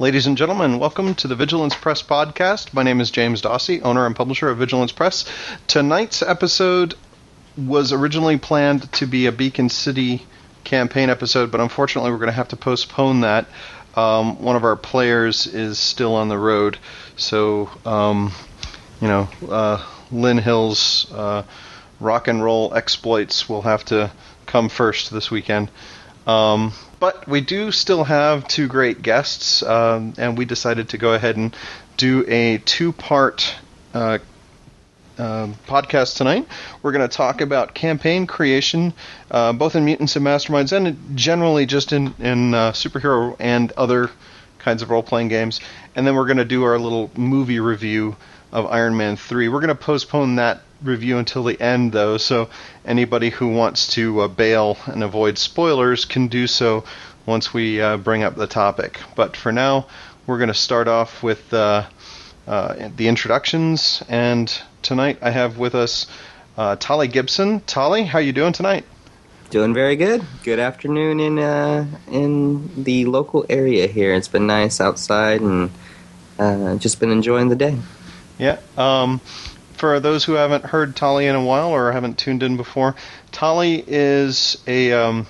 [0.00, 2.74] Ladies and gentlemen, welcome to the Vigilance Press podcast.
[2.74, 5.24] My name is James Dawsey, owner and publisher of Vigilance Press.
[5.68, 6.96] Tonight's episode
[7.56, 10.26] was originally planned to be a Beacon City
[10.64, 13.46] campaign episode, but unfortunately, we're going to have to postpone that.
[13.94, 16.76] Um, one of our players is still on the road,
[17.14, 18.32] so um,
[19.00, 21.44] you know, uh, Lynn Hill's uh,
[22.00, 24.10] rock and roll exploits will have to
[24.46, 25.70] come first this weekend.
[26.26, 26.72] Um,
[27.04, 31.36] but we do still have two great guests, um, and we decided to go ahead
[31.36, 31.54] and
[31.98, 33.54] do a two part
[33.92, 34.16] uh,
[35.18, 36.48] uh, podcast tonight.
[36.82, 38.94] We're going to talk about campaign creation,
[39.30, 44.10] uh, both in Mutants and Masterminds, and generally just in, in uh, superhero and other
[44.58, 45.60] kinds of role playing games.
[45.94, 48.16] And then we're going to do our little movie review
[48.50, 49.48] of Iron Man 3.
[49.48, 52.48] We're going to postpone that review until the end, though, so
[52.84, 56.84] anybody who wants to uh, bail and avoid spoilers can do so
[57.26, 59.00] once we uh, bring up the topic.
[59.16, 59.86] But for now,
[60.26, 61.86] we're going to start off with uh,
[62.46, 66.06] uh, the introductions, and tonight I have with us
[66.56, 67.64] uh, Tolly Gipson.
[67.66, 68.84] Tolly, how you doing tonight?
[69.50, 70.24] Doing very good.
[70.42, 74.14] Good afternoon in uh, in the local area here.
[74.14, 75.70] It's been nice outside and
[76.38, 77.78] uh, just been enjoying the day.
[78.38, 78.58] Yeah.
[78.76, 79.20] Um,
[79.84, 82.96] for those who haven't heard Tolly in a while or haven't tuned in before,
[83.32, 85.26] Tolly is a um,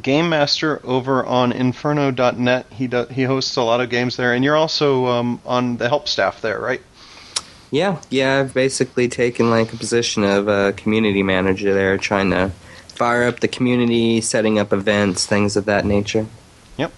[0.00, 2.64] game master over on Infrno.net.
[2.72, 5.90] He do, he hosts a lot of games there, and you're also um, on the
[5.90, 6.80] help staff there, right?
[7.70, 8.40] Yeah, yeah.
[8.40, 12.52] I've basically taken like a position of a community manager there, trying to
[12.88, 16.24] fire up the community, setting up events, things of that nature.
[16.78, 16.90] Yep.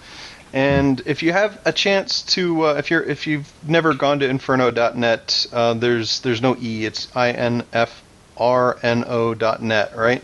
[0.55, 4.29] And if you have a chance to, uh, if you're if you've never gone to
[4.29, 6.85] Infrno.net, uh, there's there's no e.
[6.85, 8.05] It's i n f
[8.37, 10.23] r n o dot net, right?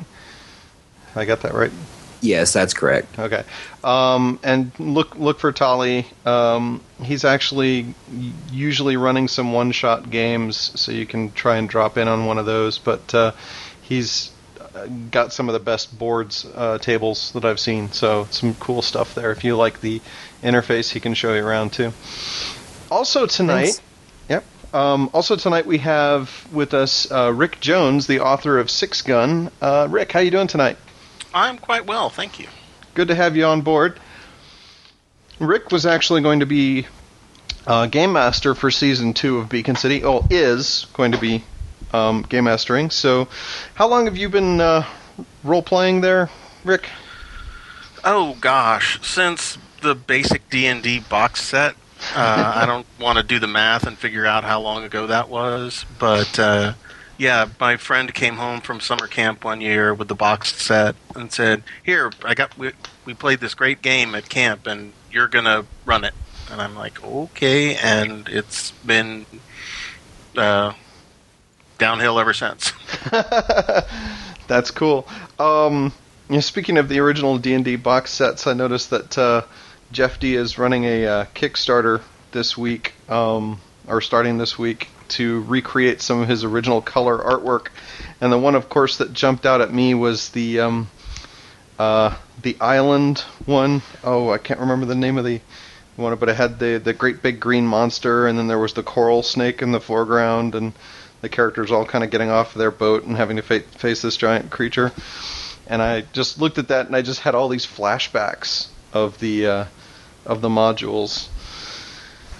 [1.17, 1.73] I got that right.
[2.21, 3.19] Yes, that's correct.
[3.19, 3.43] Okay.
[3.83, 6.07] Um, and look look for Tolly.
[6.25, 7.93] Um, he's actually
[8.53, 12.39] usually running some one shot games, so you can try and drop in on one
[12.39, 12.79] of those.
[12.79, 13.33] But uh,
[13.83, 14.31] he's
[15.11, 17.93] got some of the best boards uh, tables that I've seen.
[17.93, 19.31] So some cool stuff there.
[19.33, 20.01] If you like the
[20.43, 21.93] interface, he can show you around too.
[22.91, 23.83] Also tonight, Thanks.
[24.29, 24.45] yep.
[24.73, 29.51] Um, also tonight we have with us uh, Rick Jones, the author of Six Gun.
[29.61, 30.77] Uh, Rick, how you doing tonight?
[31.35, 32.47] I'm quite well, thank you.
[32.95, 33.99] Good to have you on board.
[35.39, 36.87] Rick was actually going to be
[37.67, 40.05] uh, game master for season two of Beacon City.
[40.05, 41.45] Oh, is going to be
[41.93, 42.91] um, game mastering.
[42.91, 43.29] So,
[43.75, 44.85] how long have you been uh,
[45.45, 46.31] role playing there,
[46.65, 46.89] Rick?
[48.05, 51.75] Oh gosh, since the basic D and D box set.
[52.15, 55.29] Uh, I don't want to do the math and figure out how long ago that
[55.29, 56.75] was, but uh,
[57.21, 61.31] yeah, my friend came home from summer camp one year with the box set and
[61.31, 62.73] said, "Here, I got we,
[63.05, 66.15] we played this great game at camp, and you're gonna run it."
[66.51, 69.27] And I'm like, "Okay," and it's been
[70.35, 70.73] uh,
[71.81, 72.73] downhill ever since.
[74.47, 75.09] That's cool.
[75.39, 75.93] Um,
[76.29, 79.43] you know, speaking of the original D and D box sets, I noticed that uh,
[79.91, 85.43] Jeff Dee is running a uh, Kickstarter this week, um, or starting this week, to
[85.43, 87.69] recreate some of his original color artwork.
[88.21, 90.91] And the one, of course, that jumped out at me was the um,
[91.79, 93.83] uh, the island one.
[94.05, 95.41] Oh, I can't remember the name of the
[95.97, 98.83] one, but it had the the great big green monster, and then there was the
[98.83, 100.73] coral snake in the foreground, and
[101.21, 104.17] the characters all kind of getting off their boat and having to fa- face this
[104.17, 104.93] giant creature.
[105.67, 109.47] And I just looked at that and I just had all these flashbacks of the
[109.47, 109.65] uh,
[110.27, 111.29] of the modules.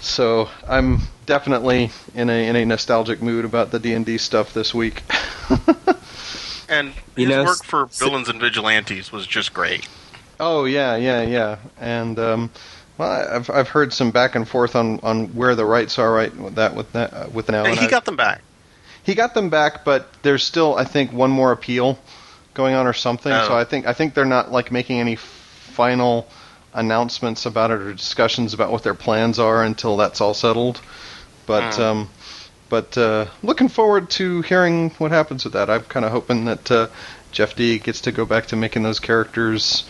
[0.01, 4.53] So I'm definitely in a in a nostalgic mood about the D and D stuff
[4.53, 5.03] this week.
[6.69, 9.87] and his know, work for villains and vigilantes was just great.
[10.39, 12.51] Oh yeah, yeah, yeah, and um,
[12.97, 16.35] well, I've I've heard some back and forth on, on where the rights are right
[16.35, 17.65] with that with that uh, with now.
[17.65, 18.41] And he I, got them back.
[19.03, 21.97] He got them back, but there's still, I think, one more appeal
[22.53, 23.31] going on or something.
[23.31, 23.47] Oh.
[23.47, 26.27] So I think I think they're not like making any final
[26.73, 30.81] announcements about it or discussions about what their plans are until that's all settled.
[31.45, 31.79] But mm.
[31.79, 32.09] um,
[32.69, 35.69] but uh, looking forward to hearing what happens with that.
[35.69, 36.87] I'm kind of hoping that uh,
[37.31, 39.83] Jeff Dee gets to go back to making those characters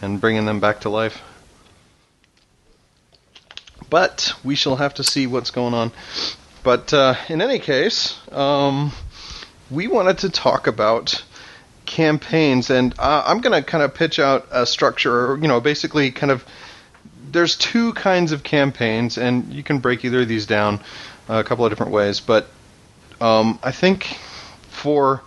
[0.00, 1.20] and bringing them back to life.
[3.90, 5.92] But we shall have to see what's going on.
[6.62, 8.92] But uh, in any case, um,
[9.70, 11.24] we wanted to talk about
[11.86, 16.10] campaigns, and uh, I'm going to kind of pitch out a structure, you know, basically
[16.10, 16.44] kind of.
[17.30, 20.80] There's two kinds of campaigns, and you can break either of these down
[21.28, 22.20] a couple of different ways.
[22.20, 22.46] But
[23.20, 24.18] um, I think
[24.68, 25.22] for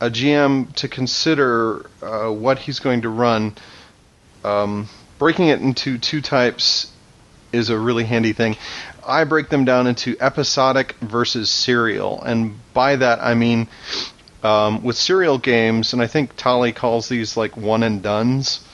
[0.00, 3.54] a GM to consider uh, what he's going to run,
[4.44, 4.88] um,
[5.18, 6.90] breaking it into two types
[7.52, 8.56] is a really handy thing.
[9.10, 13.68] I break them down into episodic versus serial, and by that I mean
[14.42, 18.64] um, with serial games, and I think Tolly calls these like one and duns.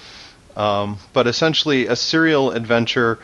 [0.57, 3.19] Um, but essentially, a serial adventure,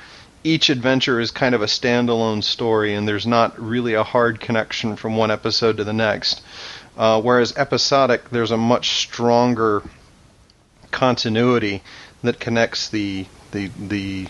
[0.45, 4.97] each adventure is kind of a standalone story, and there's not really a hard connection
[4.97, 6.43] from one episode to the next.
[6.97, 9.83] Uh, whereas episodic, there's a much stronger
[10.91, 11.83] continuity
[12.23, 14.27] that connects the the the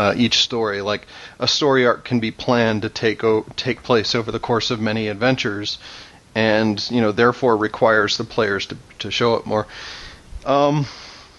[0.00, 0.80] uh, each story.
[0.80, 1.06] Like
[1.38, 4.80] a story arc can be planned to take o- take place over the course of
[4.80, 5.78] many adventures,
[6.34, 9.66] and you know therefore requires the players to to show up more.
[10.46, 10.86] Um,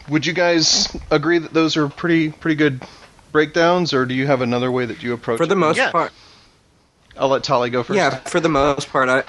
[0.10, 2.84] would you guys agree that those are pretty pretty good
[3.32, 5.68] breakdowns, or do you have another way that you approach For the it?
[5.68, 5.92] most Yeah.
[5.92, 6.12] part,
[7.18, 7.98] I'll let Tolly go first.
[7.98, 8.10] yeah.
[8.30, 9.24] For the most part, I,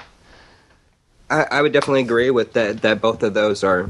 [1.29, 2.81] I I would definitely agree with that.
[2.83, 3.89] That both of those are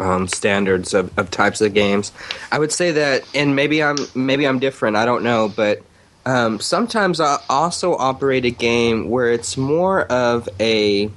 [0.00, 2.10] um, standards of, of types of games.
[2.50, 4.96] I would say that, and maybe I'm maybe I'm different.
[4.96, 5.82] I don't know, but
[6.26, 11.10] um, sometimes I also operate a game where it's more of a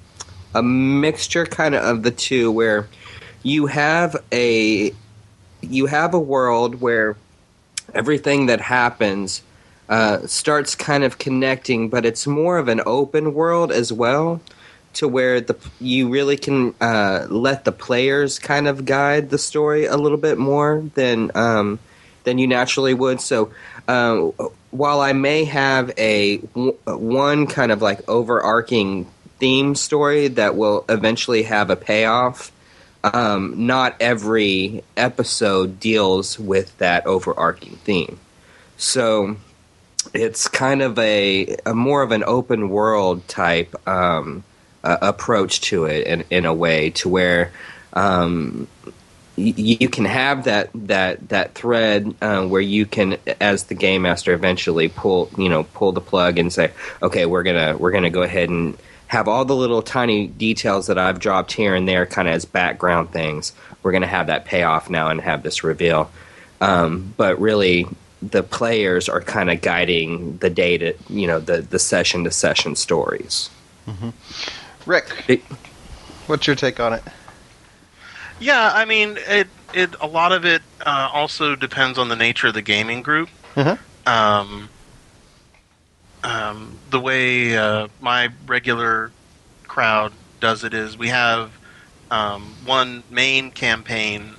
[0.53, 2.87] a mixture, kind of of the two, where
[3.41, 4.93] you have a
[5.61, 7.15] you have a world where
[7.93, 9.41] everything that happens
[9.89, 14.41] uh, starts kind of connecting, but it's more of an open world as well,
[14.93, 19.85] to where the you really can uh, let the players kind of guide the story
[19.85, 21.79] a little bit more than um,
[22.23, 23.21] than you naturally would.
[23.21, 23.51] So.
[23.85, 24.31] Um,
[24.73, 29.05] while I may have a w- one kind of like overarching
[29.37, 32.51] theme story that will eventually have a payoff,
[33.03, 38.19] um, not every episode deals with that overarching theme.
[38.77, 39.35] So
[40.13, 44.43] it's kind of a, a more of an open world type um,
[44.83, 47.51] uh, approach to it in, in a way to where
[47.93, 48.67] um,
[49.37, 54.03] y- you can have that that that thread uh, where you can, as the game
[54.03, 56.71] master, eventually pull you know pull the plug and say,
[57.01, 58.77] okay, we're gonna we're gonna go ahead and
[59.07, 62.45] have all the little tiny details that I've dropped here and there, kind of as
[62.45, 63.53] background things.
[63.83, 66.11] We're gonna have that payoff now and have this reveal.
[66.61, 67.85] Um, but really,
[68.21, 72.75] the players are kind of guiding the data, you know, the the session to session
[72.75, 73.49] stories.
[74.85, 75.43] Rick, It-
[76.27, 77.03] what's your take on it?
[78.39, 82.47] Yeah, I mean, it it a lot of it uh, also depends on the nature
[82.47, 83.29] of the gaming group.
[83.55, 83.77] Uh-huh.
[84.05, 84.69] Um,
[86.23, 89.11] um, the way uh, my regular
[89.67, 91.51] crowd does it is we have
[92.11, 94.35] um, one main campaign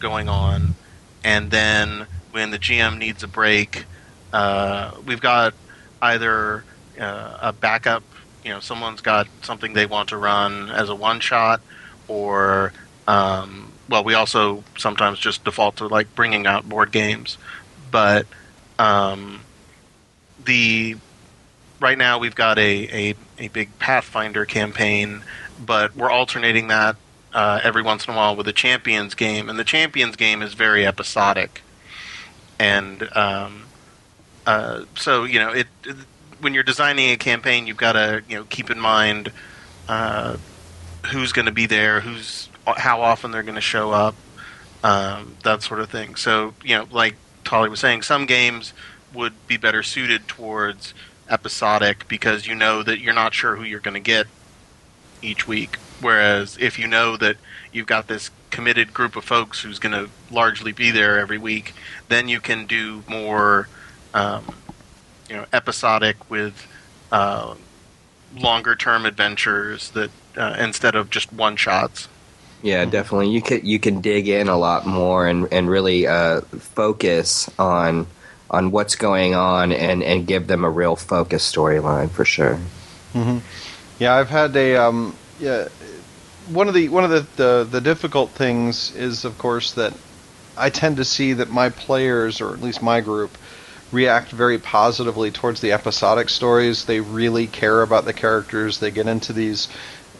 [0.00, 0.74] going on,
[1.22, 3.84] and then when the GM needs a break,
[4.32, 5.54] uh, we've got
[6.02, 6.64] either
[7.00, 8.02] uh, a backup.
[8.44, 11.60] You know, someone's got something they want to run as a one shot,
[12.08, 12.72] or
[13.08, 17.38] um, well, we also sometimes just default to like bringing out board games,
[17.90, 18.26] but
[18.78, 19.40] um,
[20.44, 20.96] the
[21.80, 25.22] right now we've got a, a, a big Pathfinder campaign,
[25.64, 26.96] but we're alternating that
[27.32, 30.52] uh, every once in a while with a Champions game, and the Champions game is
[30.54, 31.62] very episodic,
[32.58, 33.64] and um,
[34.46, 35.96] uh, so you know it, it-
[36.44, 39.32] when you're designing a campaign, you've got to you know keep in mind
[39.88, 40.36] uh,
[41.06, 44.14] who's going to be there, who's how often they're going to show up,
[44.84, 46.14] um, that sort of thing.
[46.14, 48.72] So you know, like Tolly was saying, some games
[49.12, 50.92] would be better suited towards
[51.28, 54.26] episodic because you know that you're not sure who you're going to get
[55.22, 55.76] each week.
[56.00, 57.36] Whereas if you know that
[57.72, 61.72] you've got this committed group of folks who's going to largely be there every week,
[62.08, 63.68] then you can do more,
[64.12, 64.44] um,
[65.34, 66.66] you know, episodic with
[67.10, 67.56] uh,
[68.36, 72.08] longer term adventures that uh, instead of just one shots.
[72.62, 73.30] Yeah, definitely.
[73.30, 78.06] You can you can dig in a lot more and and really uh, focus on
[78.48, 82.60] on what's going on and and give them a real focus storyline for sure.
[83.98, 85.68] Yeah, I've had a um, yeah.
[86.48, 89.94] One of the one of the, the the difficult things is, of course, that
[90.56, 93.36] I tend to see that my players, or at least my group,
[93.94, 96.84] react very positively towards the episodic stories.
[96.84, 98.78] They really care about the characters.
[98.80, 99.68] They get into these.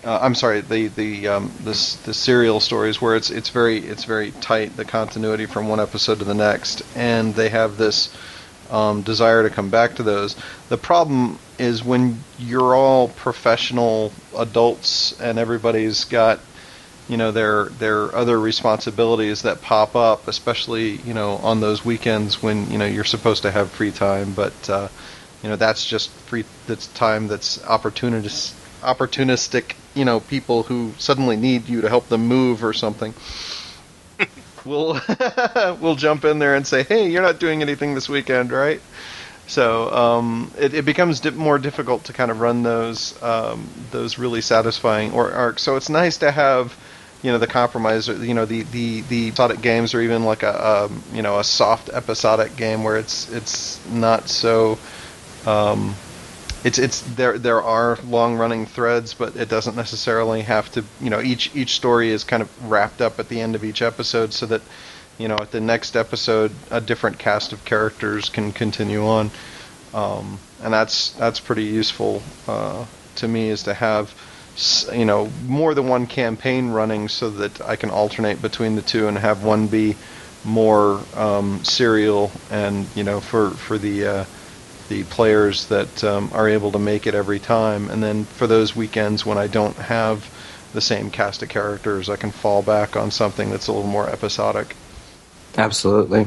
[0.05, 4.05] Uh, I'm sorry, the the um, this the serial stories where it's it's very it's
[4.05, 8.15] very tight the continuity from one episode to the next, and they have this
[8.71, 10.37] um, desire to come back to those.
[10.69, 16.41] The problem is when you're all professional adults and everybody's got
[17.09, 21.85] you know there there are other responsibilities that pop up, especially you know on those
[21.85, 24.89] weekends when you know you're supposed to have free time, but uh,
[25.43, 31.37] you know that's just free that's time that's opportunistic opportunistic you know people who suddenly
[31.37, 33.15] need you to help them move or something.
[34.65, 35.01] we'll
[35.81, 38.81] we'll jump in there and say, "Hey, you're not doing anything this weekend, right?"
[39.47, 44.19] So um, it, it, becomes di- more difficult to kind of run those um, those
[44.19, 45.63] really satisfying or arcs.
[45.63, 46.75] So it's nice to have
[47.25, 50.43] you know the compromise, or, you know the the the episodic games, or even like
[50.43, 54.79] a, um, you know a soft episodic game where it's it's not so.
[55.47, 55.95] Um,
[56.65, 60.85] it's it's there there are long running threads, but it doesn't necessarily have to.
[61.01, 63.81] You know, each each story is kind of wrapped up at the end of each
[63.81, 64.61] episode, so that
[65.17, 69.31] you know, at the next episode, a different cast of characters can continue on,
[69.95, 72.85] um, and that's that's pretty useful uh,
[73.17, 74.15] to me is to have
[74.93, 79.09] you know more than one campaign running so that I can alternate between the two
[79.09, 79.97] and have one be
[80.45, 84.25] more um, serial and you know for for the uh,
[84.89, 88.77] the players that um, are able to make it every time, and then for those
[88.77, 90.29] weekends when I don't have
[90.75, 94.09] the same cast of characters, I can fall back on something that's a little more
[94.09, 94.75] episodic.
[95.57, 96.27] Absolutely.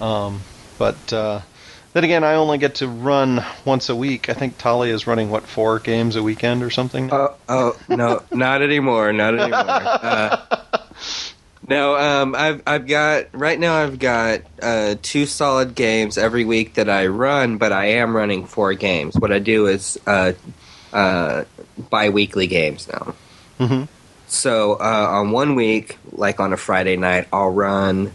[0.00, 0.40] Um,
[0.78, 1.40] but uh,
[1.96, 4.28] then again, I only get to run once a week.
[4.28, 7.08] I think Talia is running what four games a weekend or something.
[7.10, 9.14] Oh, oh no, not anymore.
[9.14, 9.58] Not anymore.
[9.58, 10.58] Uh,
[11.66, 13.76] no, um, I've I've got right now.
[13.76, 18.44] I've got uh, two solid games every week that I run, but I am running
[18.44, 19.18] four games.
[19.18, 20.34] What I do is uh,
[20.92, 21.44] uh,
[21.88, 23.14] bi-weekly games now.
[23.58, 23.84] Mm-hmm.
[24.26, 28.12] So uh, on one week, like on a Friday night, I'll run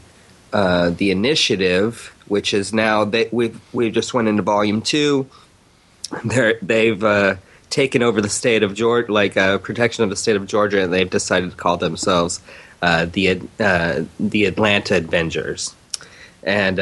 [0.53, 5.27] uh, the initiative, which is now they, we've we've just went into volume two.
[6.25, 7.35] They're, they've uh,
[7.69, 10.91] taken over the state of Georgia, like uh, protection of the state of Georgia, and
[10.91, 12.41] they've decided to call themselves
[12.81, 15.75] uh, the uh, the Atlanta Avengers.
[16.43, 16.79] And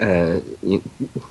[0.00, 0.40] uh,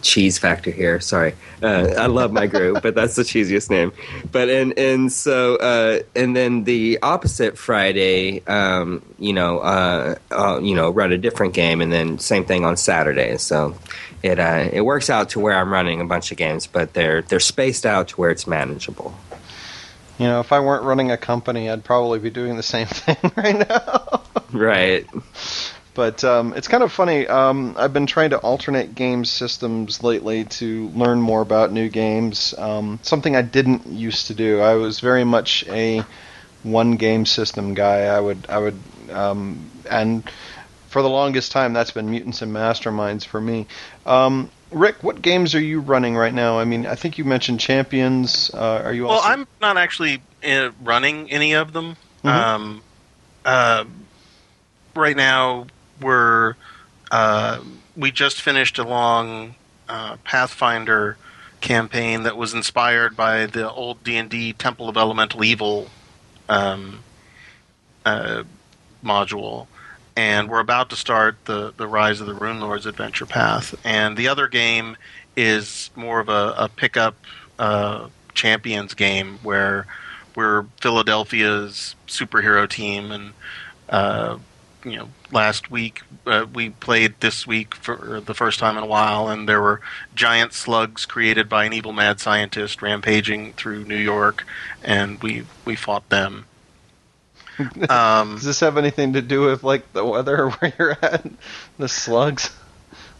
[0.01, 0.99] cheese factor here.
[0.99, 3.91] Sorry, uh, I love my group, but that's the cheesiest name.
[4.31, 10.15] But and and so uh, and then the opposite Friday, um, you know, uh,
[10.61, 13.37] you know, run a different game, and then same thing on Saturday.
[13.37, 13.75] So
[14.23, 17.21] it uh, it works out to where I'm running a bunch of games, but they're
[17.21, 19.15] they're spaced out to where it's manageable.
[20.19, 23.31] You know, if I weren't running a company, I'd probably be doing the same thing
[23.35, 24.21] right now.
[24.53, 25.07] right.
[25.93, 27.27] But um, it's kind of funny.
[27.27, 32.53] Um, I've been trying to alternate game systems lately to learn more about new games.
[32.57, 34.61] Um, something I didn't used to do.
[34.61, 36.03] I was very much a
[36.63, 38.03] one game system guy.
[38.05, 38.79] I would, I would,
[39.11, 40.23] um, and
[40.87, 43.67] for the longest time, that's been Mutants and Masterminds for me.
[44.05, 46.57] Um, Rick, what games are you running right now?
[46.57, 48.49] I mean, I think you mentioned Champions.
[48.53, 49.03] Uh, are you?
[49.03, 51.97] Well, also- I'm not actually uh, running any of them.
[52.23, 52.29] Mhm.
[52.29, 52.81] Um,
[53.43, 53.83] uh,
[54.95, 55.65] right now,
[56.01, 56.55] we're
[57.11, 57.61] uh,
[57.95, 59.55] we just finished a long
[59.87, 61.17] uh, Pathfinder
[61.59, 65.87] campaign that was inspired by the old D and D Temple of Elemental Evil
[66.49, 67.03] um,
[68.05, 68.43] uh,
[69.03, 69.67] module,
[70.15, 73.75] and we're about to start the the Rise of the Runelords adventure path.
[73.85, 74.97] And the other game
[75.35, 77.15] is more of a, a pickup
[77.59, 79.85] uh, champions game where
[80.35, 83.33] we're Philadelphia's superhero team and.
[84.83, 88.87] You know, last week uh, we played this week for the first time in a
[88.87, 89.81] while, and there were
[90.15, 94.43] giant slugs created by an evil mad scientist rampaging through New York,
[94.83, 96.45] and we we fought them.
[97.89, 101.27] Um, Does this have anything to do with like the weather where you're at?
[101.77, 102.49] The slugs?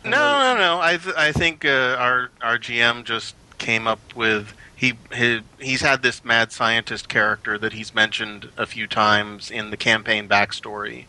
[0.04, 0.80] no, no, no.
[0.82, 5.82] I th- I think uh, our our GM just came up with he his, he's
[5.82, 11.06] had this mad scientist character that he's mentioned a few times in the campaign backstory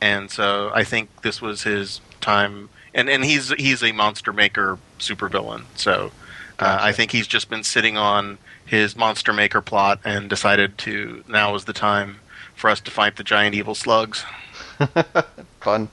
[0.00, 2.68] and so I think this was his time.
[2.92, 6.10] And and he's he's a monster maker supervillain, so
[6.58, 11.24] uh, I think he's just been sitting on his monster maker plot and decided to
[11.26, 12.16] now is the time
[12.54, 14.24] for us to fight the giant evil slugs.
[15.60, 15.88] Fun.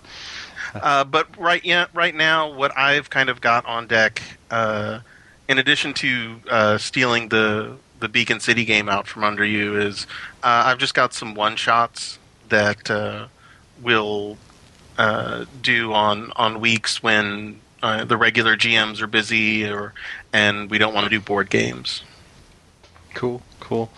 [0.75, 4.21] Uh, but right yeah, right now, what I've kind of got on deck,
[4.51, 4.99] uh,
[5.47, 10.05] in addition to uh, stealing the the Beacon City game out from under you, is
[10.43, 13.27] uh, I've just got some one shots that uh,
[13.81, 14.37] will
[14.97, 19.93] uh, do on on weeks when uh, the regular GMs are busy or
[20.33, 22.03] and we don't want to do board games.
[23.13, 23.89] Cool, cool.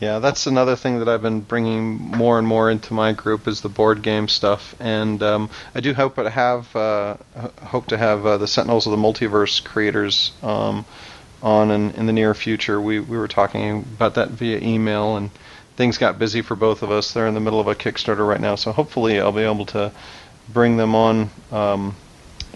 [0.00, 3.60] Yeah, that's another thing that I've been bringing more and more into my group is
[3.60, 7.16] the board game stuff, and um, I do hope to have uh,
[7.62, 10.84] hope to have uh, the Sentinels of the Multiverse creators um,
[11.42, 12.80] on in, in the near future.
[12.80, 15.30] We we were talking about that via email, and
[15.76, 17.12] things got busy for both of us.
[17.12, 19.92] They're in the middle of a Kickstarter right now, so hopefully I'll be able to
[20.52, 21.96] bring them on um,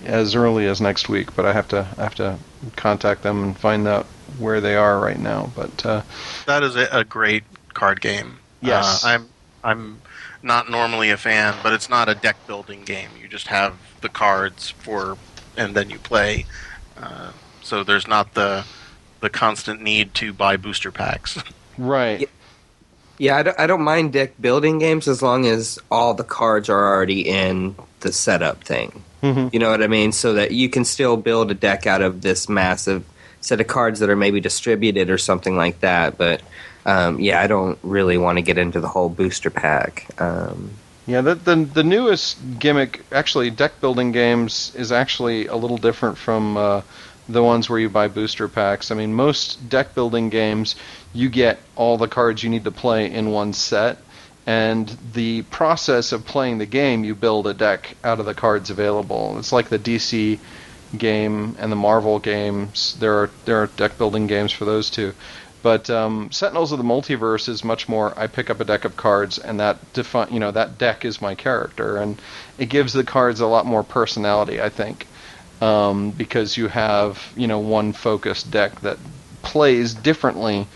[0.05, 1.35] as early as next week.
[1.35, 2.39] But I have to I have to
[2.77, 4.07] contact them and find out
[4.39, 5.51] where they are right now.
[5.57, 6.03] But uh,
[6.47, 7.45] That is a, a great
[7.75, 8.39] card game.
[8.61, 9.05] Yes.
[9.05, 9.29] uh, I'm
[9.65, 10.01] I'm
[10.43, 13.11] not normally a fan, but it's not a deck building game.
[13.21, 15.19] You just have the cards for,
[15.57, 16.47] and then you play.
[16.97, 17.33] Uh,
[17.63, 18.65] so there's not the
[19.21, 21.43] the constant need to buy booster packs.
[21.81, 22.29] Right.
[23.19, 26.69] Yeah, I don't, I don't mind deck building games as long as all the cards
[26.69, 29.03] are already in the setup thing.
[29.23, 29.53] Mhm.
[29.53, 30.13] You know what I mean?
[30.13, 33.05] So that you can still build a deck out of this massive
[33.41, 36.17] set of cards that are maybe distributed or something like that.
[36.17, 36.43] But
[36.87, 40.07] um, yeah, I don't really want to get into the whole booster pack.
[40.21, 40.71] Um,
[41.07, 46.17] Yeah, the, the the newest gimmick, actually, deck building games is actually a little different
[46.19, 46.83] from uh,
[47.29, 48.91] the ones where you buy booster packs.
[48.91, 50.77] I mean, most deck building games,
[51.13, 53.99] you get all the cards you need to play in one set,
[54.47, 58.71] and the process of playing the game, you build a deck out of the cards
[58.71, 59.37] available.
[59.39, 60.39] It's like the DC
[60.97, 62.97] game and the Marvel games.
[62.99, 65.13] There are there are deck building games for those two.
[65.61, 68.17] But um, Sentinels of the Multiverse is much more.
[68.19, 71.21] I pick up a deck of cards, and that defi- you know that deck is
[71.21, 72.21] my character, and
[72.59, 74.61] it gives the cards a lot more personality.
[74.61, 75.09] I think
[75.61, 78.99] um, because you have you know one focused deck that
[79.43, 80.67] plays differently,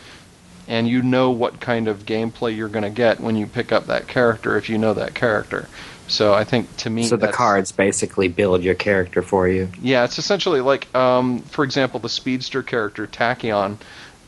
[0.69, 3.87] and you know what kind of gameplay you're going to get when you pick up
[3.87, 5.69] that character if you know that character.
[6.09, 9.69] So I think to me, so the cards basically build your character for you.
[9.81, 13.79] yeah, it's essentially like, um, for example, the speedster character Tachyon.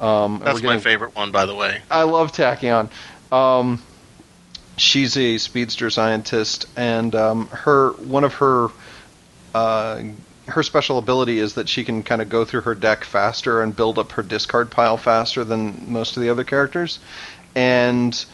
[0.01, 1.83] Um, That's we're my favorite one, by the way.
[1.91, 2.91] I love Tachyon.
[3.31, 3.83] Um,
[4.77, 8.69] she's a speedster scientist, and um, her one of her
[9.55, 10.03] uh,
[10.47, 13.75] her special ability is that she can kind of go through her deck faster and
[13.75, 16.99] build up her discard pile faster than most of the other characters.
[17.55, 18.25] And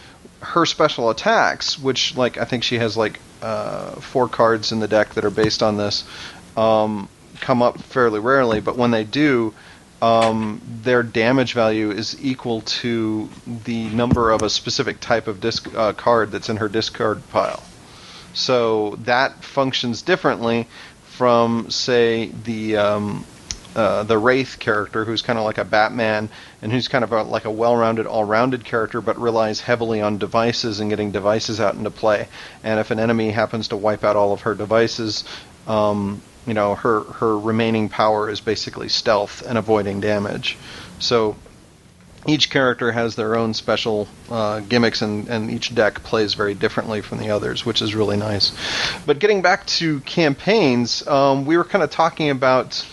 [0.40, 4.88] her special attacks, which like I think she has like uh, four cards in the
[4.88, 6.05] deck that are based on this,
[6.57, 7.09] um,
[7.40, 8.61] come up fairly rarely.
[8.61, 9.55] But when they do,
[10.02, 13.29] um, their damage value is equal to
[13.64, 17.62] the number of a specific type of disc uh, card that's in her discard pile.
[18.33, 20.69] So that functions differently
[21.21, 23.27] from, say, the um,
[23.77, 26.31] uh, the Wraith character, who's kind of like a Batman,
[26.62, 30.80] and who's kind of a, like a well-rounded, all-rounded character, but relies heavily on devices
[30.80, 32.26] and getting devices out into play.
[32.65, 35.25] And if an enemy happens to wipe out all of her devices,
[35.67, 40.56] um, you know, her her remaining power is basically stealth and avoiding damage.
[41.00, 41.37] So
[42.26, 47.00] each character has their own special uh, gimmicks, and, and each deck plays very differently
[47.00, 48.52] from the others, which is really nice.
[49.06, 52.87] But getting back to campaigns, um, we were kind of talking about,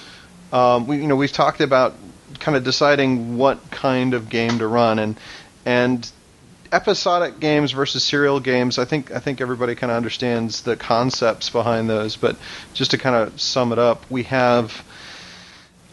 [0.54, 1.96] um, we you know we've talked about
[2.40, 5.18] kind of deciding what kind of game to run, and
[5.66, 6.10] and
[6.72, 8.78] episodic games versus serial games.
[8.78, 12.38] I think I think everybody kind of understands the concepts behind those, but
[12.74, 14.84] just to kind of sum it up, we have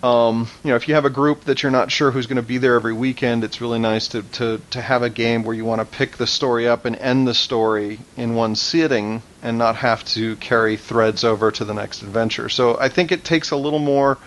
[0.04, 2.42] um, you know, if you have a group that you're not sure who's going to
[2.42, 5.64] be there every weekend, it's really nice to, to, to have a game where you
[5.64, 9.76] want to pick the story up and end the story in one sitting and not
[9.76, 12.50] have to carry threads over to the next adventure.
[12.50, 14.18] So I think it takes a little more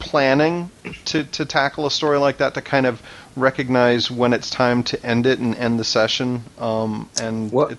[0.00, 0.68] planning
[1.04, 3.00] to, to tackle a story like that to kind of
[3.36, 6.42] recognize when it's time to end it and end the session.
[6.58, 7.78] Um, and Well, it-.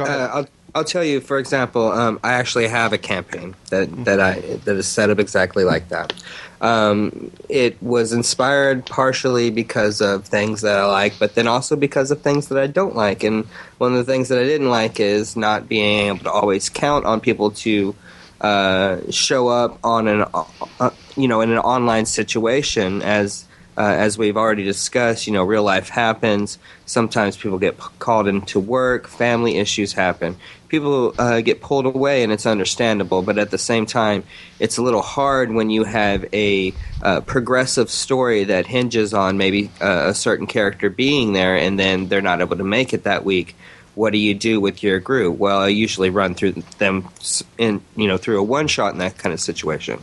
[0.00, 0.44] Uh,
[0.76, 4.76] I'll, tell you, for example, um, I actually have a campaign that, that I that
[4.76, 6.12] is set up exactly like that.
[6.60, 12.10] Um, it was inspired partially because of things that I like, but then also because
[12.10, 13.24] of things that I don't like.
[13.24, 13.46] And
[13.78, 17.04] one of the things that I didn't like is not being able to always count
[17.04, 17.94] on people to
[18.40, 24.16] uh, show up on an uh, you know in an online situation as uh, as
[24.16, 26.58] we've already discussed, you know, real life happens.
[26.86, 30.36] Sometimes people get p- called into work, family issues happen.
[30.68, 33.22] People uh, get pulled away, and it's understandable.
[33.22, 34.24] But at the same time,
[34.58, 39.70] it's a little hard when you have a uh, progressive story that hinges on maybe
[39.80, 43.24] uh, a certain character being there, and then they're not able to make it that
[43.24, 43.54] week.
[43.94, 45.38] What do you do with your group?
[45.38, 47.08] Well, I usually run through them
[47.56, 50.02] in, you know, through a one shot in that kind of situation.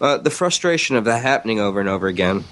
[0.00, 2.44] Uh, the frustration of that happening over and over again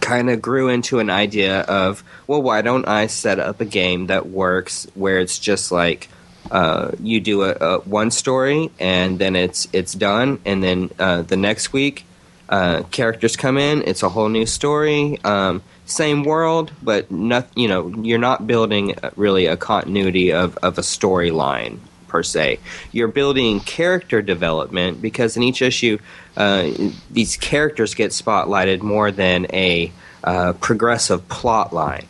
[0.00, 4.06] kind of grew into an idea of, well, why don't I set up a game
[4.06, 6.08] that works where it's just like
[6.52, 11.22] uh, you do a, a one story and then it's it's done, and then uh,
[11.22, 12.04] the next week
[12.48, 17.66] uh, characters come in, it's a whole new story, um, same world, but not you
[17.66, 22.60] know you're not building really a continuity of of a storyline per se.
[22.92, 25.98] You're building character development because in each issue,
[26.36, 26.68] uh,
[27.10, 29.90] these characters get spotlighted more than a
[30.22, 32.06] uh, progressive plot line.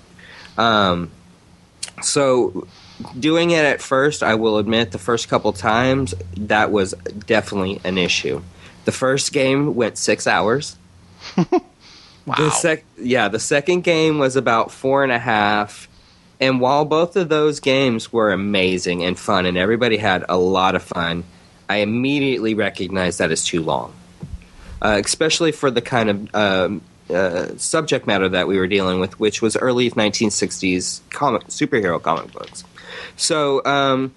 [0.59, 1.13] Um,
[2.03, 2.67] so,
[3.19, 6.93] doing it at first, I will admit, the first couple times, that was
[7.27, 8.43] definitely an issue.
[8.85, 10.77] The first game went six hours.
[12.25, 12.37] Wow.
[12.37, 15.89] The sec- yeah, the second game was about four and a half,
[16.41, 20.75] And while both of those games were amazing and fun, and everybody had a lot
[20.75, 21.25] of fun,
[21.69, 23.93] I immediately recognized that too long,
[24.81, 29.19] uh, especially for the kind of um, uh, subject matter that we were dealing with,
[29.21, 32.65] which was early 1960s comic superhero comic books.
[33.17, 34.15] So um,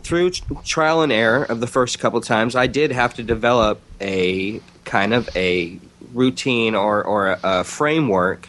[0.00, 0.30] through
[0.64, 5.14] trial and error of the first couple times, I did have to develop a kind
[5.14, 5.78] of a
[6.12, 8.48] routine or, or a, framework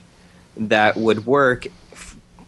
[0.56, 1.68] that would work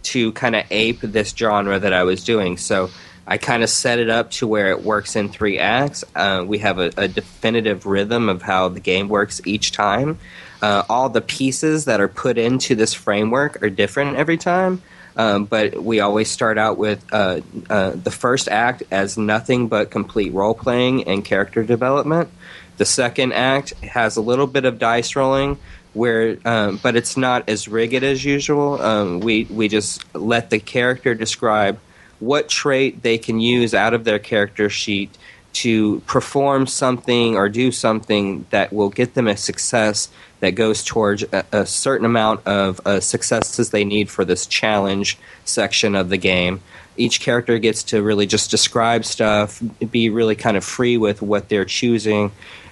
[0.02, 2.58] to kind of ape this genre that I was doing.
[2.58, 2.90] So
[3.28, 6.04] I kind of set it up to where it works in three acts.
[6.16, 10.18] Uh, we have a, a, definitive rhythm of how the game works each time.
[10.62, 14.82] Uh, all the pieces that are put into this framework are different every time.
[15.20, 19.92] Um, but we always start out with uh, uh, the first act as nothing but
[19.92, 22.30] complete role playing and character development.
[22.78, 25.58] The second act has a little bit of dice rolling,
[25.94, 28.82] where um, but it's not as rigid as usual.
[28.82, 31.80] Um, we we just let the character describe
[32.22, 35.18] what trait they can use out of their character sheet
[35.52, 40.08] to perform something or do something that will get them a success
[40.39, 45.17] that goes towards a, a certain amount of uh, successes they need for this challenge
[45.45, 46.62] section of the game.
[46.97, 51.47] Each character gets to really just describe stuff, be really kind of free with what
[51.49, 52.32] they're choosing,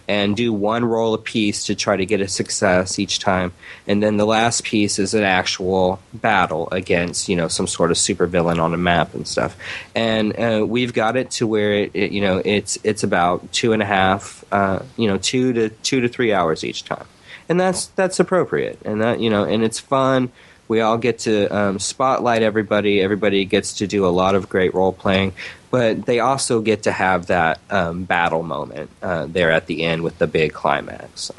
[0.10, 3.52] and do one roll a piece to try to get a success each time.
[3.88, 7.98] And then the last piece is an actual battle against, you know, some sort of
[7.98, 9.58] supervillain on a map and stuff.
[9.94, 13.74] And uh, we've got it to where it, it, you know, it's it's about two
[13.74, 17.06] and a half, uh, you know, two to two to three hours each time,
[17.50, 20.32] and that's that's appropriate, and that you know, and it's fun.
[20.68, 23.02] We all get to um, spotlight everybody.
[23.02, 25.32] Everybody gets to do a lot of great role playing
[25.70, 30.04] but they also get to have that um, battle moment uh, there at the end
[30.04, 31.32] with the big climax.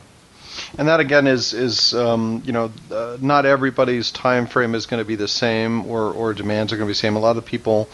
[0.77, 5.01] And that again is is um, you know uh, not everybody's time frame is going
[5.01, 7.17] to be the same or or demands are going to be the same.
[7.17, 7.89] A lot of people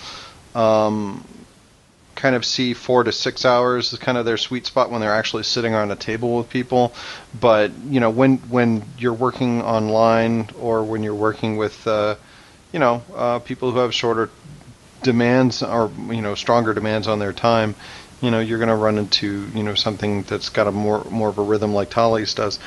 [0.55, 1.25] um,
[2.25, 5.15] kind of see four to six hours is kind of their sweet spot when they're
[5.15, 6.95] actually sitting around a table with people.
[7.39, 12.15] But you know when when you're working online or when you're working with uh,
[12.73, 14.31] you know uh, people who have shorter
[15.03, 17.75] demands or you know stronger demands on their time,
[18.23, 21.29] you know you're going to run into you know something that's got a more more
[21.29, 22.59] of a rhythm like Tolly's does.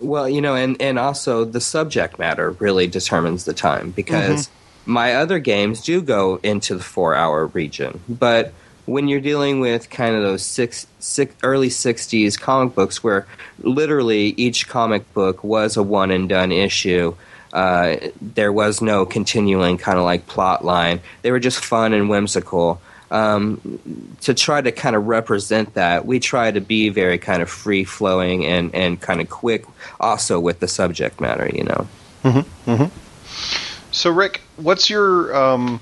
[0.00, 4.92] Well, you know, and and also the subject matter really determines the time because mm-hmm.
[4.92, 8.54] my other games do go into the four hour region, but
[8.86, 13.26] when you're dealing with kind of those six, six, early 60s comic books where
[13.60, 17.14] literally each comic book was a one and done issue
[17.52, 21.00] uh, there was no continuing kind of like plot line.
[21.22, 22.80] They were just fun and whimsical.
[23.10, 23.78] Um,
[24.22, 27.84] to try to kind of represent that, we try to be very kind of free
[27.84, 29.66] flowing and, and kind of quick,
[30.00, 31.86] also with the subject matter, you know.
[32.24, 33.90] Mm-hmm, mm-hmm.
[33.92, 35.80] So, Rick, what's your um,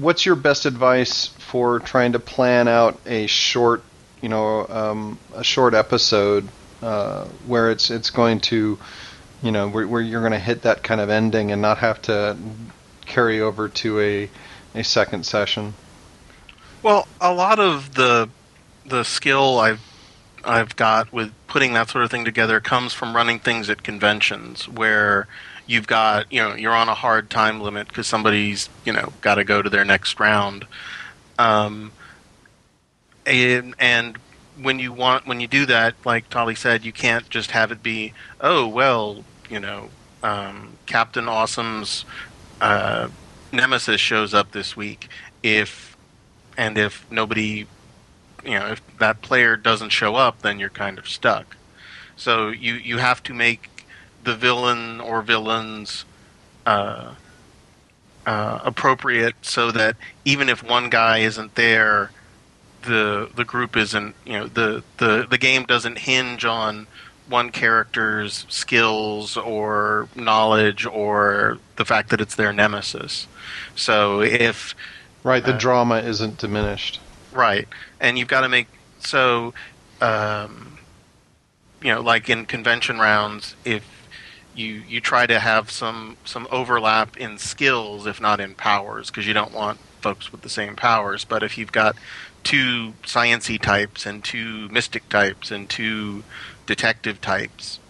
[0.00, 3.82] what's your best advice for trying to plan out a short,
[4.20, 6.48] you know, um, a short episode
[6.82, 8.78] uh, where it's it's going to
[9.44, 12.00] you know, where, where you're going to hit that kind of ending and not have
[12.02, 12.36] to
[13.02, 14.30] carry over to a
[14.74, 15.74] a second session.
[16.82, 18.30] Well, a lot of the
[18.86, 19.80] the skill I've
[20.44, 24.66] I've got with putting that sort of thing together comes from running things at conventions
[24.66, 25.28] where
[25.66, 29.36] you've got you know you're on a hard time limit because somebody's you know got
[29.36, 30.66] to go to their next round,
[31.38, 31.92] um,
[33.26, 34.18] and, and
[34.60, 37.82] when you want when you do that, like Tolly said, you can't just have it
[37.82, 39.88] be oh well you know,
[40.22, 42.04] um, Captain Awesome's
[42.60, 43.08] uh,
[43.52, 45.08] nemesis shows up this week.
[45.42, 45.96] If
[46.56, 47.66] and if nobody,
[48.44, 51.56] you know, if that player doesn't show up, then you're kind of stuck.
[52.16, 53.68] So you you have to make
[54.24, 56.04] the villain or villains
[56.66, 57.14] uh,
[58.26, 62.10] uh, appropriate so that even if one guy isn't there,
[62.82, 66.86] the the group isn't you know the the the game doesn't hinge on
[67.28, 73.26] one character's skills or knowledge or the fact that it's their nemesis.
[73.74, 74.74] So if
[75.22, 77.00] right, the uh, drama isn't diminished.
[77.32, 77.66] Right,
[78.00, 78.68] and you've got to make
[79.00, 79.54] so
[80.00, 80.78] um,
[81.84, 83.84] you know, like in convention rounds, if
[84.54, 89.26] you you try to have some some overlap in skills, if not in powers, because
[89.26, 91.24] you don't want folks with the same powers.
[91.24, 91.96] But if you've got
[92.42, 96.22] two sciency types and two mystic types and two
[96.66, 97.80] detective types,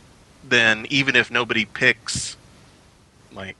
[0.42, 2.36] then even if nobody picks,
[3.32, 3.56] like,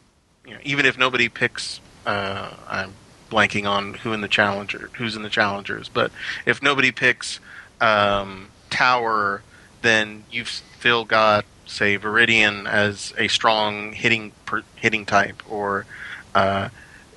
[0.46, 2.92] you know, even if nobody picks, uh, I'm
[3.30, 6.12] blanking on who in the challenger, who's in the challengers, but
[6.46, 7.40] if nobody picks
[7.80, 9.42] um, Tower,
[9.82, 15.86] then you've still got, say, Viridian as a strong hitting per, hitting type, or
[16.34, 16.68] uh,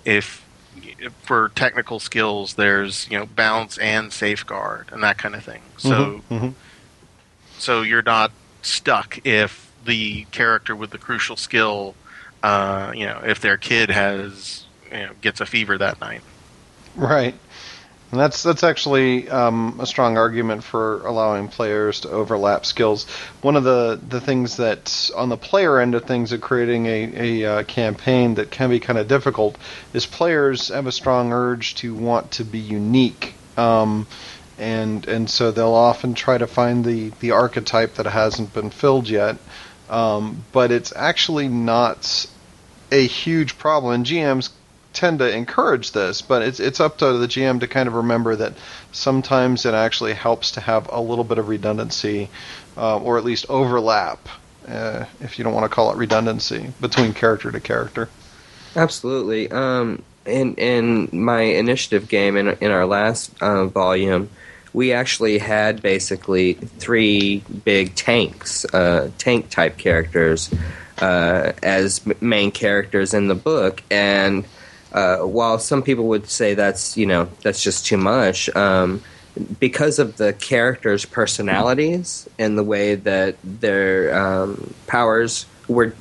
[0.05, 0.45] if
[1.21, 5.62] for technical skills, there's you know bounce and safeguard and that kind of thing.
[5.77, 6.53] So, Mm-hmm, mhm.
[7.57, 8.31] so you're not
[8.62, 11.95] stuck if the character with the crucial skill,
[12.43, 16.21] uh, you know, if their kid has you know gets a fever that night.
[16.95, 17.36] Right.
[18.10, 23.06] And that's that's actually um, a strong argument for allowing players to overlap skills.
[23.41, 27.41] One of the, the things that on the player end of things of creating a,
[27.43, 29.58] a uh, campaign that can be kind of difficult
[29.93, 33.34] is players have a strong urge to want to be unique.
[33.58, 34.08] Um,
[34.58, 39.10] and and so they'll often try to find the, the archetype that hasn't been filled
[39.10, 39.38] yet.
[39.89, 42.26] Um, but it's actually not
[42.89, 43.93] a huge problem.
[43.93, 44.50] And GMs
[44.97, 48.36] tend to encourage this, but it's it's up to the GM to kind of remember
[48.36, 48.53] that
[48.91, 52.29] sometimes it actually helps to have a little bit of redundancy,
[52.75, 54.27] uh, or at least overlap,
[54.67, 58.10] uh, if you don't want to call it redundancy, between character to character.
[58.75, 59.51] Absolutely.
[59.51, 64.29] Um, in in my initiative game in in our last uh, volume,
[64.73, 70.51] we actually had basically three big tanks, uh, tank type characters,
[70.99, 74.43] uh, as main characters in the book, and
[74.93, 78.50] uh, while some people would say that's you know that's just too much.
[78.56, 79.02] Um,
[79.60, 85.93] because of the characters' personalities and the way that their um, powers were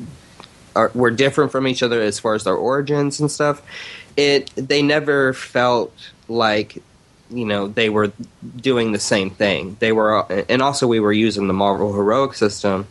[0.75, 3.62] are, were different from each other as far as their origins and stuff.
[4.16, 5.92] It they never felt
[6.29, 6.83] like
[7.31, 8.12] you know they were
[8.57, 9.77] doing the same thing.
[9.81, 12.87] They were, and also we were using the Marvel heroic system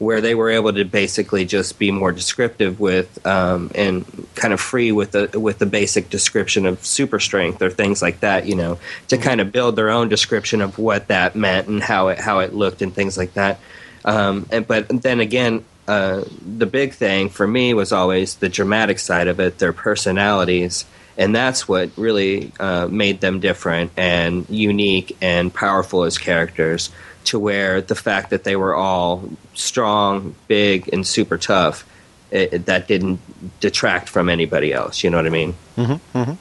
[0.00, 4.60] where they were able to basically just be more descriptive with um, and kind of
[4.60, 8.46] free with the with the basic description of super strength or things like that.
[8.46, 12.08] You know, to kind of build their own description of what that meant and how
[12.08, 13.60] it how it looked and things like that.
[14.04, 18.98] Um, and but then again, uh, the big thing for me was always the dramatic
[18.98, 20.86] side of it, their personalities,
[21.18, 26.88] and that's what really uh, made them different and unique and powerful as characters.
[27.30, 31.86] To where the fact that they were all strong, big, and super tough,
[32.30, 33.20] it, it- that didn't
[33.60, 35.04] detract from anybody else.
[35.04, 35.54] You know what I mean?
[35.76, 36.32] Mm-hmm,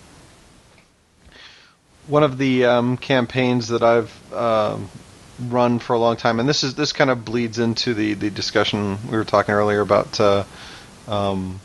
[2.08, 4.90] One of the um, campaigns that I've um,
[5.48, 8.30] run for a long time, and this is this kind of bleeds into the, the
[8.32, 10.44] discussion we were talking earlier about uh,
[11.08, 11.60] um,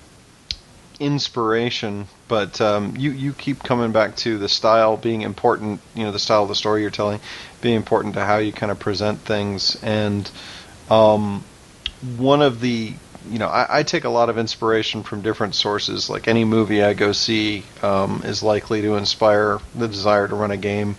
[1.00, 2.06] inspiration.
[2.28, 5.80] But um, you you keep coming back to the style being important.
[5.94, 7.20] You know, the style of the story you're telling
[7.60, 9.82] being important to how you kind of present things.
[9.82, 10.30] And
[10.90, 11.44] um,
[12.16, 12.94] one of the
[13.30, 16.10] you know, I, I take a lot of inspiration from different sources.
[16.10, 20.50] Like any movie I go see um, is likely to inspire the desire to run
[20.50, 20.96] a game,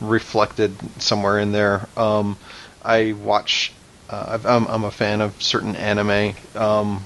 [0.00, 1.88] reflected somewhere in there.
[1.96, 2.36] Um,
[2.82, 3.72] I watch.
[4.08, 7.04] Uh, I'm, I'm a fan of certain anime, um,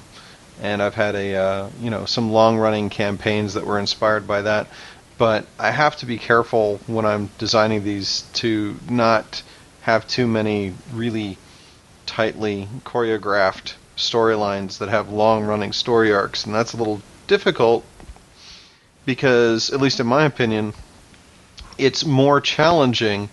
[0.63, 4.69] and I've had a uh, you know some long-running campaigns that were inspired by that.
[5.17, 9.43] But I have to be careful when I'm designing these to not
[9.83, 11.39] have too many really
[12.07, 17.85] tightly choreographed storylines that have long running story arcs, and that's a little difficult
[19.07, 20.75] because, at least in my opinion,
[21.79, 23.29] it's more challenging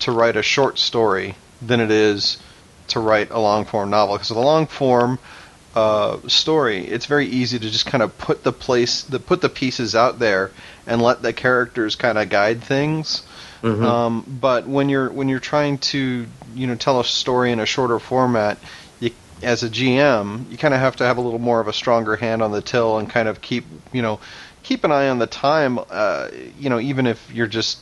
[0.00, 2.38] to write a short story than it is
[2.88, 4.16] to write a long form novel.
[4.16, 5.18] Because the long form
[5.74, 9.48] uh, story, it's very easy to just kind of put the place, the put the
[9.48, 10.52] pieces out there,
[10.86, 13.22] and let the characters kind of guide things.
[13.84, 17.66] Um, but when you're when you're trying to you know tell a story in a
[17.66, 18.58] shorter format,
[19.00, 19.10] you,
[19.42, 22.14] as a GM, you kind of have to have a little more of a stronger
[22.14, 24.20] hand on the till and kind of keep you know
[24.62, 25.78] keep an eye on the time.
[25.90, 27.78] Uh, you know, even if you're just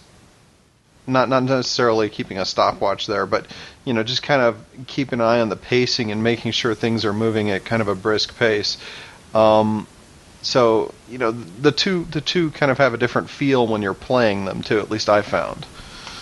[1.07, 3.47] not not necessarily keeping a stopwatch there, but
[3.85, 7.05] you know, just kind of keep an eye on the pacing and making sure things
[7.05, 8.79] are moving at kind of a brisk pace.
[9.35, 9.87] Um,
[10.43, 13.95] so you know, the two the two kind of have a different feel when you're
[13.95, 14.79] playing them too.
[14.79, 15.67] At least I found.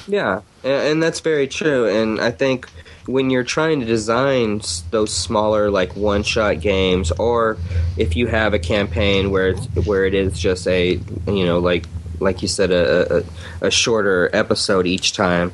[0.07, 1.87] Yeah, and, that's very true.
[1.87, 2.69] And I think
[3.07, 7.59] when you're trying to design those smaller, like one-shot games, or
[7.97, 11.87] if you have a campaign where it's, where it is just a, you know, like
[12.21, 13.25] like you said, a a,
[13.67, 15.53] a shorter episode each time.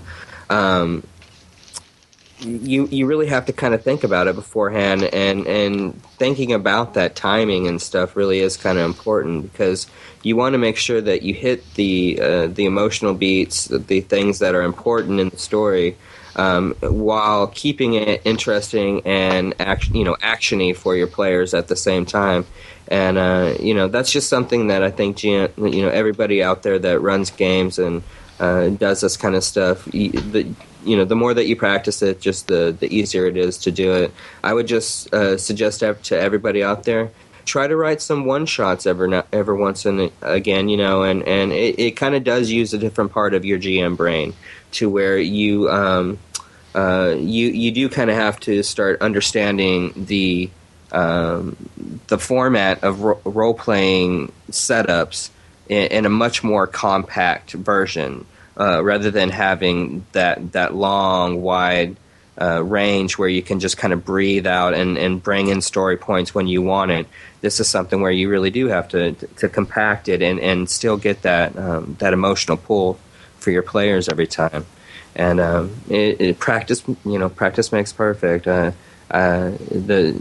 [0.50, 1.02] Um,
[2.40, 6.94] you you really have to kind of think about it beforehand and and thinking about
[6.94, 9.87] that timing and stuff really is kind of important because
[10.22, 14.40] you want to make sure that you hit the uh, the emotional beats the things
[14.40, 15.96] that are important in the story
[16.37, 21.77] um, while keeping it interesting and action you know actiony for your players at the
[21.77, 22.46] same time
[22.88, 26.79] and uh, you know that's just something that I think you know everybody out there
[26.79, 28.03] that runs games and
[28.38, 29.85] uh, does this kind of stuff.
[29.87, 30.46] The,
[30.85, 33.72] you know, the more that you practice it, just the the easier it is to
[33.72, 34.12] do it.
[34.44, 37.11] I would just uh, suggest to everybody out there
[37.44, 41.22] try to write some one shots ever no- ever once and again, you know, and
[41.25, 44.35] and it, it kind of does use a different part of your GM brain
[44.77, 46.19] to where you um,
[46.75, 50.51] uh, you you do kind of have to start understanding the
[50.93, 51.57] um,
[52.07, 55.31] the format of ro- role playing setups
[55.69, 58.25] in, in, a much more compact version,
[58.59, 61.97] uh, rather than having that that long wide
[62.41, 65.97] uh, range where you can just kind of breathe out and, and bring in story
[65.97, 67.07] points when you want it.
[67.41, 70.99] This is something where you really do have to to compact it and, and still
[70.99, 72.99] get that um, that emotional pull
[73.46, 74.66] for your players every time.
[75.14, 78.48] And um, it, it, practice, you know, practice makes perfect.
[78.48, 78.72] Uh,
[79.09, 80.20] uh, the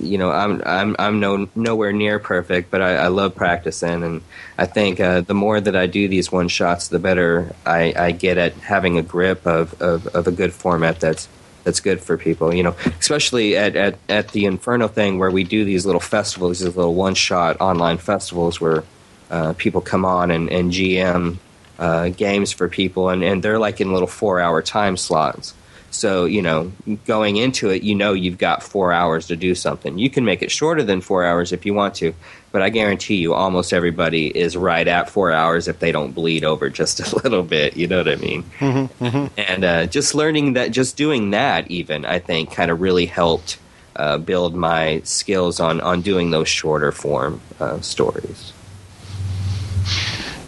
[0.00, 4.22] you know I'm I'm I'm no nowhere near perfect, but I, I love practicing, and
[4.56, 8.10] I think uh, the more that I do these one shots, the better I, I
[8.12, 11.28] get at having a grip of, of, of a good format that's
[11.64, 12.54] that's good for people.
[12.54, 16.60] You know, especially at, at, at the Infrno thing where we do these little festivals,
[16.60, 18.82] these little one shot online festivals where
[19.30, 21.36] uh, people come on and, and GM
[21.78, 25.54] uh, games for people, and, and they're like in little four hour time slots.
[25.92, 26.72] So, you know,
[27.04, 29.98] going into it, you know you've got four hours to do something.
[29.98, 32.14] You can make it shorter than four hours if you want to,
[32.50, 36.44] but I guarantee you almost everybody is right at four hours if they don't bleed
[36.44, 37.76] over just a little bit.
[37.76, 38.42] You know what I mean?
[38.58, 39.26] Mm-hmm, mm-hmm.
[39.38, 43.58] And uh, just learning that, just doing that, even, I think, kind of really helped
[43.94, 48.54] uh, build my skills on, on doing those shorter form uh, stories.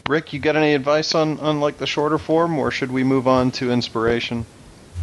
[0.09, 3.27] Rick, you got any advice on, on like the shorter form, or should we move
[3.27, 4.45] on to inspiration?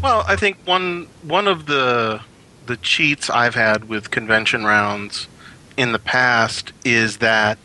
[0.04, 2.22] Well, I think one one of the
[2.68, 5.28] the cheats I've had with convention rounds
[5.76, 7.58] in the past is that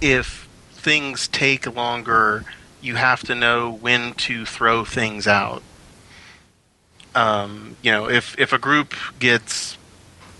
[0.00, 2.44] if things take longer,
[2.82, 5.62] you have to know when to throw things out.
[7.14, 9.78] Um, you know, if if a group gets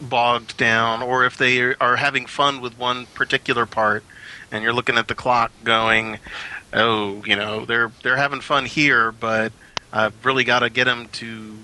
[0.01, 4.05] bogged down, or if they are having fun with one particular part,
[4.53, 6.19] and you're looking at the clock, going,
[6.73, 9.53] "Oh, you know, they're they're having fun here, but."
[9.93, 11.59] I've really got to get them to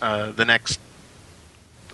[0.00, 0.80] uh, the next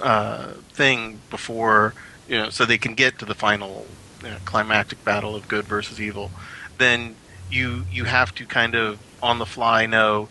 [0.00, 1.92] uh, thing before
[2.28, 3.87] you know, so they can get to the final
[4.22, 6.31] you know, climactic battle of good versus evil.
[6.78, 7.16] Then
[7.50, 10.28] you you have to kind of on the fly know,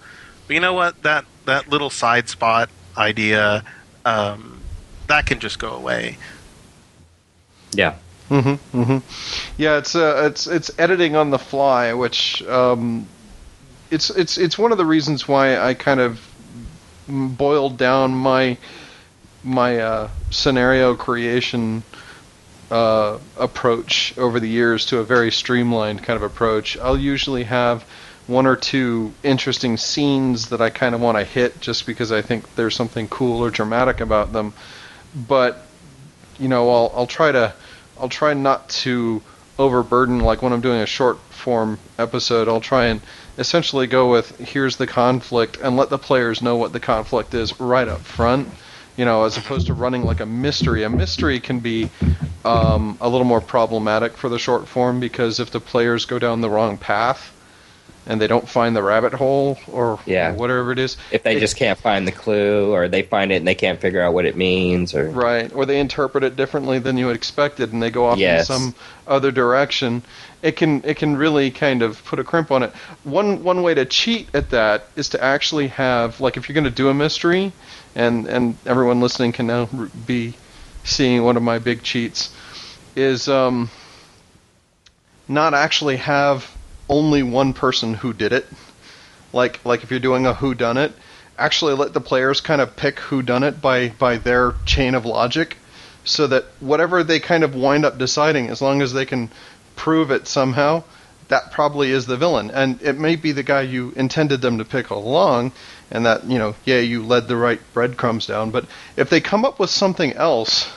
[0.47, 3.63] but you know what that that little side spot idea
[4.06, 4.62] um,
[5.08, 6.17] that can just go away.
[7.74, 7.95] Yeah.
[8.32, 8.82] Mm-hmm.
[8.82, 9.62] Mm-hmm.
[9.62, 13.06] Yeah, it's uh, it's it's editing on the fly, which um,
[13.89, 16.26] it's it's it's one of the reasons why I kind of
[17.10, 18.58] boiled down my
[19.44, 21.84] my uh, scenario creation
[22.72, 26.78] uh, approach over the years to a very streamlined kind of approach.
[26.78, 27.84] I'll usually have
[28.28, 32.22] one or two interesting scenes that I kind of want to hit just because I
[32.22, 34.54] think there's something cool or dramatic about them.
[35.28, 35.65] But
[36.39, 37.54] you know, I'll I'll try to
[38.02, 39.22] I'll try not to
[39.60, 42.48] overburden like when I'm doing a short form episode.
[42.48, 43.02] I'll try and
[43.38, 47.60] essentially go with here's the conflict and let the players know what the conflict is
[47.60, 48.50] right up front
[48.98, 51.90] you know as opposed to running like a mystery a mystery can be
[52.44, 56.42] um, a little more problematic for the short form because if the players go down
[56.42, 57.32] the wrong path
[58.06, 60.34] and they don't find the rabbit hole or, yeah.
[60.34, 60.98] whatever it is.
[61.12, 63.80] If they it, just can't find the clue, or they find it and they can't
[63.80, 67.74] figure out what it means, or right, or they interpret it differently than you expected,
[67.74, 68.50] and they go off yes.
[68.50, 68.76] in some
[69.08, 70.04] other direction.
[70.42, 72.72] It can it can really kind of put a crimp on it.
[73.04, 76.64] One one way to cheat at that is to actually have like if you're going
[76.64, 77.52] to do a mystery,
[77.96, 79.70] and and everyone listening can now
[80.06, 80.34] be
[80.84, 82.36] seeing one of my big cheats
[82.96, 83.70] is um,
[85.28, 86.50] not actually have
[86.92, 88.46] only one person who did it.
[89.34, 90.92] Like like if you're doing a who done it,
[91.38, 95.06] actually let the players kind of pick who done it by by their chain of
[95.06, 95.58] logic
[96.04, 99.30] so that whatever they kind of wind up deciding as long as they can
[99.76, 100.84] prove it somehow,
[101.30, 102.52] that probably is the villain.
[102.52, 105.54] And it may be the guy you intended them to pick along
[105.90, 108.66] and that, you know, yeah, you led the right breadcrumbs down, but
[108.98, 110.72] if they come up with something else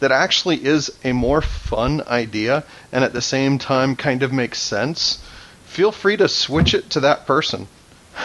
[0.00, 4.58] that actually is a more fun idea and at the same time kind of makes
[4.58, 5.22] sense,
[5.70, 7.68] feel free to switch it to that person.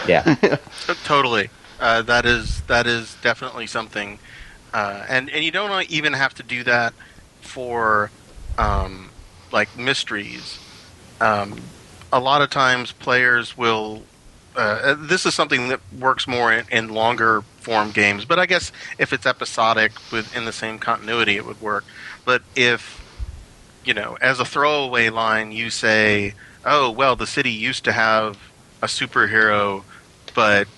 [0.06, 0.34] Yeah,
[1.04, 1.48] totally.
[1.78, 4.18] Uh, that is that is definitely something,
[4.74, 6.92] uh, and and you don't even have to do that
[7.40, 8.10] for
[8.58, 9.10] um,
[9.52, 10.58] like mysteries.
[11.20, 11.60] Um,
[12.12, 14.02] a lot of times, players will.
[14.56, 18.72] Uh, this is something that works more in, in, longer form games, but I guess
[18.96, 21.84] if it's episodic within the same continuity, it would work.
[22.24, 23.05] But if
[23.86, 26.34] you know, as a throwaway line, you say,
[26.64, 28.36] oh well, the city used to have
[28.82, 29.84] a superhero,
[30.34, 30.68] but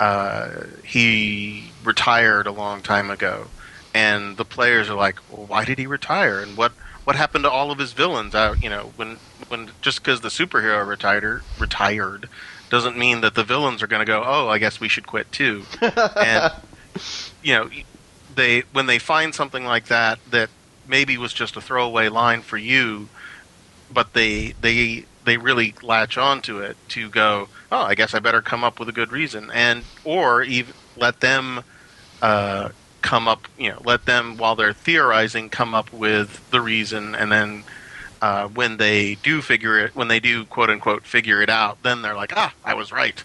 [0.00, 3.46] uh, he retired a long time ago,
[3.94, 6.40] and the players are like, well, "Why did he retire?
[6.40, 6.72] And what
[7.04, 10.30] what happened to all of his villains?" Uh, you know, when when just because the
[10.30, 12.28] superhero retired retired
[12.70, 15.30] doesn't mean that the villains are going to go, "Oh, I guess we should quit
[15.30, 16.52] too." and
[17.42, 17.70] you know,
[18.34, 20.48] they when they find something like that that
[20.86, 23.08] maybe was just a throwaway line for you,
[23.92, 28.42] but they they they really latch onto it to go, oh, I guess I better
[28.42, 31.64] come up with a good reason, and or even let them
[32.22, 32.70] uh,
[33.02, 37.30] come up, you know, let them while they're theorizing come up with the reason, and
[37.30, 37.64] then
[38.22, 42.02] uh, when they do figure it, when they do quote unquote figure it out, then
[42.02, 43.22] they're like, ah, I was right.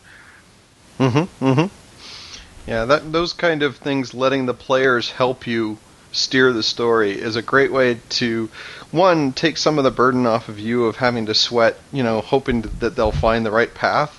[0.97, 1.45] Mm-hmm.
[1.45, 2.69] Mm-hmm.
[2.69, 5.77] Yeah, that those kind of things, letting the players help you
[6.11, 8.49] steer the story, is a great way to
[8.91, 12.21] one take some of the burden off of you of having to sweat, you know,
[12.21, 14.15] hoping that they'll find the right path.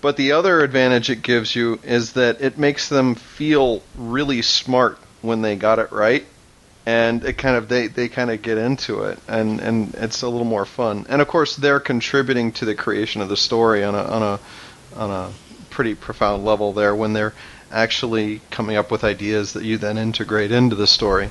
[0.00, 4.98] But the other advantage it gives you is that it makes them feel really smart
[5.22, 6.26] when they got it right
[6.84, 10.28] and it kind of they, they kind of get into it and, and it's a
[10.28, 13.94] little more fun and of course they're contributing to the creation of the story on
[13.94, 14.40] a on a
[14.96, 15.32] on a
[15.70, 17.32] pretty profound level there when they're
[17.72, 21.30] actually coming up with ideas that you then integrate into the story.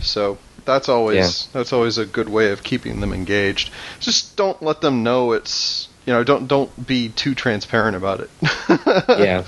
[0.00, 1.16] So that's always
[1.46, 1.58] yeah.
[1.58, 3.70] that's always a good way of keeping them engaged.
[4.00, 8.30] Just don't let them know it's you know don't don't be too transparent about it.
[9.08, 9.44] Yeah.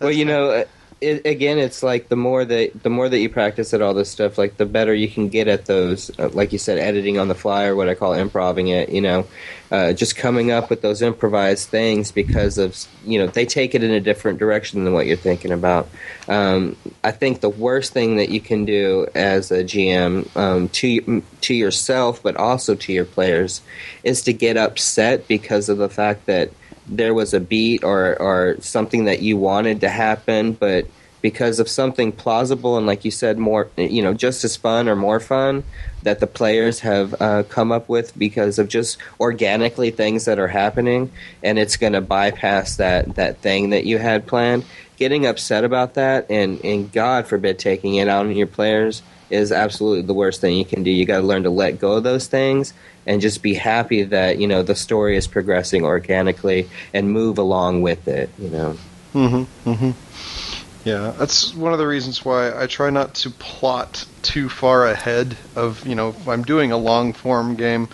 [0.00, 0.64] Well you know
[1.02, 4.10] it, again, it's like the more that the more that you practice at all this
[4.10, 6.10] stuff, like the better you can get at those.
[6.18, 8.88] Uh, like you said, editing on the fly or what I call improving it.
[8.88, 9.26] You know,
[9.70, 13.82] uh, just coming up with those improvised things because of you know they take it
[13.82, 15.88] in a different direction than what you're thinking about.
[16.28, 21.22] Um, I think the worst thing that you can do as a GM um, to
[21.42, 23.60] to yourself, but also to your players,
[24.04, 26.50] is to get upset because of the fact that
[26.86, 30.86] there was a beat or or something that you wanted to happen, but
[31.22, 34.96] because of something plausible and like you said more you know just as fun or
[34.96, 35.62] more fun
[36.02, 40.48] that the players have uh, come up with because of just organically things that are
[40.48, 41.10] happening
[41.42, 44.64] and it's going to bypass that that thing that you had planned.
[44.96, 49.50] Getting upset about that and and god forbid taking it out on your players is
[49.50, 50.90] absolutely the worst thing you can do.
[50.90, 52.74] You got to learn to let go of those things
[53.06, 57.82] and just be happy that you know the story is progressing organically and move along
[57.82, 58.30] with it.
[58.38, 58.76] You know.
[59.14, 59.70] Mm-hmm.
[59.70, 60.88] Mm-hmm.
[60.88, 65.36] Yeah, that's one of the reasons why I try not to plot too far ahead
[65.54, 67.88] of you know if I'm doing a long form game.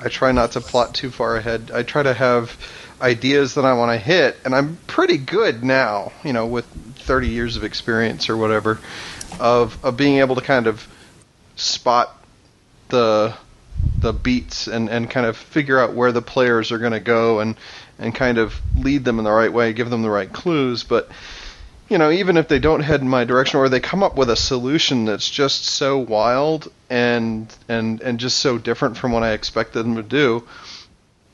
[0.00, 1.70] I try not to plot too far ahead.
[1.72, 2.58] I try to have
[3.00, 7.28] ideas that I want to hit, and I'm pretty good now, you know, with 30
[7.28, 8.80] years of experience or whatever,
[9.38, 10.86] of of being able to kind of
[11.56, 12.18] spot
[12.88, 13.34] the
[14.00, 17.40] the beats and, and kind of figure out where the players are going to go
[17.40, 17.56] and
[17.98, 20.84] and kind of lead them in the right way, give them the right clues.
[20.84, 21.10] But
[21.88, 24.30] you know, even if they don't head in my direction or they come up with
[24.30, 29.32] a solution that's just so wild and and and just so different from what I
[29.32, 30.44] expected them to do,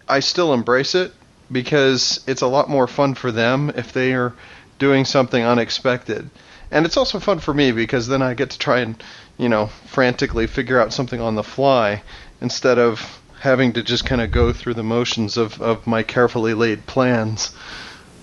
[0.09, 1.13] I still embrace it
[1.51, 4.35] because it's a lot more fun for them if they are
[4.79, 6.31] doing something unexpected.
[6.71, 9.03] And it's also fun for me because then I get to try and,
[9.41, 12.03] you know, frantically figure out something on the fly
[12.43, 16.53] instead of having to just kind of go through the motions of, of my carefully
[16.53, 17.51] laid plans.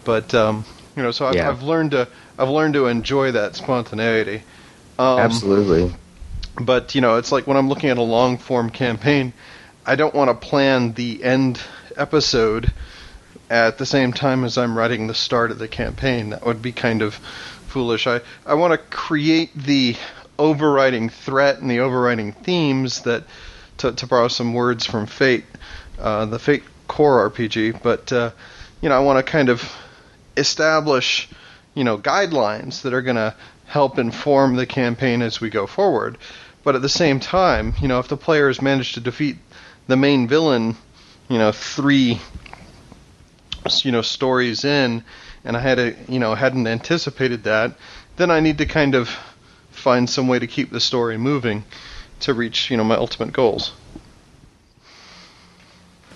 [0.06, 0.64] But um,
[0.96, 1.50] you know, so I've, yeah.
[1.50, 2.08] I've, learned to
[2.38, 4.44] I've learned to enjoy that spontaneity.
[5.00, 5.92] Um, Absolutely.
[6.62, 9.34] But you know, it's like when I'm looking at a long form campaign,
[9.88, 11.60] I don't want to plan the end
[11.96, 12.72] episode
[13.50, 16.30] at the same time as I'm writing the start of the campaign.
[16.30, 17.16] That would be kind of
[17.68, 18.06] foolish.
[18.06, 19.96] I, I want to create the
[20.40, 23.24] overriding threat and the overriding themes that
[23.78, 25.46] to, to borrow some words from Fate,
[26.00, 27.82] uh, the Fate core RPG.
[27.82, 28.32] But uh,
[28.82, 29.72] you know, I want to kind of
[30.36, 31.30] establish
[31.74, 33.36] you know guidelines that are going to
[33.66, 36.18] help inform the campaign as we go forward.
[36.64, 39.38] But at the same time, you know, if the players manage to defeat
[39.88, 40.76] the main villain,
[41.30, 42.20] you know, three
[43.84, 45.04] you know stories in,
[45.44, 47.78] and I had a you know hadn't anticipated that,
[48.16, 49.10] then I need to kind of
[49.88, 51.64] find some way to keep the story moving
[52.20, 53.72] to reach you know my ultimate goals.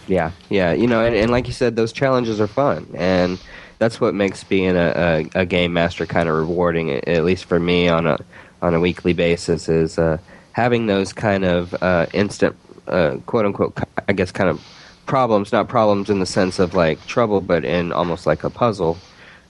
[0.09, 3.39] Yeah, yeah, you know, and, and like you said, those challenges are fun, and
[3.79, 6.91] that's what makes being a, a, a game master kind of rewarding.
[6.91, 8.17] At least for me, on a
[8.61, 10.17] on a weekly basis, is uh,
[10.51, 12.57] having those kind of uh, instant,
[12.87, 14.61] uh, quote unquote, I guess, kind of
[15.05, 15.53] problems.
[15.53, 18.97] Not problems in the sense of like trouble, but in almost like a puzzle.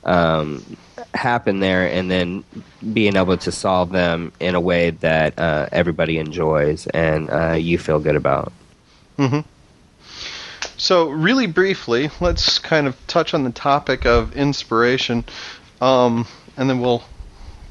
[0.03, 0.63] Um,
[1.14, 2.43] happen there and then
[2.93, 7.78] being able to solve them in a way that uh, everybody enjoys and uh, you
[7.78, 8.53] feel good about.
[9.18, 9.41] Mm-hmm.
[10.78, 15.26] So, really briefly, let's kind of touch on the topic of inspiration,
[15.80, 16.26] um,
[16.57, 17.03] and then we'll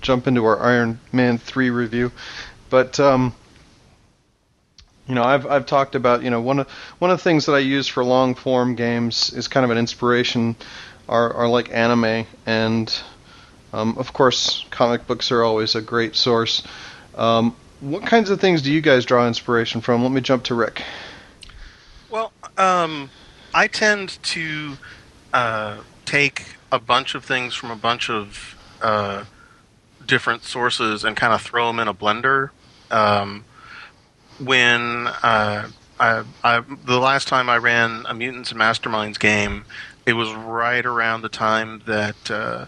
[0.01, 2.13] jump into our Iron Man three review.
[2.69, 3.35] But um,
[5.09, 6.71] you know, I've I've talked about you know one of
[7.01, 9.79] one of the things that I use for long form games is kind of an
[9.79, 10.55] inspiration
[11.09, 13.03] are are like anime and
[13.73, 16.63] um, of course comic books are always a great source.
[17.15, 20.03] Um, what kinds of things do you guys draw inspiration from?
[20.03, 20.83] Let me jump to Rick.
[22.11, 23.11] Well, um,
[23.55, 24.77] I tend to
[25.33, 29.25] uh, take a bunch of things from a bunch of uh,
[30.07, 32.51] different sources and kind of throw them in a blender.
[32.91, 33.45] Um,
[34.39, 35.69] when uh,
[35.99, 39.65] I, I, the last time I ran a Mutants and Masterminds game,
[40.07, 42.67] it was right around the time that uh,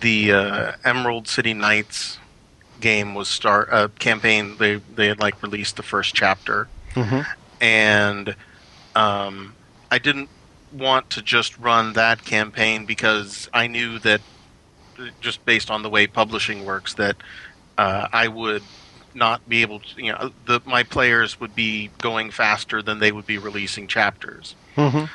[0.00, 2.18] the uh, Emerald City Knights
[2.80, 4.56] game was start uh, campaign.
[4.58, 7.20] They they had like released the first chapter, Mm-hmm.
[7.60, 8.36] and
[8.96, 9.54] um,
[9.90, 10.28] I didn't
[10.72, 14.20] want to just run that campaign because I knew that
[15.20, 17.16] just based on the way publishing works that
[17.78, 18.62] uh, I would
[19.14, 23.10] not be able to you know the my players would be going faster than they
[23.10, 25.06] would be releasing chapters Mm-hmm.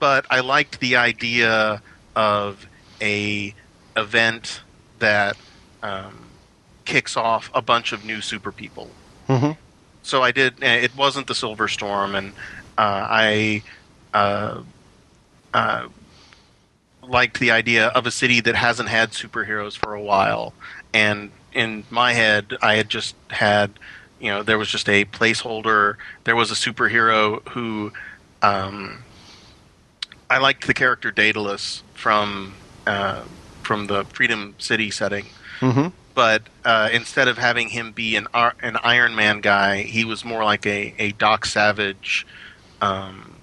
[0.00, 1.82] but I liked the idea
[2.16, 2.66] of
[3.00, 3.54] a
[4.00, 4.62] event
[4.98, 5.36] that
[5.82, 6.26] um,
[6.84, 8.88] kicks off a bunch of new super people
[9.28, 9.52] Mm-hmm.
[10.02, 10.54] so I did.
[10.62, 12.32] eh, It wasn't the Silver Storm, and
[12.78, 13.62] uh, I
[14.14, 14.62] uh,
[15.52, 15.88] uh,
[17.02, 20.54] liked the idea of a city that hasn't had superheroes for a while.
[20.94, 23.72] And in my head, I had just had,
[24.18, 25.96] you know, there was just a placeholder.
[26.24, 27.92] There was a superhero who
[28.40, 29.02] um,
[30.30, 32.54] I liked the character Daedalus from
[32.86, 33.24] uh,
[33.68, 35.26] from the Freedom City setting
[35.60, 35.88] Mm-hmm.
[36.14, 38.26] but uh, instead of having him be an
[38.62, 42.26] an Iron Man guy, he was more like a, a Doc Savage,
[42.80, 43.34] um,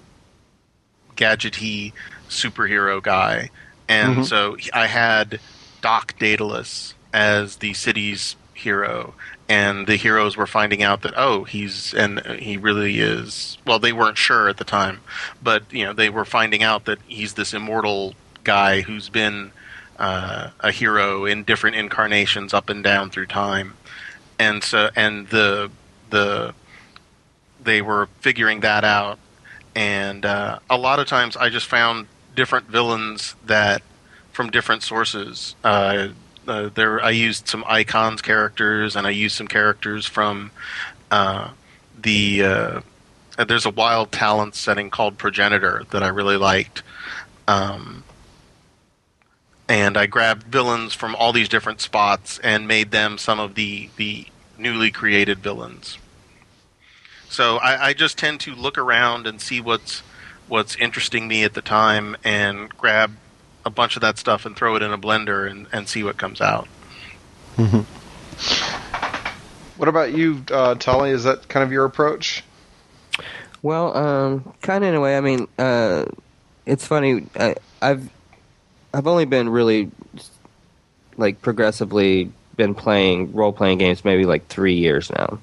[1.15, 1.93] gadgety
[2.29, 3.49] superhero guy,
[3.87, 4.25] and Mhm.
[4.25, 5.39] so I had
[5.81, 9.13] Doc Daedalus as the city's hero,
[9.47, 13.93] and the heroes were finding out that oh he's and he really is well they
[13.93, 15.01] weren't sure at the time,
[15.43, 18.13] but you know they were finding out that he's this immortal
[18.43, 19.51] guy who's been
[19.97, 23.75] uh, a hero in different incarnations up and down through time,
[24.39, 25.71] and so and the
[26.09, 26.53] the
[27.63, 29.19] they were figuring that out,
[29.75, 33.81] and uh, a lot of times I just found different villains that
[34.31, 35.55] from different sources.
[35.63, 36.09] Uh,
[36.47, 40.51] uh, there, I used some icons characters, and I used some characters from
[41.11, 41.49] uh,
[41.99, 42.43] the.
[42.43, 42.81] Uh,
[43.47, 46.83] there's a wild talent setting called Progenitor that I really liked.
[47.47, 48.04] Um,
[49.67, 53.89] and I grabbed villains from all these different spots and made them some of the
[53.97, 55.97] the newly created villains.
[57.29, 60.01] So I, I just tend to look around and see what's
[60.47, 63.11] what's interesting me at the time and grab
[63.65, 66.17] a bunch of that stuff and throw it in a blender and, and see what
[66.17, 66.67] comes out.
[69.77, 71.09] What about you, uh, Tolly?
[71.09, 72.43] Is that kind of your approach?
[73.61, 75.17] Well, um, kind of in a way.
[75.17, 76.05] I mean, uh,
[76.65, 77.25] it's funny.
[77.35, 78.09] I, I've
[78.95, 79.91] I've only been really
[81.17, 85.39] like progressively been playing role playing games maybe like three years now.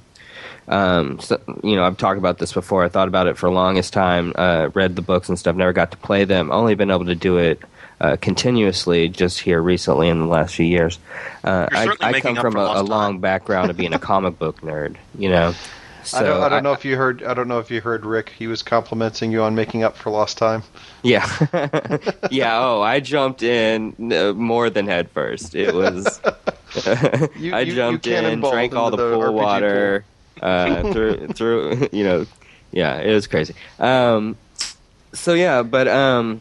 [0.69, 2.85] Um, so, you know, I've talked about this before.
[2.85, 4.33] I thought about it for the longest time.
[4.35, 5.57] Uh, read the books and stuff.
[5.57, 6.51] Never got to play them.
[6.51, 7.61] Only been able to do it
[8.01, 10.99] uh, continuously just here recently in the last few years.
[11.45, 14.97] Uh, I, I come from a, a long background of being a comic book nerd.
[15.19, 15.55] You know.
[16.05, 17.23] So I don't, I don't know if you heard.
[17.23, 18.31] I don't know if you heard Rick.
[18.37, 20.63] He was complimenting you on making up for lost time.
[21.03, 21.27] Yeah,
[22.31, 22.59] yeah.
[22.59, 25.55] Oh, I jumped in uh, more than head first.
[25.55, 26.21] It was.
[26.75, 30.05] You- I you- you jumped in, drank all the, the pool RPG water,
[30.41, 31.89] uh, through, through.
[31.93, 32.27] You know,
[32.73, 33.55] yeah, it was crazy.
[33.79, 34.39] Um,
[35.13, 36.41] so yeah, but um,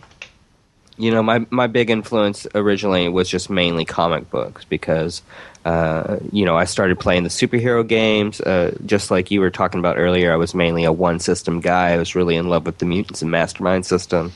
[0.97, 5.22] you know, my my big influence originally was just mainly comic books because.
[5.64, 8.41] Uh, you know, I started playing the superhero games.
[8.41, 11.91] Uh, just like you were talking about earlier, I was mainly a one system guy.
[11.91, 14.32] I was really in love with the Mutants and Mastermind system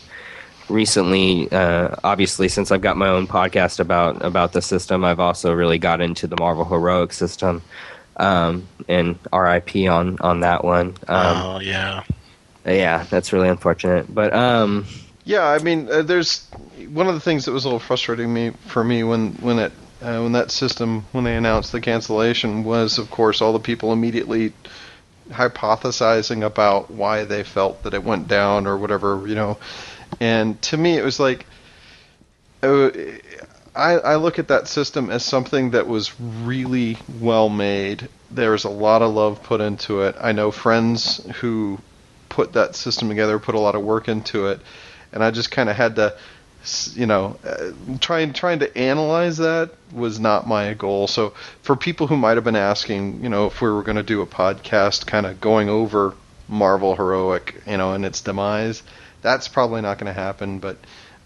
[0.69, 5.53] recently, uh, obviously, since I've got my own podcast about about the system, I've also
[5.53, 7.61] really got into the Marvel Heroic system,
[8.17, 10.95] um, and RIP on on that one.
[11.07, 12.03] Um, oh yeah,
[12.65, 14.85] Yeah, that's really unfortunate, but um,
[15.23, 16.47] Yeah, I mean, uh, there's
[16.89, 19.71] one of the things that was a little frustrating me for me when when it
[20.01, 23.93] uh, when that system when they announced the cancellation was, of course, all the people
[23.93, 24.53] immediately
[25.29, 29.57] hypothesizing about why they felt that it went down or whatever, you know.
[30.19, 31.45] And to me, it was like,
[32.61, 32.89] uh,
[33.75, 38.07] I, I look at that system as something that was really well made.
[38.31, 40.15] There was a lot of love put into it.
[40.19, 41.79] I know friends who
[42.29, 44.61] put that system together, put a lot of work into it,
[45.11, 46.15] and I just kind of had to
[46.95, 51.07] you know, uh, trying trying to analyze that was not my goal.
[51.07, 54.03] So for people who might have been asking, you know, if we were going to
[54.03, 56.13] do a podcast, kind of going over
[56.47, 58.83] Marvel Heroic, you know, and its demise,
[59.21, 60.59] that's probably not going to happen.
[60.59, 60.77] But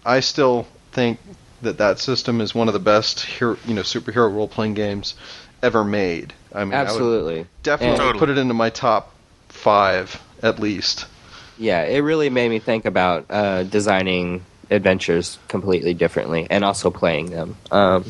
[0.04, 1.18] I still think
[1.62, 5.14] that that system is one of the best hero, you know, superhero role playing games
[5.62, 6.32] ever made.
[6.52, 8.18] I mean, absolutely, definitely Totally.
[8.18, 9.14] put it into my top
[9.48, 11.06] five at least.
[11.58, 17.30] Yeah, it really made me think about uh, designing adventures completely differently and also playing
[17.30, 17.56] them.
[17.70, 18.04] Um,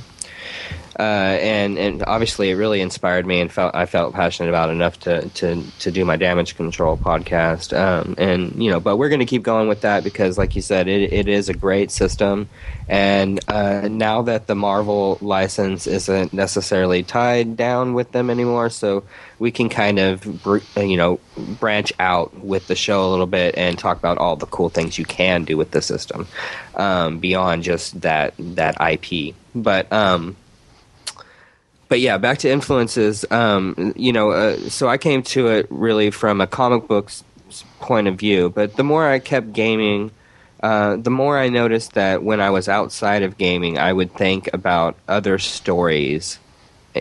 [1.01, 5.01] uh, and and obviously, it really inspired me, and felt I felt passionate about enough
[5.01, 7.75] to to to do my damage control podcast.
[7.75, 10.61] Um, and you know, but we're going to keep going with that because, like you
[10.61, 12.51] said, it, it is a great system.
[12.87, 19.05] And uh, now that the Marvel license isn't necessarily tied down with them anymore, so
[19.39, 20.23] we can kind of
[20.77, 21.19] you know
[21.59, 24.99] branch out with the show a little bit and talk about all the cool things
[24.99, 26.29] you can do with the system
[26.75, 29.35] um, beyond just that that IP.
[29.55, 30.37] But um,
[31.91, 33.27] but yeah, back to influences.
[33.31, 37.25] Um, you know, uh, so I came to it really from a comic books
[37.81, 38.49] point of view.
[38.49, 40.13] But the more I kept gaming,
[40.63, 44.49] uh, the more I noticed that when I was outside of gaming, I would think
[44.53, 46.39] about other stories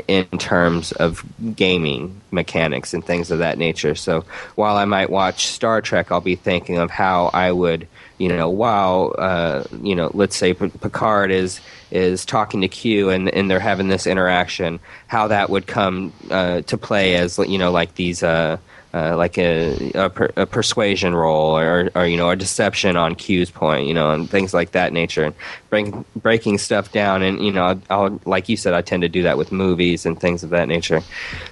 [0.07, 1.23] in terms of
[1.55, 3.93] gaming mechanics and things of that nature.
[3.93, 4.25] So
[4.55, 7.87] while I might watch Star Trek, I'll be thinking of how I would,
[8.19, 11.59] you know, while uh, you know, let's say P- Picard is
[11.89, 16.61] is talking to Q and and they're having this interaction, how that would come uh,
[16.61, 18.21] to play as you know, like these.
[18.21, 18.57] Uh,
[18.91, 23.13] uh, like a, a, per, a persuasion roll or, or you know a deception on
[23.13, 25.35] Q's point, you know, and things like that nature, and
[25.69, 27.21] break, breaking stuff down.
[27.21, 30.07] And you know, I'll, I'll, like you said, I tend to do that with movies
[30.07, 31.03] and things of that nature.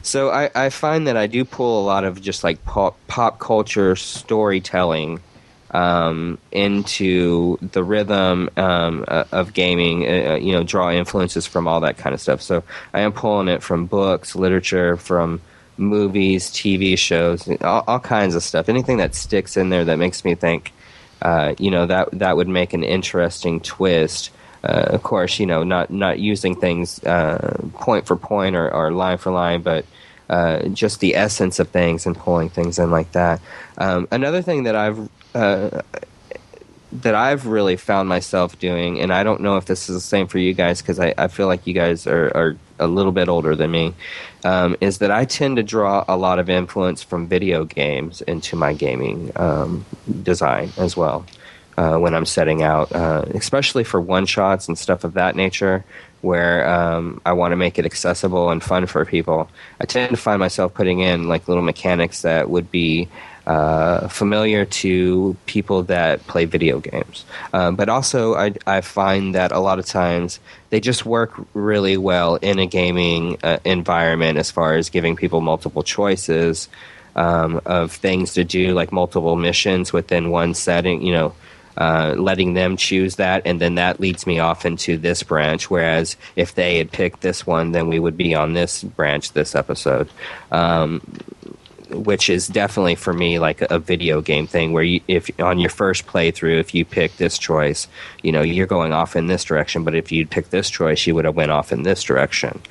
[0.01, 3.39] So I, I find that I do pull a lot of just like pop, pop
[3.39, 5.19] culture storytelling
[5.71, 10.07] um, into the rhythm um, uh, of gaming.
[10.07, 12.41] Uh, you know, draw influences from all that kind of stuff.
[12.41, 12.63] So
[12.93, 15.41] I am pulling it from books, literature, from
[15.77, 18.69] movies, TV shows, all, all kinds of stuff.
[18.69, 20.73] Anything that sticks in there that makes me think,
[21.21, 24.31] uh, you know, that that would make an interesting twist.
[24.63, 28.91] Uh, of course, you know, not not using things uh, point for point or, or
[28.91, 29.85] line for line, but
[30.29, 33.39] uh, just the essence of things and pulling things in like that.
[33.77, 35.81] Um, another thing that I've uh,
[36.91, 40.27] that I've really found myself doing, and I don't know if this is the same
[40.27, 43.27] for you guys because I, I feel like you guys are, are a little bit
[43.29, 43.93] older than me,
[44.43, 48.55] um, is that I tend to draw a lot of influence from video games into
[48.55, 49.85] my gaming um,
[50.23, 51.25] design as well.
[51.77, 55.85] Uh, when I'm setting out, uh, especially for one shots and stuff of that nature,
[56.21, 59.47] where um, I want to make it accessible and fun for people,
[59.79, 63.09] I tend to find myself putting in like little mechanics that would be
[63.47, 67.23] uh, familiar to people that play video games.
[67.53, 71.95] Um, but also, I, I find that a lot of times they just work really
[71.95, 76.67] well in a gaming uh, environment as far as giving people multiple choices
[77.15, 81.33] um, of things to do, like multiple missions within one setting, you know.
[81.79, 85.69] Uh, letting them choose that, and then that leads me off into this branch.
[85.69, 89.53] Whereas if they had picked this one, then we would be on this branch this
[89.53, 90.09] episode.
[90.51, 91.01] Um,
[91.89, 95.69] which is definitely for me like a, video game thing where you, if on your
[95.69, 97.87] first playthrough if you pick this choice
[98.23, 101.15] you know you're going off in this direction but if you'd picked this choice you
[101.15, 102.61] would have went off in this direction.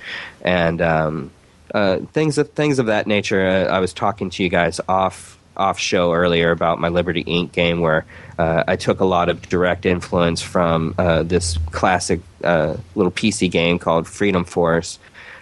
[0.43, 1.31] And um,
[1.75, 5.39] uh, things of things of that nature uh, i was talking to you guys off
[5.57, 8.07] off show earlier about my liberty inc game where
[8.39, 13.51] uh, i took a lot of direct influence from uh, this classic uh, little pc
[13.51, 14.99] game called freedom force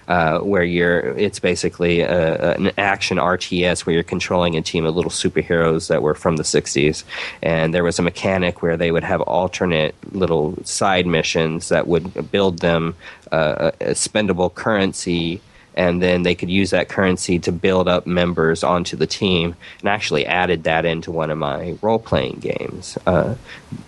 [0.09, 4.95] uh, where you're it's basically a, an action RTS where you're controlling a team of
[4.95, 7.05] little superheroes that were from the 60s.
[7.43, 12.31] And there was a mechanic where they would have alternate little side missions that would
[12.31, 12.95] build them
[13.33, 15.41] uh, a spendable currency.
[15.77, 19.89] And then they could use that currency to build up members onto the team, and
[19.89, 23.35] actually added that into one of my role playing games, uh,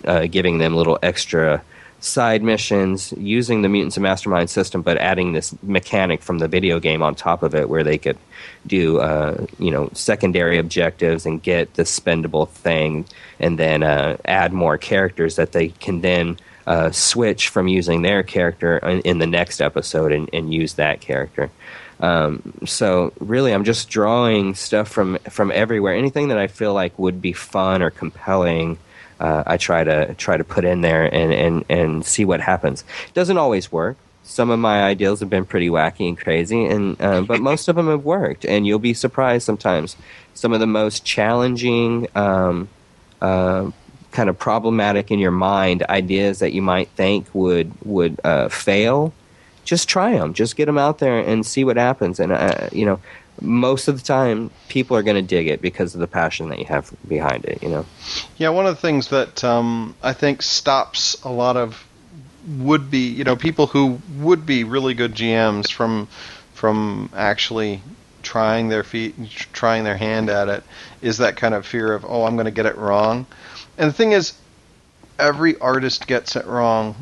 [0.03, 1.63] uh, giving them little extra
[1.99, 6.79] side missions using the Mutants and Mastermind system, but adding this mechanic from the video
[6.79, 8.17] game on top of it, where they could
[8.65, 13.05] do uh, you know secondary objectives and get the spendable thing,
[13.39, 16.37] and then uh, add more characters that they can then.
[16.67, 20.99] Uh, switch from using their character in, in the next episode and, and use that
[20.99, 21.49] character.
[21.99, 25.95] Um, so really, I'm just drawing stuff from from everywhere.
[25.95, 28.77] Anything that I feel like would be fun or compelling,
[29.19, 32.83] uh, I try to try to put in there and, and, and see what happens.
[33.07, 33.97] It doesn't always work.
[34.23, 37.77] Some of my ideas have been pretty wacky and crazy, and uh, but most of
[37.77, 38.45] them have worked.
[38.45, 39.95] And you'll be surprised sometimes.
[40.33, 42.67] Some of the most challenging um,
[43.21, 43.71] uh,
[44.11, 49.13] kind of problematic in your mind ideas that you might think would would uh, fail,
[49.63, 50.33] just try them.
[50.33, 52.19] Just get them out there and see what happens.
[52.19, 52.99] And uh, you know,
[53.41, 56.59] most of the time, people are going to dig it because of the passion that
[56.59, 57.61] you have behind it.
[57.61, 57.85] You know.
[58.37, 61.83] Yeah, one of the things that um, I think stops a lot of
[62.47, 66.07] would be you know people who would be really good GMs from
[66.53, 67.81] from actually
[68.23, 69.15] trying their feet
[69.53, 70.63] trying their hand at it
[71.01, 73.25] is that kind of fear of oh I'm going to get it wrong.
[73.77, 74.33] And the thing is
[75.19, 76.95] every artist gets it wrong.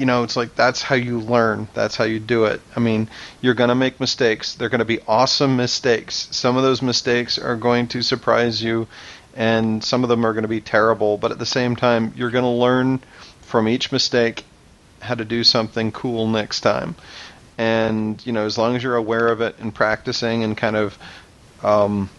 [0.00, 1.68] You know, it's like that's how you learn.
[1.74, 2.60] That's how you do it.
[2.74, 3.08] I mean,
[3.40, 4.54] you're going to make mistakes.
[4.54, 6.28] They're going to be awesome mistakes.
[6.32, 8.88] Some of those mistakes are going to surprise you
[9.34, 12.30] and some of them are going to be terrible, but at the same time you're
[12.30, 13.00] going to learn
[13.42, 14.44] from each mistake
[15.00, 16.94] how to do something cool next time.
[17.58, 20.98] And you know, as long as you're aware of it and practicing and kind of
[21.62, 22.10] um,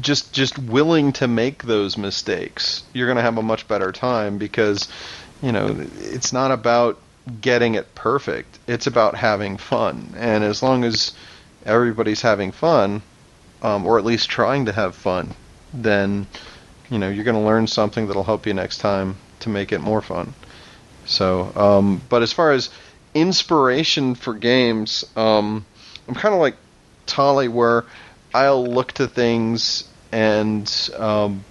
[0.00, 4.38] just just willing to make those mistakes, you're going to have a much better time
[4.38, 4.88] because
[5.42, 6.98] you know it's not about
[7.40, 8.58] getting it perfect.
[8.66, 10.14] It's about having fun.
[10.16, 11.12] And as long as
[11.64, 13.02] everybody's having fun,
[13.62, 15.34] um, or at least trying to have fun,
[15.72, 16.26] then
[16.90, 19.80] you know you're going to learn something that'll help you next time to make it
[19.80, 20.34] more fun.
[21.04, 22.70] So, um, but as far as
[23.14, 25.64] inspiration for games, um,
[26.08, 26.56] I'm kind of like
[27.06, 27.84] Tolly, where
[28.34, 31.44] I'll look to things and um,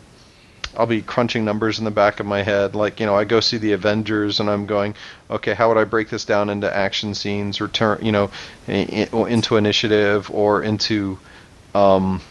[0.77, 2.75] I'll be crunching numbers in the back of my head.
[2.75, 4.95] Like, you know, I go see the Avengers and I'm going,
[5.29, 8.29] okay, how would I break this down into action scenes or turn, you know,
[8.67, 11.19] into initiative or into,
[11.73, 12.21] um,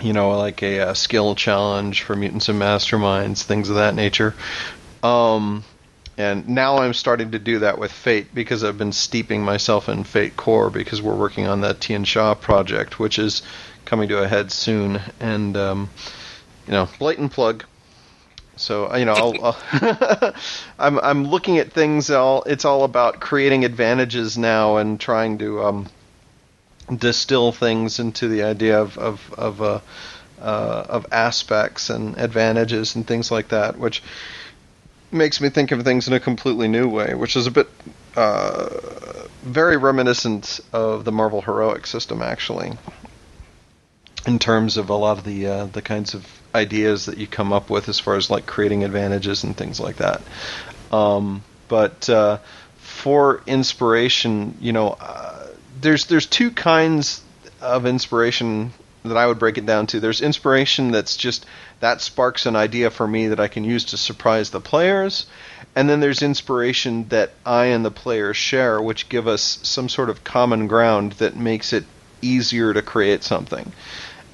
[0.00, 4.34] you know, like a, a, skill challenge for mutants and masterminds, things of that nature.
[5.02, 5.64] Um,
[6.16, 10.02] and now I'm starting to do that with Fate because I've been steeping myself in
[10.02, 13.42] Fate Core because we're working on that Tian Xia project, which is
[13.84, 15.00] coming to a head soon.
[15.20, 15.90] And um,
[16.68, 17.64] you know, blatant plug.
[18.56, 20.34] So you know, I'll, I'll
[20.78, 22.10] I'm I'm looking at things.
[22.10, 25.88] All it's all about creating advantages now and trying to um,
[26.94, 29.80] distill things into the idea of of of, uh,
[30.42, 34.02] uh, of aspects and advantages and things like that, which
[35.10, 37.68] makes me think of things in a completely new way, which is a bit
[38.14, 38.68] uh,
[39.42, 42.76] very reminiscent of the Marvel heroic system, actually,
[44.28, 46.24] in terms of a lot of the uh, the kinds of
[46.54, 49.96] ideas that you come up with as far as like creating advantages and things like
[49.96, 50.20] that.
[50.92, 52.38] Um, but uh,
[52.76, 55.46] for inspiration, you know, uh,
[55.80, 57.22] there's there's two kinds
[57.62, 58.72] of inspiration
[59.02, 60.00] that I would break it down to.
[60.00, 61.46] There's inspiration that's just
[61.80, 65.24] that sparks an idea for me that I can use to surprise the players.
[65.74, 70.10] And then there's inspiration that I and the players share, which give us some sort
[70.10, 71.84] of common ground that makes it
[72.20, 73.72] easier to create something.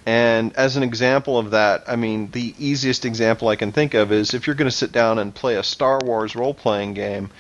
[0.06, 4.12] And as an example of that, I mean, the easiest example I can think of
[4.12, 7.30] is if you're going to sit down and play a Star Wars role playing game,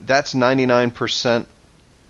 [0.00, 1.46] that's 99%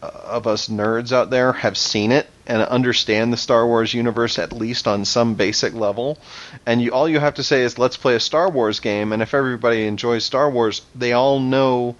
[0.03, 4.53] of us nerds out there have seen it and understand the Star Wars universe at
[4.53, 6.19] least on some basic level.
[6.67, 9.13] And you, all you have to say is, let's play a Star Wars game.
[9.13, 11.97] And if everybody enjoys Star Wars, they all know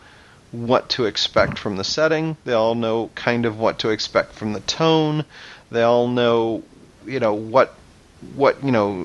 [0.53, 2.37] what to expect from the setting.
[2.45, 5.25] They all know kind of what to expect from the tone.
[5.71, 6.63] They all know,
[7.05, 7.75] you know, what
[8.35, 9.05] what you know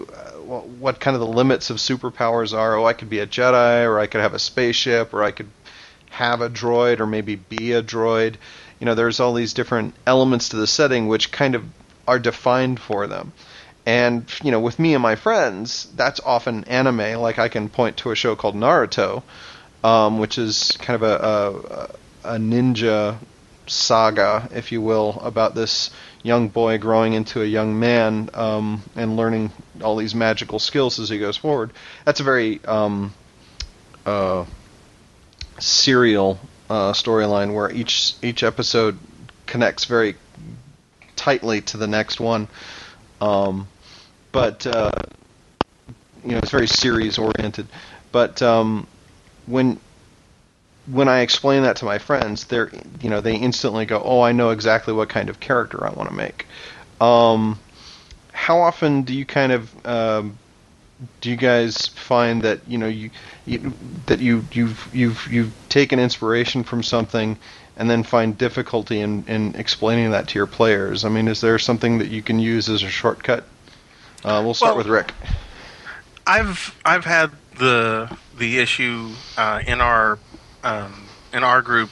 [0.79, 2.75] what kind of the limits of superpowers are.
[2.75, 5.49] Oh, I could be a Jedi, or I could have a spaceship, or I could
[6.09, 8.35] have a droid, or maybe be a droid
[8.81, 11.63] you know, there's all these different elements to the setting which kind of
[12.07, 13.31] are defined for them.
[13.85, 17.21] And you know, with me and my friends, that's often anime.
[17.21, 19.21] Like I can point to a show called Naruto,
[19.83, 21.93] um, which is kind of a,
[22.23, 23.17] a, a ninja
[23.67, 25.91] saga, if you will, about this
[26.23, 29.51] young boy growing into a young man um, and learning
[29.83, 31.71] all these magical skills as he goes forward.
[32.05, 33.13] That's a very um,
[34.05, 34.45] uh,
[35.59, 36.39] serial
[36.69, 38.97] uh, storyline where each each episode
[39.45, 40.15] connects very
[41.15, 42.47] tightly to the next one.
[43.19, 43.67] Um,
[44.31, 44.91] but uh,
[46.23, 47.67] you know, it's very series oriented.
[48.11, 48.87] But um,
[49.45, 49.79] when
[50.87, 52.71] when I explain that to my friends, they're
[53.01, 56.09] you know they instantly go, "Oh, I know exactly what kind of character I want
[56.09, 56.47] to make."
[56.99, 57.59] Um,
[58.31, 60.37] how often do you kind of um,
[61.19, 63.11] do you guys find that you know you,
[63.45, 63.73] you,
[64.07, 67.37] that you you've you've you've taken inspiration from something
[67.77, 71.05] and then find difficulty in, in explaining that to your players?
[71.05, 73.45] I mean, is there something that you can use as a shortcut?
[74.23, 75.13] Uh, we'll start well, with Rick.
[76.27, 80.19] I've I've had the the issue uh, in our
[80.63, 81.91] um, in our group.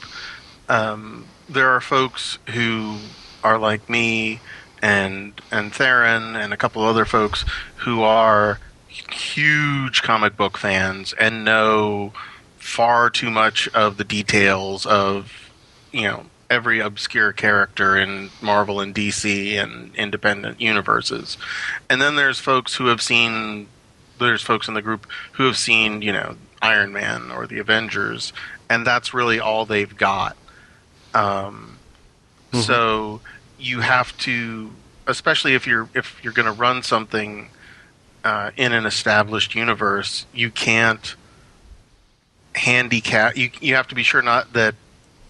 [0.68, 2.96] Um, there are folks who
[3.42, 4.40] are like me
[4.82, 7.44] and and Theron and a couple other folks
[7.76, 12.12] who are huge comic book fans and know
[12.56, 15.50] far too much of the details of
[15.92, 21.38] you know every obscure character in Marvel and DC and independent universes.
[21.88, 23.68] And then there's folks who have seen
[24.18, 28.32] there's folks in the group who have seen, you know, Iron Man or the Avengers,
[28.70, 30.36] and that's really all they've got.
[31.12, 31.76] Um,
[32.52, 32.60] mm-hmm.
[32.60, 33.20] So
[33.58, 34.70] you have to,
[35.06, 37.50] especially if you're if you're going to run something
[38.24, 41.16] uh, in an established universe, you can't
[42.54, 43.36] handicap.
[43.36, 44.76] You you have to be sure not that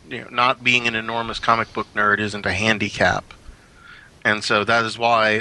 [0.09, 3.33] you know, not being an enormous comic book nerd isn't a handicap,
[4.23, 5.41] and so that is why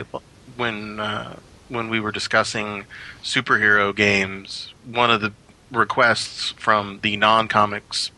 [0.55, 1.35] when uh,
[1.67, 2.85] when we were discussing
[3.23, 5.33] superhero games, one of the
[5.71, 8.11] requests from the non-comics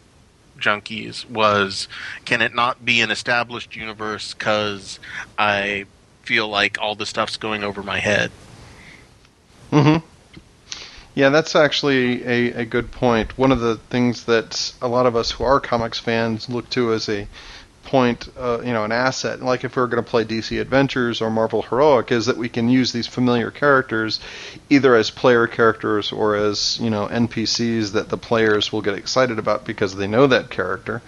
[0.57, 1.87] junkies was,
[2.25, 4.33] "Can it not be an established universe?
[4.33, 4.99] Because
[5.37, 5.85] I
[6.23, 8.31] feel like all the stuff's going over my head."
[9.69, 9.97] Hmm.
[11.13, 13.37] Yeah, that's actually a, a good point.
[13.37, 16.93] One of the things that a lot of us who are comics fans look to
[16.93, 17.27] as a
[17.91, 21.21] point, uh, you know, an asset, like if we are going to play DC Adventures
[21.21, 24.21] or Marvel Heroic, is that we can use these familiar characters
[24.69, 29.37] either as player characters or as, you know, NPCs that the players will get excited
[29.37, 31.01] about because they know that character.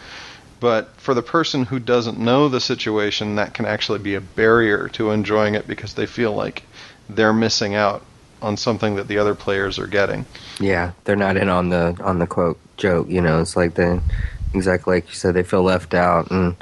[0.60, 4.90] But for the person who doesn't know the situation, that can actually be a barrier
[4.90, 6.64] to enjoying it because they feel like
[7.08, 8.04] they're missing out
[8.42, 10.26] on something that the other players are getting.
[10.60, 13.08] Yeah, they're not in on the on the quote joke.
[13.10, 14.02] You know, it's like they
[14.54, 16.56] exactly like you said they feel left out, and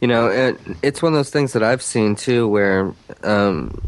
[0.00, 2.92] you know, it, it's one of those things that I've seen too, where.
[3.22, 3.80] Um,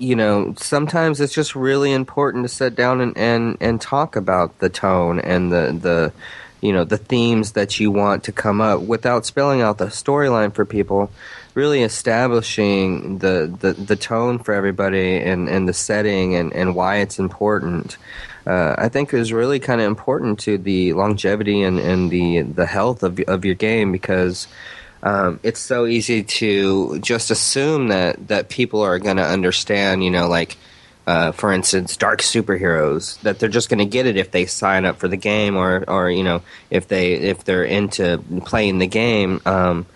[0.00, 4.56] you know, sometimes it's just really important to sit down and, and, and talk about
[4.60, 6.12] the tone and the, the
[6.60, 10.54] you know the themes that you want to come up without spelling out the storyline
[10.54, 11.10] for people
[11.58, 16.98] really establishing the, the, the tone for everybody and, and the setting and, and why
[16.98, 17.96] it's important,
[18.48, 22.64] uh, I think is really kind of important to the longevity and, and the, the
[22.64, 24.48] health of, of your game because
[25.02, 30.10] um, it's so easy to just assume that, that people are going to understand, you
[30.10, 30.56] know, like,
[31.06, 34.86] uh, for instance, dark superheroes, that they're just going to get it if they sign
[34.86, 38.86] up for the game or, or you know, if they if they're into playing the
[38.86, 39.40] game.
[39.46, 39.86] Um,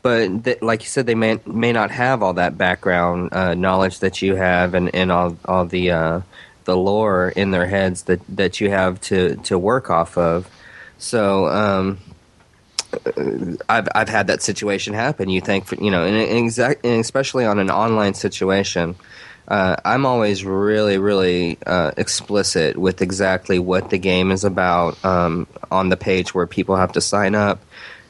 [0.00, 3.98] but th- like you said, they may may not have all that background uh, knowledge
[4.00, 6.20] that you have, and, and all all the uh,
[6.64, 10.48] the lore in their heads that, that you have to, to work off of.
[10.98, 11.98] So um,
[13.68, 15.28] I've I've had that situation happen.
[15.28, 18.96] You think you know, and, exact, and especially on an online situation.
[19.46, 25.46] Uh, I'm always really, really uh, explicit with exactly what the game is about um,
[25.70, 27.60] on the page where people have to sign up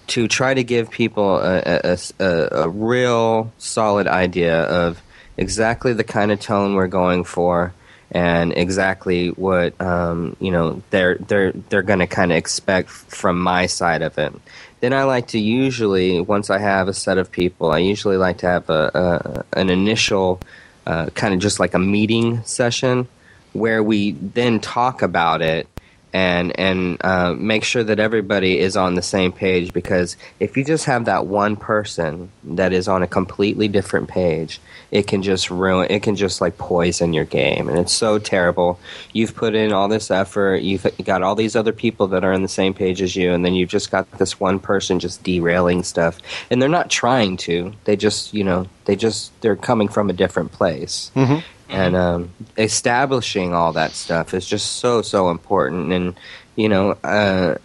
[0.07, 5.03] to try to give people a, a, a, a, real solid idea of
[5.37, 7.73] exactly the kind of tone we're going for
[8.11, 13.41] and exactly what um, you know they're they're they're going to kind of expect from
[13.41, 14.33] my side of it.
[14.81, 18.39] Then I like to usually once I have a set of people, I usually like
[18.39, 20.41] to have a, an initial
[20.87, 23.09] uh, kind of just like a meeting session
[23.53, 25.69] where we then talk about it
[26.15, 30.65] and and uh, make sure that everybody is on the same page because if you
[30.65, 34.61] just have that one person that is on a completely different page
[34.93, 38.79] it can just ruin it can just like poison your game and it's so terrible.
[39.13, 42.43] You've put in all this effort you've got all these other people that are on
[42.43, 45.83] the same page as you and then you've just got this one person just derailing
[45.83, 46.21] stuff.
[46.49, 50.13] And they're not trying to they just you know they just they're coming from a
[50.13, 51.11] different place.
[51.17, 51.41] Mm-hmm
[51.75, 55.93] and um, establishing all that stuff is just so so important.
[55.93, 56.15] And
[56.57, 57.57] you know, uh,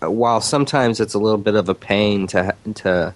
[0.00, 3.14] while sometimes it's a little bit of a pain to to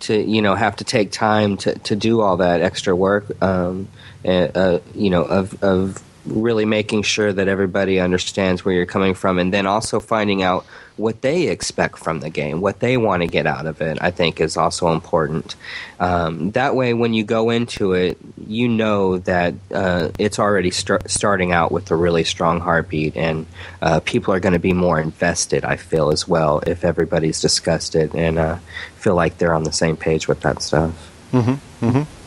[0.00, 3.88] to you know have to take time to, to do all that extra work, um,
[4.24, 9.38] uh, you know, of of really making sure that everybody understands where you're coming from,
[9.38, 10.64] and then also finding out
[10.96, 14.10] what they expect from the game, what they want to get out of it, I
[14.10, 15.56] think is also important.
[15.98, 21.10] Um, that way, when you go into it, you know that uh, it's already start,
[21.10, 23.46] starting out with a really strong heartbeat, and
[23.80, 27.94] uh, people are going to be more invested, I feel, as well, if everybody's discussed
[27.94, 28.58] it and uh,
[28.96, 30.92] feel like they're on the same page with that stuff.
[31.32, 31.86] Mm-hmm.
[31.86, 32.19] Mm-hmm.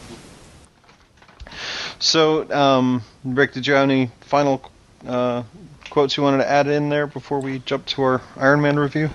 [2.04, 4.62] So, um, Rick, did you have any final
[5.08, 5.43] uh,
[5.89, 9.10] quotes you wanted to add in there before we jump to our Iron Man review?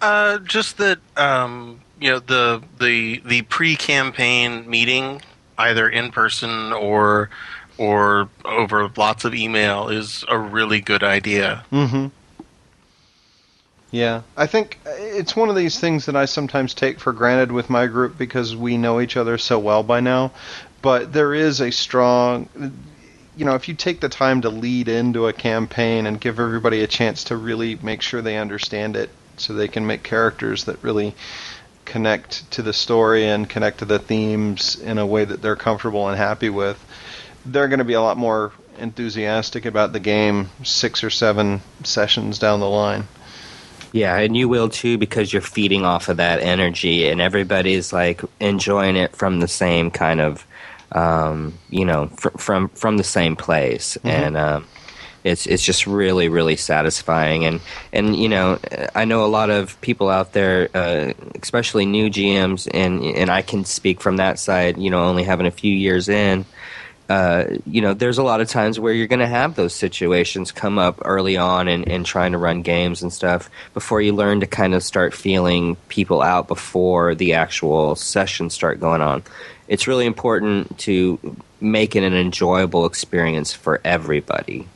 [0.00, 5.20] Uh, just that um, you know the the the pre-campaign meeting,
[5.58, 7.28] either in person or
[7.76, 11.66] or over lots of email, is a really good idea.
[11.70, 12.06] Mm-hmm.
[13.90, 17.68] Yeah, I think it's one of these things that I sometimes take for granted with
[17.68, 20.30] my group because we know each other so well by now.
[20.82, 22.48] But there is a strong
[23.36, 26.82] you know, if you take the time to lead into a campaign and give everybody
[26.82, 29.08] a chance to really make sure they understand it,
[29.40, 31.14] so they can make characters that really
[31.84, 36.08] connect to the story and connect to the themes in a way that they're comfortable
[36.08, 36.84] and happy with,
[37.46, 42.38] they're going to be a lot more enthusiastic about the game six or seven sessions
[42.38, 43.08] down the line.
[43.92, 48.22] Yeah, and you will too because you're feeding off of that energy, and everybody's like
[48.38, 50.46] enjoying it from the same kind of,
[50.92, 54.08] um, you know, fr- from from the same place, mm-hmm.
[54.08, 54.66] and um,
[55.24, 57.44] it's it's just really really satisfying.
[57.44, 57.60] And
[57.92, 58.58] and you know,
[58.94, 61.12] I know a lot of people out there, uh,
[61.42, 64.78] especially new GMs, and and I can speak from that side.
[64.78, 66.44] You know, only having a few years in.
[67.10, 70.52] Uh, you know, there's a lot of times where you're going to have those situations
[70.52, 74.38] come up early on and, and trying to run games and stuff before you learn
[74.38, 79.24] to kind of start feeling people out before the actual sessions start going on.
[79.66, 81.18] It's really important to
[81.60, 84.68] make it an enjoyable experience for everybody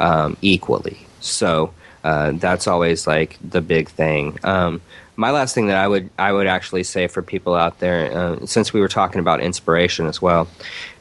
[0.00, 1.06] um, equally.
[1.20, 1.72] So
[2.02, 4.40] uh, that's always like the big thing.
[4.42, 4.80] Um,
[5.16, 8.46] my last thing that I would I would actually say for people out there, uh,
[8.46, 10.48] since we were talking about inspiration as well,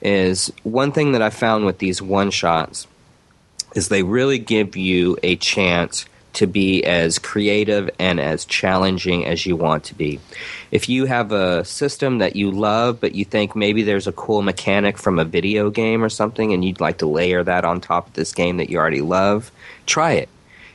[0.02, 2.88] is one thing that I found with these one shots
[3.76, 9.46] is they really give you a chance to be as creative and as challenging as
[9.46, 10.20] you want to be.
[10.70, 14.42] If you have a system that you love, but you think maybe there's a cool
[14.42, 18.08] mechanic from a video game or something, and you'd like to layer that on top
[18.08, 19.52] of this game that you already love,
[19.86, 20.30] try it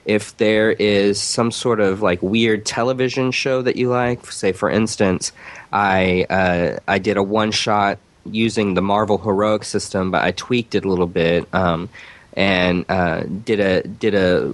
[0.04, 4.70] if there is some sort of like weird television show that you like, say for
[4.70, 5.32] instance,
[5.72, 10.74] I uh, I did a one shot using the Marvel heroic system, but I tweaked
[10.74, 11.88] it a little bit um,
[12.34, 14.52] and uh, did a did a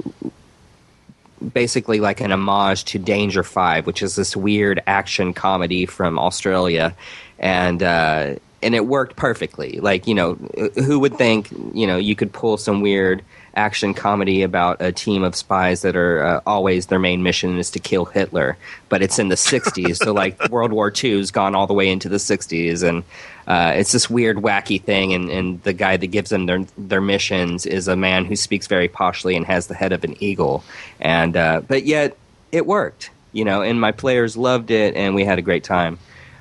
[1.53, 6.95] basically like an homage to Danger Five, which is this weird action comedy from Australia,
[7.39, 9.79] and uh, and it worked perfectly.
[9.81, 10.35] Like you know,
[10.75, 13.23] who would think you know you could pull some weird
[13.57, 17.71] action comedy about a team of spies that are uh, always their main mission is
[17.71, 18.57] to kill Hitler,
[18.89, 19.97] but it's in the 60s.
[19.97, 23.03] so like World War II's gone all the way into the 60s, and
[23.47, 25.15] uh, it's this weird, wacky thing.
[25.15, 28.67] And, and the guy that gives them their their missions is a man who speaks
[28.67, 30.63] very poshly and has the head of an eagle.
[31.01, 32.17] And uh, but yet
[32.53, 33.63] it worked, you know.
[33.63, 35.99] And my players loved it, and we had a great time.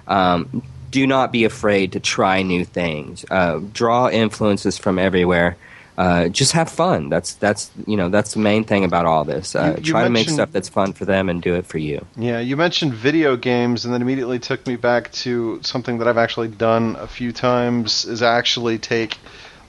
[0.08, 3.26] Um, do not be afraid to try new things.
[3.30, 5.58] Uh, draw influences from everywhere
[5.98, 7.10] uh, just have fun.
[7.10, 9.56] That's that's you know that's the main thing about all this.
[9.56, 11.78] Uh, you, you try to make stuff that's fun for them and do it for
[11.78, 12.06] you.
[12.18, 16.18] Yeah, you mentioned video games, and then immediately took me back to something that I've
[16.18, 18.06] actually done a few times.
[18.06, 19.18] Is actually take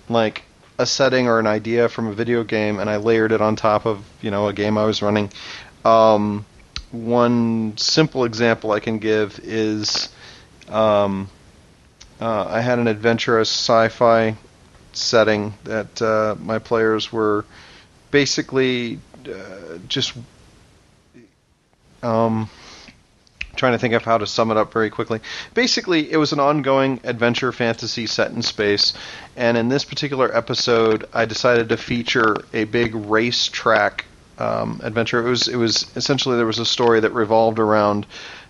[0.08, 0.42] like
[0.78, 3.86] a setting or an idea from a video game, and I layered it on top
[3.86, 5.30] of you know a game I was running.
[5.84, 6.44] Um,
[6.90, 10.08] one simple example I can give is
[10.68, 11.28] um,
[12.20, 14.36] uh, I had an adventurous sci-fi
[14.96, 17.44] setting that uh, my players were
[18.10, 20.14] basically uh, just
[22.02, 22.48] um,
[23.56, 25.20] trying to think of how to sum it up very quickly.
[25.54, 28.94] Basically, it was an ongoing adventure fantasy set in space,
[29.36, 34.04] and in this particular episode, I decided to feature a big racetrack
[34.38, 35.26] um, adventure.
[35.26, 38.06] It was it was essentially there was a story that revolved around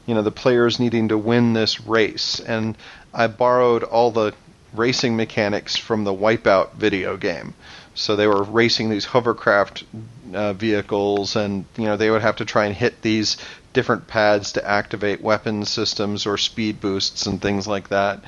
[0.06, 2.76] you know the players needing to win this race, and
[3.14, 4.34] I borrowed all the
[4.78, 7.54] racing mechanics from the Wipeout video game.
[7.94, 9.84] So they were racing these hovercraft
[10.34, 13.38] uh, vehicles, and you know they would have to try and hit these
[13.72, 18.22] different pads to activate weapon systems or speed boosts and things like that.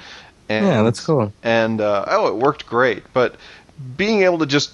[0.49, 1.33] And, yeah, that's cool.
[1.43, 3.03] And uh, oh, it worked great.
[3.13, 3.37] But
[3.97, 4.73] being able to just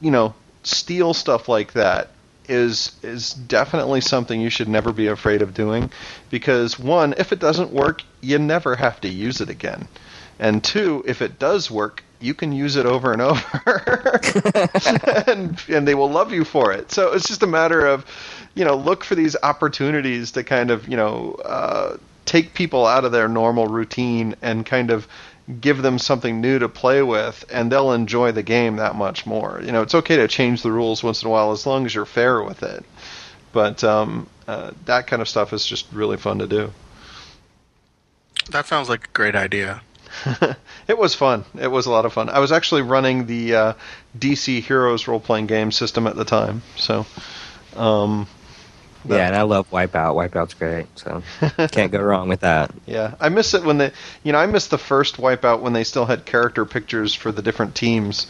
[0.00, 2.10] you know steal stuff like that
[2.48, 5.90] is is definitely something you should never be afraid of doing
[6.30, 9.88] because one if it doesn't work you never have to use it again
[10.38, 14.20] and two, if it does work, you can use it over and over,
[15.26, 16.90] and, and they will love you for it.
[16.90, 18.06] So it's just a matter of,
[18.54, 23.04] you know, look for these opportunities to kind of, you know, uh, take people out
[23.04, 25.06] of their normal routine and kind of
[25.60, 29.60] give them something new to play with, and they'll enjoy the game that much more.
[29.62, 31.94] You know, it's okay to change the rules once in a while as long as
[31.94, 32.84] you're fair with it.
[33.52, 36.72] But um, uh, that kind of stuff is just really fun to do.
[38.50, 39.82] That sounds like a great idea.
[40.88, 41.44] it was fun.
[41.58, 42.28] It was a lot of fun.
[42.28, 43.72] I was actually running the uh,
[44.18, 47.06] DC Heroes role playing game system at the time, so.
[47.74, 48.26] Um,
[49.08, 50.14] yeah, and I love Wipeout.
[50.14, 51.22] Wipeout's great, so
[51.68, 52.72] can't go wrong with that.
[52.86, 53.92] Yeah, I miss it when they,
[54.22, 57.42] you know, I miss the first Wipeout when they still had character pictures for the
[57.42, 58.26] different teams,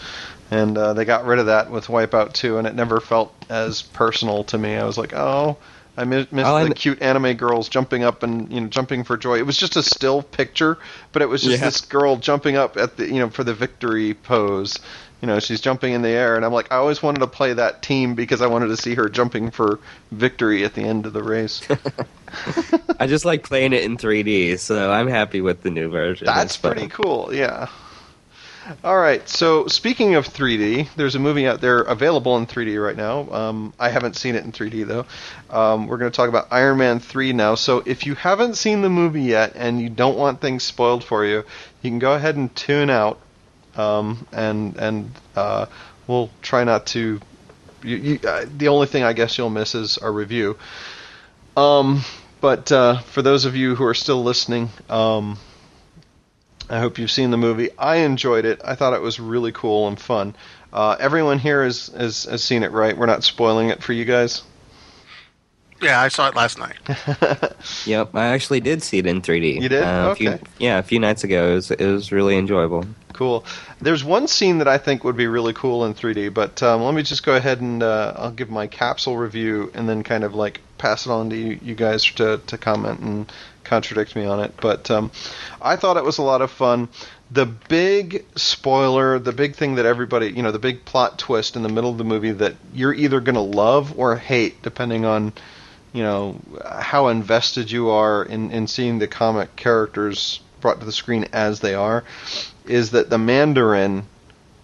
[0.50, 3.82] and uh, they got rid of that with Wipeout 2, and it never felt as
[3.82, 4.76] personal to me.
[4.76, 5.56] I was like, oh,
[5.96, 9.16] I mi- missed Oh, the cute anime girls jumping up and you know jumping for
[9.16, 9.38] joy.
[9.38, 10.78] It was just a still picture,
[11.12, 11.64] but it was just Yeah.
[11.66, 14.78] this girl jumping up at the you know for the victory pose.
[15.22, 17.54] You know, she's jumping in the air, and I'm like, I always wanted to play
[17.54, 19.80] that team because I wanted to see her jumping for
[20.12, 21.66] victory at the end of the race.
[23.00, 26.26] I just like playing it in 3D, so I'm happy with the new version.
[26.26, 27.68] That's pretty cool, yeah.
[28.82, 32.96] All right, so speaking of 3D, there's a movie out there available in 3D right
[32.96, 33.30] now.
[33.30, 35.06] Um, I haven't seen it in 3D though.
[35.50, 37.54] Um, we're going to talk about Iron Man 3 now.
[37.54, 41.24] So if you haven't seen the movie yet and you don't want things spoiled for
[41.24, 41.44] you,
[41.82, 43.20] you can go ahead and tune out,
[43.76, 45.66] um, and and uh,
[46.08, 47.20] we'll try not to.
[47.84, 50.58] You, you, uh, the only thing I guess you'll miss is our review.
[51.56, 52.02] Um,
[52.40, 55.38] but uh, for those of you who are still listening, um,
[56.68, 57.70] I hope you've seen the movie.
[57.78, 58.60] I enjoyed it.
[58.64, 60.34] I thought it was really cool and fun.
[60.72, 62.96] Uh, everyone here has, has has seen it, right?
[62.96, 64.42] We're not spoiling it for you guys.
[65.80, 66.76] Yeah, I saw it last night.
[67.86, 69.60] Yep, I actually did see it in 3D.
[69.60, 69.82] You did?
[69.82, 70.42] Uh, a few- Okay.
[70.58, 71.50] yeah, a few nights ago.
[71.52, 72.84] It was, it was really enjoyable.
[73.12, 73.44] Cool.
[73.80, 76.94] There's one scene that I think would be really cool in 3D, but um, let
[76.94, 80.34] me just go ahead and uh, I'll give my capsule review and then kind of
[80.34, 83.32] like pass it on to you, you guys to, to comment and
[83.66, 84.54] contradict me on it.
[84.60, 85.10] But um,
[85.60, 86.88] I thought it was a lot of fun.
[87.30, 91.62] The big spoiler, the big thing that everybody, you know, the big plot twist in
[91.62, 95.32] the middle of the movie that you're either going to love or hate, depending on,
[95.92, 100.92] you know, how invested you are in, in seeing the comic characters brought to the
[100.92, 102.04] screen as they are,
[102.64, 104.04] is that the Mandarin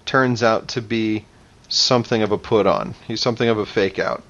[0.06, 1.24] turns out to be
[1.68, 2.94] something of a put on.
[3.06, 4.22] He's something of a fake out.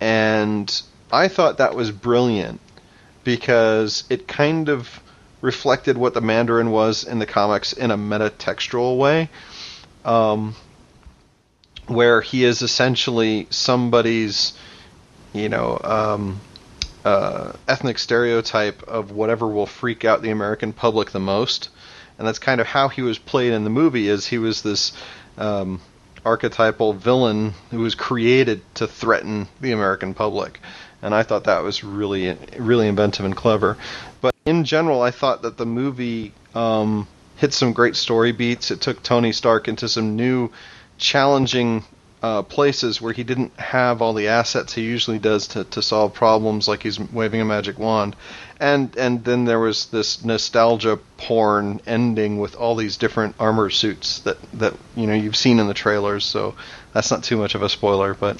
[0.00, 2.60] And I thought that was brilliant
[3.28, 5.02] because it kind of
[5.42, 9.28] reflected what the Mandarin was in the comics in a metatextual way,
[10.02, 10.54] um,
[11.88, 14.54] where he is essentially somebody's,
[15.34, 16.40] you know, um,
[17.04, 21.68] uh, ethnic stereotype of whatever will freak out the American public the most,
[22.16, 24.08] and that's kind of how he was played in the movie.
[24.08, 24.94] Is he was this
[25.36, 25.82] um,
[26.24, 30.60] archetypal villain who was created to threaten the American public,
[31.02, 33.76] and I thought that was really really inventive and clever.
[34.20, 38.70] But in general, I thought that the movie um, hit some great story beats.
[38.70, 40.50] It took Tony Stark into some new,
[40.98, 41.84] challenging
[42.20, 46.12] uh, places where he didn't have all the assets he usually does to, to solve
[46.12, 48.16] problems, like he's waving a magic wand.
[48.58, 54.18] And and then there was this nostalgia porn ending with all these different armor suits
[54.20, 56.24] that, that you know you've seen in the trailers.
[56.24, 56.56] So
[56.92, 58.38] that's not too much of a spoiler, but.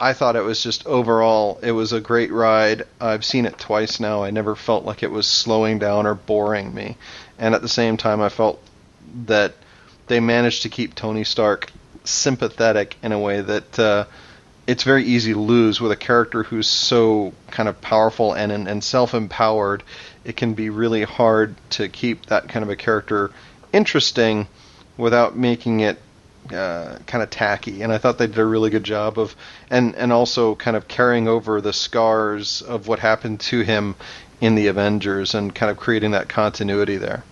[0.00, 2.84] I thought it was just overall, it was a great ride.
[3.00, 4.22] I've seen it twice now.
[4.22, 6.96] I never felt like it was slowing down or boring me.
[7.38, 8.60] And at the same time, I felt
[9.26, 9.54] that
[10.06, 11.70] they managed to keep Tony Stark
[12.04, 14.04] sympathetic in a way that uh,
[14.66, 18.84] it's very easy to lose with a character who's so kind of powerful and, and,
[18.84, 19.82] self empowered.
[20.24, 23.30] It can be really hard to keep that kind of a character
[23.72, 24.46] interesting
[24.96, 25.98] without making it
[26.52, 29.34] uh, kind of tacky, and I thought they did a really good job of,
[29.70, 33.94] and and also kind of carrying over the scars of what happened to him
[34.40, 37.24] in the Avengers, and kind of creating that continuity there.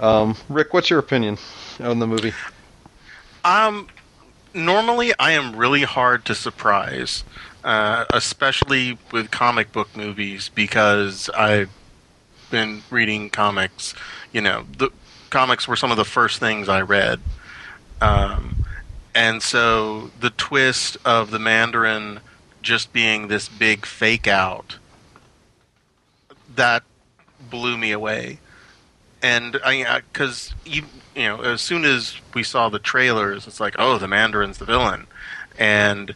[0.00, 1.38] Um, Rick, what's your opinion
[1.80, 2.32] on the movie?
[3.44, 3.88] Um,
[4.54, 7.24] normally I am really hard to surprise,
[7.64, 11.70] uh, especially with comic book movies because I've
[12.50, 13.94] been reading comics.
[14.32, 14.90] You know, the
[15.30, 17.20] comics were some of the first things I read.
[18.00, 18.64] Um,
[19.14, 22.20] and so the twist of the Mandarin
[22.62, 24.76] just being this big fake out
[26.54, 26.82] that
[27.40, 28.38] blew me away.
[29.22, 30.82] And I, because you,
[31.16, 34.64] you know, as soon as we saw the trailers, it's like, oh, the Mandarin's the
[34.64, 35.06] villain,
[35.58, 36.14] and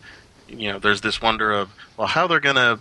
[0.48, 2.78] you know, there's this wonder of, well, how they're gonna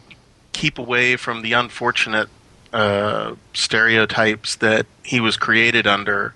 [0.54, 2.30] keep away from the unfortunate
[2.74, 6.34] uh, stereotypes that he was created under.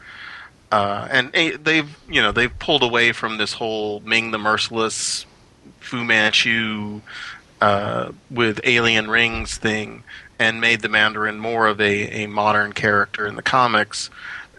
[0.76, 1.32] Uh, and
[1.64, 5.26] they've, you know, they've pulled away from this whole Ming the Merciless,
[5.80, 7.00] Fu Manchu,
[7.62, 10.04] uh, with alien rings thing,
[10.38, 14.10] and made the Mandarin more of a, a modern character in the comics,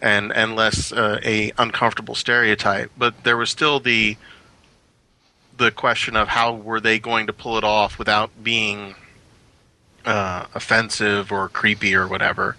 [0.01, 2.89] and and less uh, a uncomfortable stereotype.
[2.97, 4.17] But there was still the
[5.55, 8.95] the question of how were they going to pull it off without being
[10.03, 12.55] uh, offensive or creepy or whatever.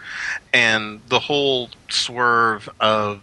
[0.55, 3.21] And the whole swerve of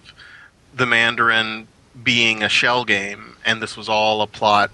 [0.75, 1.67] the Mandarin
[2.03, 4.69] being a shell game, and this was all a plot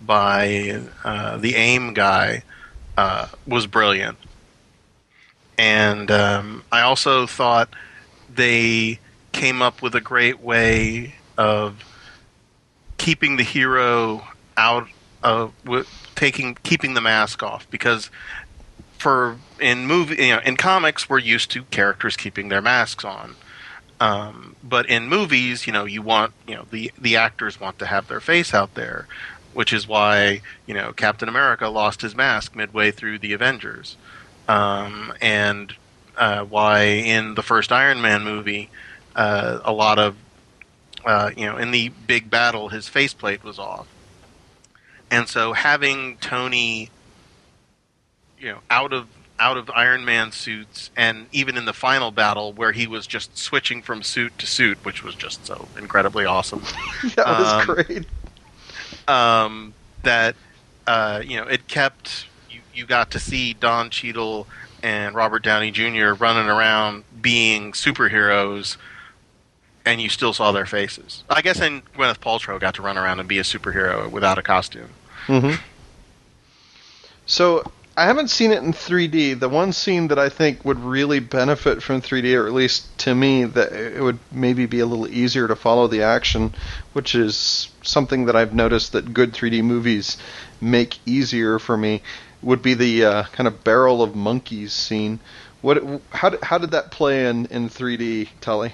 [0.00, 2.42] by uh, the AIM guy,
[2.96, 4.18] uh, was brilliant.
[5.58, 7.70] And um, I also thought
[8.32, 8.98] they
[9.32, 11.82] came up with a great way of
[12.98, 14.26] keeping the hero
[14.56, 14.88] out
[15.22, 18.10] of with taking keeping the mask off because
[18.98, 23.36] for in movie you know in comics we're used to characters keeping their masks on.
[24.00, 27.86] Um, but in movies, you know, you want you know the the actors want to
[27.86, 29.06] have their face out there,
[29.54, 33.96] which is why you know Captain America lost his mask midway through the Avengers,
[34.48, 35.74] um, and
[36.16, 38.68] uh, why in the first Iron Man movie,
[39.14, 40.16] uh, a lot of
[41.06, 43.86] uh, you know in the big battle his faceplate was off,
[45.10, 46.90] and so having Tony,
[48.38, 49.08] you know, out of
[49.38, 53.36] out of Iron Man suits, and even in the final battle where he was just
[53.36, 56.62] switching from suit to suit, which was just so incredibly awesome.
[57.16, 58.06] that was Um, great.
[59.08, 60.34] um, that
[60.86, 64.46] uh, you know it kept you, you got to see Don Cheadle
[64.82, 66.12] and Robert Downey Jr.
[66.14, 68.76] running around being superheroes,
[69.84, 71.24] and you still saw their faces.
[71.28, 74.42] I guess and Gwyneth Paltrow got to run around and be a superhero without a
[74.42, 74.90] costume.
[75.26, 75.52] hmm
[77.26, 79.40] So I haven't seen it in 3D.
[79.40, 83.14] The one scene that I think would really benefit from 3D, or at least to
[83.14, 86.54] me, that it would maybe be a little easier to follow the action,
[86.92, 90.18] which is something that I've noticed that good 3D movies
[90.60, 92.02] make easier for me,
[92.42, 95.18] would be the uh, kind of barrel of monkeys scene.
[95.62, 96.02] What?
[96.10, 98.72] How did, how did that play in in 3D, Tolly?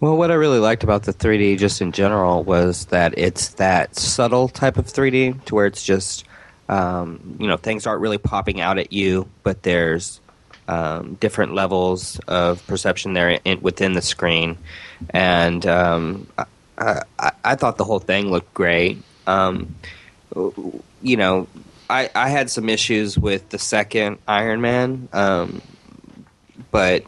[0.00, 3.94] Well, what I really liked about the 3D just in general was that it's that
[3.94, 6.24] subtle type of 3D to where it's just,
[6.72, 10.20] um, you know, things aren't really popping out at you, but there's
[10.68, 14.56] um, different levels of perception there in, within the screen.
[15.10, 19.02] And um, I, I, I thought the whole thing looked great.
[19.26, 19.74] Um,
[21.02, 21.46] you know,
[21.90, 25.60] I, I had some issues with the second Iron Man, um,
[26.70, 27.04] but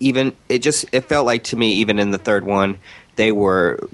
[0.00, 2.78] even it just it felt like to me even in the third one
[3.14, 3.88] they were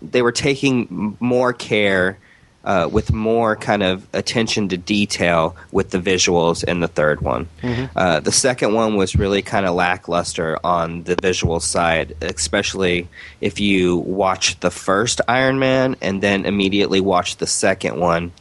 [0.00, 2.18] they were taking more care
[2.64, 7.48] uh, with more kind of attention to detail with the visuals in the third one.
[7.94, 13.08] Uh, the second one was really kind of lackluster on the visual side, especially
[13.40, 18.32] if you watch the first Iron Man and then immediately watch the second one.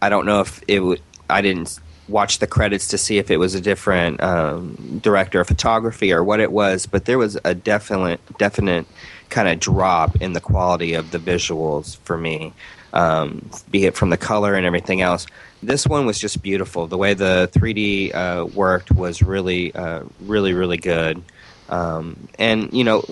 [0.00, 1.00] I don't know if it would.
[1.28, 1.78] I didn't
[2.08, 6.24] watch the credits to see if it was a different um, director of photography or
[6.24, 8.86] what it was, but there was a definite, definite
[9.28, 12.52] kind of drop in the quality of the visuals for me,
[12.92, 15.26] um, be it from the color and everything else.
[15.62, 16.86] This one was just beautiful.
[16.86, 21.22] The way the 3D uh, worked was really, uh, really, really good.
[21.68, 23.04] Um, and you know,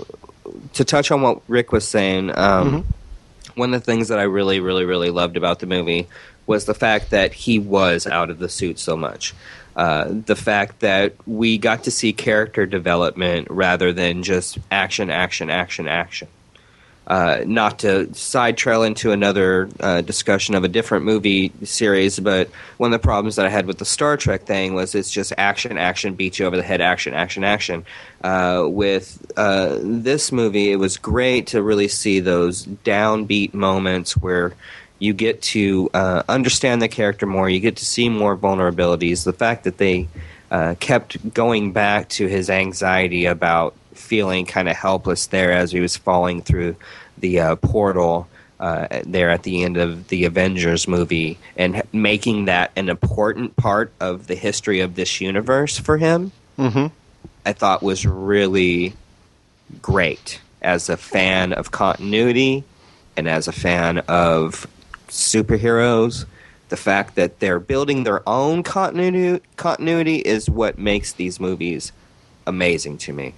[0.74, 2.86] to touch on what Rick was saying, um,
[3.54, 6.08] one of the things that I really, really, really loved about the movie
[6.46, 9.34] was the fact that he was out of the suit so much.
[9.76, 15.50] Uh, the fact that we got to see character development rather than just action, action,
[15.50, 16.26] action, action.
[17.08, 22.50] Uh, not to side trail into another uh, discussion of a different movie series, but
[22.76, 25.32] one of the problems that I had with the Star Trek thing was it's just
[25.38, 27.86] action, action, beat you over the head, action, action, action.
[28.22, 34.52] Uh, with uh, this movie, it was great to really see those downbeat moments where
[34.98, 39.24] you get to uh, understand the character more, you get to see more vulnerabilities.
[39.24, 40.08] The fact that they
[40.50, 45.80] uh, kept going back to his anxiety about feeling kind of helpless there as he
[45.80, 46.76] was falling through
[47.18, 48.28] the uh, portal
[48.60, 53.92] uh, there at the end of the Avengers movie and making that an important part
[54.00, 56.86] of the history of this universe for him, Mm-hmm.
[57.46, 58.94] I thought was really
[59.80, 62.64] great as a fan of continuity
[63.16, 64.66] and as a fan of
[65.08, 66.24] superheroes.
[66.68, 71.92] The fact that they're building their own continuity continuity is what makes these movies
[72.46, 73.34] amazing to me.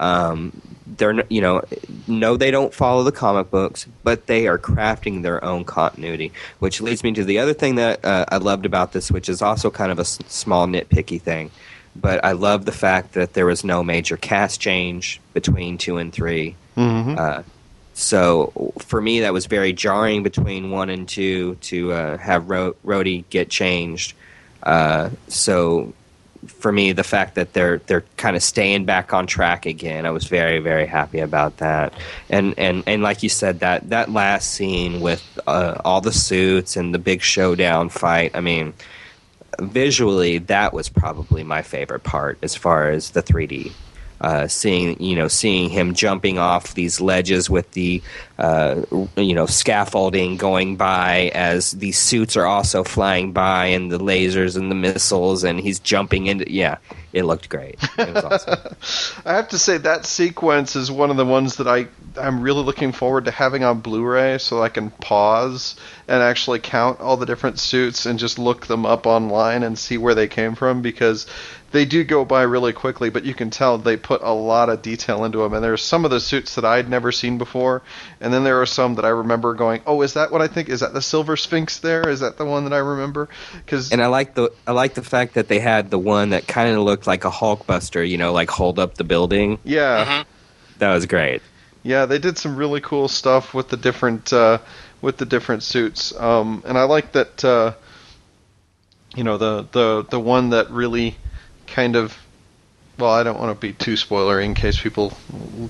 [0.00, 0.60] Um,
[0.98, 1.62] they're you know
[2.06, 6.80] no they don't follow the comic books, but they are crafting their own continuity, which
[6.80, 9.70] leads me to the other thing that uh, I loved about this, which is also
[9.70, 11.50] kind of a s- small nitpicky thing,
[11.96, 16.12] but I love the fact that there was no major cast change between two and
[16.12, 17.14] 3 Mm-hmm.
[17.18, 17.42] uh,
[17.94, 22.76] so for me, that was very jarring between one and two to uh, have Ro-
[22.84, 24.12] Rhodey get changed.
[24.62, 25.94] Uh, so
[26.46, 30.10] for me, the fact that they're they're kind of staying back on track again, I
[30.10, 31.92] was very very happy about that.
[32.28, 36.76] And and and like you said, that that last scene with uh, all the suits
[36.76, 38.32] and the big showdown fight.
[38.34, 38.74] I mean,
[39.60, 43.72] visually, that was probably my favorite part as far as the 3D
[44.20, 48.02] uh, seeing you know seeing him jumping off these ledges with the
[48.38, 48.82] uh,
[49.16, 54.56] you know, scaffolding going by as these suits are also flying by, and the lasers
[54.58, 56.50] and the missiles, and he's jumping into.
[56.52, 56.76] Yeah,
[57.14, 57.76] it looked great.
[57.96, 59.22] It was awesome.
[59.24, 61.86] I have to say that sequence is one of the ones that I
[62.18, 65.76] I'm really looking forward to having on Blu-ray, so I can pause
[66.06, 69.96] and actually count all the different suits and just look them up online and see
[69.96, 71.26] where they came from because
[71.72, 74.82] they do go by really quickly, but you can tell they put a lot of
[74.82, 75.52] detail into them.
[75.52, 77.82] And there's some of the suits that I'd never seen before,
[78.20, 80.68] and then there are some that I remember going, "Oh, is that what I think?
[80.68, 81.78] Is that the Silver Sphinx?
[81.78, 84.94] There is that the one that I remember?" Because and I like the I like
[84.94, 88.16] the fact that they had the one that kind of looked like a Hulkbuster, you
[88.16, 89.58] know, like hold up the building.
[89.64, 90.24] yeah, Mhm.
[90.78, 91.42] That was great.
[91.82, 94.58] yeah, they did some really cool stuff with the different uh,
[95.02, 96.14] with the different suits.
[96.18, 97.44] Um, and I like that.
[97.44, 97.72] Uh,
[99.14, 101.16] you know, the the the one that really
[101.66, 102.16] kind of.
[102.98, 105.12] Well, I don't want to be too spoilery in case people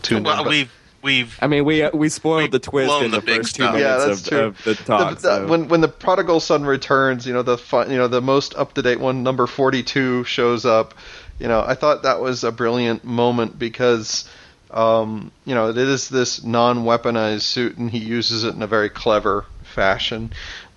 [0.02, 0.44] tune Well, in.
[0.44, 3.36] but- we've we've I mean, we uh, we spoiled the twist in the, the big
[3.42, 3.74] first two stuff.
[3.74, 4.38] minutes Yeah, that's of, true.
[4.40, 5.14] of the The- talk.
[5.16, 8.20] the- so- when when the prodigal son returns, you know the fun, you know the
[8.22, 10.94] most up to date one, number forty two, shows up.
[11.40, 14.26] You know, I thought that was a brilliant moment because,
[14.70, 18.66] um, you know, it is this non weaponized suit, and he uses it in a
[18.66, 20.32] very clever fashion.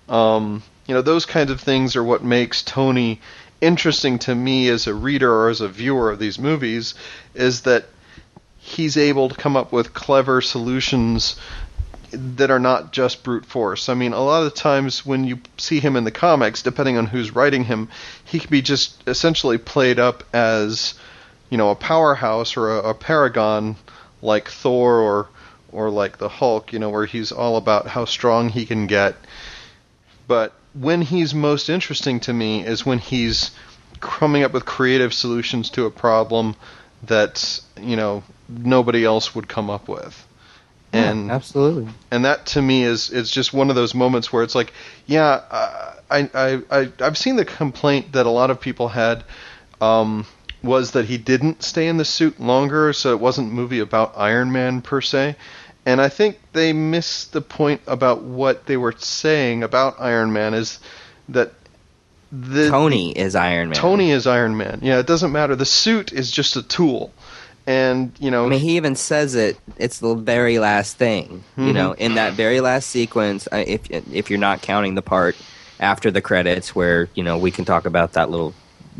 [0.08, 3.20] Um, you know, those kinds of things are what makes Tony
[3.60, 6.94] interesting to me as a reader or as a viewer of these movies.
[7.34, 7.86] Is that
[8.58, 11.36] he's able to come up with clever solutions
[12.12, 13.88] that are not just brute force.
[13.88, 17.06] I mean, a lot of times when you see him in the comics, depending on
[17.06, 17.88] who's writing him,
[18.24, 20.94] he can be just essentially played up as,
[21.50, 23.76] you know, a powerhouse or a, a paragon
[24.22, 25.28] like Thor or
[25.72, 29.14] or like the Hulk, you know, where he's all about how strong he can get.
[30.26, 33.50] But when he's most interesting to me is when he's
[34.00, 36.56] coming up with creative solutions to a problem
[37.04, 40.26] that, you know, nobody else would come up with.
[40.92, 41.88] And absolutely.
[42.10, 44.72] and that to me is is just one of those moments where it's like,
[45.06, 45.40] yeah,
[46.10, 49.22] I I I I've seen the complaint that a lot of people had
[49.80, 50.26] um,
[50.64, 54.14] was that he didn't stay in the suit longer, so it wasn't a movie about
[54.16, 55.36] Iron Man per se.
[55.86, 60.52] And I think they missed the point about what they were saying about Iron Man
[60.54, 60.78] is
[61.30, 61.52] that
[62.32, 63.76] the Tony is Iron Man.
[63.78, 64.80] Tony is Iron Man.
[64.82, 65.56] Yeah, it doesn't matter.
[65.56, 67.12] The suit is just a tool.
[67.66, 69.58] And you know, I mean, he even says it.
[69.78, 71.74] It's the very last thing, you Mhm.
[71.74, 73.48] know, in that very last sequence.
[73.52, 75.36] uh, If if you're not counting the part
[75.78, 78.54] after the credits, where you know we can talk about that little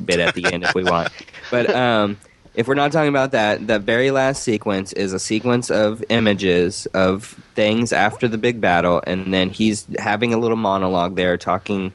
[0.05, 1.09] bit at the end if we want,
[1.51, 2.19] but um,
[2.55, 6.87] if we're not talking about that, that very last sequence is a sequence of images
[6.87, 11.93] of things after the big battle, and then he's having a little monologue there, talking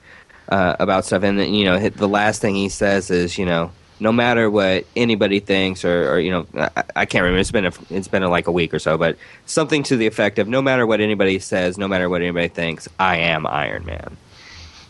[0.50, 3.72] uh, about stuff, and then you know the last thing he says is, you know,
[4.00, 7.40] no matter what anybody thinks, or, or you know, I, I can't remember.
[7.40, 10.08] It's been a, it's been a, like a week or so, but something to the
[10.08, 13.86] effect of, no matter what anybody says, no matter what anybody thinks, I am Iron
[13.86, 14.18] Man,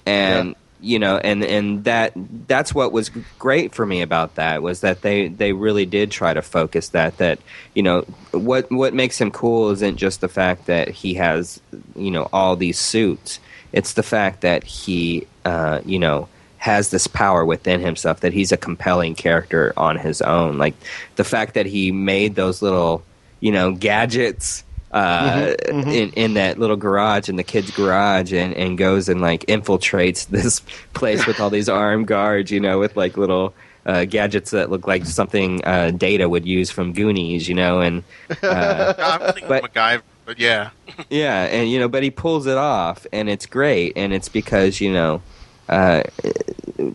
[0.06, 0.56] and.
[0.82, 2.14] You know, and and that
[2.48, 6.34] that's what was great for me about that was that they they really did try
[6.34, 7.40] to focus that that
[7.74, 11.60] you know what what makes him cool isn't just the fact that he has
[11.96, 13.40] you know all these suits.
[13.72, 16.28] It's the fact that he uh, you know
[16.58, 20.58] has this power within himself that he's a compelling character on his own.
[20.58, 20.76] Like
[21.16, 23.04] the fact that he made those little
[23.40, 28.78] you know gadgets uh, in in that little garage in the kid's garage and, and
[28.78, 30.62] goes and like infiltrates this
[30.94, 33.54] place with all these armed guards you know with like little
[33.86, 38.04] uh, gadgets that look like something uh, Data would use from Goonies, you know, and
[38.42, 40.72] uh, I'm thinking But- MacGyver, but yeah,
[41.12, 44.82] yeah, and you know, but he pulls it off, and it's great, and it's because
[44.82, 45.22] you know,
[45.70, 46.04] uh,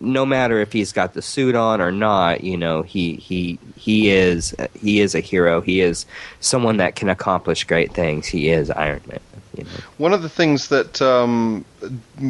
[0.00, 4.10] no matter if he's got the suit on or not, you know, he he he
[4.10, 5.60] is he is a hero.
[5.60, 6.06] He is
[6.40, 8.26] someone that can accomplish great things.
[8.26, 9.20] He is Iron Man.
[9.56, 9.70] You know?
[9.98, 11.64] One of the things that um,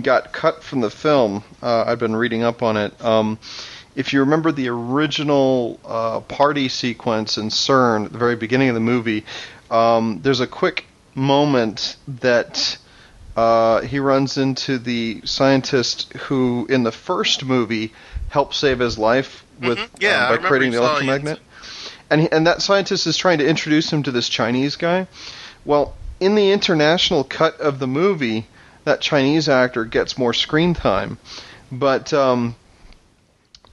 [0.03, 3.05] got cut from the film, uh, I've been reading up on it.
[3.05, 3.39] Um,
[3.95, 8.75] if you remember the original uh, party sequence in CERN at the very beginning of
[8.75, 9.25] the movie,
[9.71, 12.79] um, there's a quick moment that
[13.41, 17.91] uh, he runs into the scientist who, in the first movie,
[18.29, 19.89] helped save his life with Mhm.
[19.99, 21.39] Yeah, um, by creating the electromagnet.
[22.11, 25.07] And he, and that scientist is trying to introduce him to this Chinese guy.
[25.65, 28.47] Well, in the international cut of the movie,
[28.85, 31.17] that Chinese actor gets more screen time,
[31.73, 32.57] but um,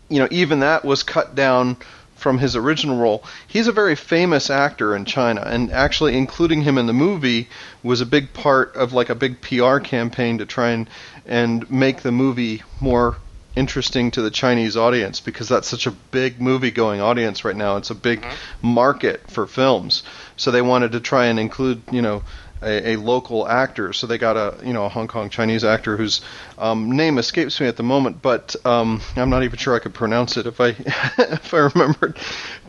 [0.07, 1.75] you know even that was cut down
[2.17, 3.23] from his original role.
[3.47, 7.47] He's a very famous actor in China, and actually including him in the movie
[7.83, 10.89] was a big part of like a big PR campaign to try and
[11.25, 13.17] and make the movie more
[13.57, 17.77] interesting to the Chinese audience because that's such a big movie going audience right now.
[17.77, 18.67] It's a big mm-hmm.
[18.67, 20.03] market for films.
[20.37, 22.23] So they wanted to try and include, you know,
[22.61, 23.93] a, a local actor.
[23.93, 26.21] So they got a you know a Hong Kong Chinese actor whose
[26.57, 29.93] um, name escapes me at the moment, but um, I'm not even sure I could
[29.93, 30.69] pronounce it if I
[31.17, 32.17] if I remembered.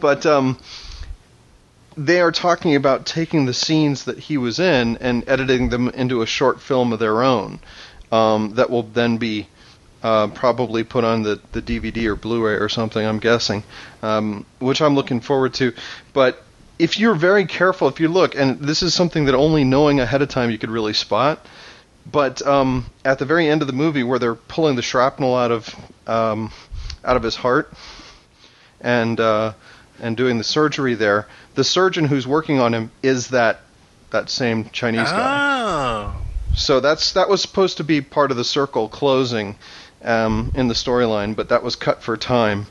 [0.00, 0.58] But um,
[1.96, 6.22] they are talking about taking the scenes that he was in and editing them into
[6.22, 7.58] a short film of their own
[8.12, 9.48] um, that will then be
[10.02, 13.04] uh, probably put on the, the DVD or Blu-ray or something.
[13.04, 13.64] I'm guessing,
[14.02, 15.72] um, which I'm looking forward to.
[16.12, 16.42] But
[16.78, 20.22] if you're very careful, if you look, and this is something that only knowing ahead
[20.22, 21.44] of time you could really spot.
[22.10, 25.50] But um, at the very end of the movie, where they're pulling the shrapnel out
[25.50, 25.74] of
[26.06, 26.52] um,
[27.04, 27.72] out of his heart,
[28.80, 29.52] and uh,
[30.00, 33.60] and doing the surgery there, the surgeon who's working on him is that
[34.10, 36.14] that same Chinese guy.
[36.14, 36.22] Oh.
[36.56, 39.56] So that's that was supposed to be part of the circle closing
[40.02, 42.66] um, in the storyline, but that was cut for time.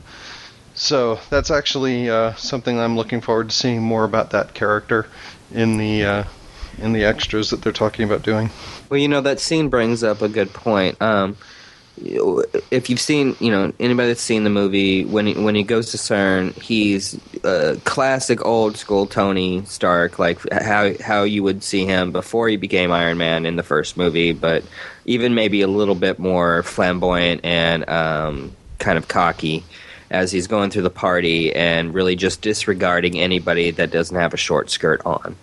[0.78, 5.08] So that's actually uh, something I'm looking forward to seeing more about that character
[5.52, 6.24] in the uh,
[6.78, 8.48] in the extras that they're talking about doing.
[8.88, 11.02] Well, you know that scene brings up a good point.
[11.02, 11.36] Um,
[12.70, 15.90] if you've seen, you know, anybody that's seen the movie, when he, when he goes
[15.90, 21.86] to CERN, he's a classic old school Tony Stark, like how how you would see
[21.86, 24.62] him before he became Iron Man in the first movie, but
[25.06, 29.64] even maybe a little bit more flamboyant and um, kind of cocky
[30.10, 34.38] as he's going through the party and really just disregarding anybody that doesn't have a
[34.38, 35.36] short skirt on,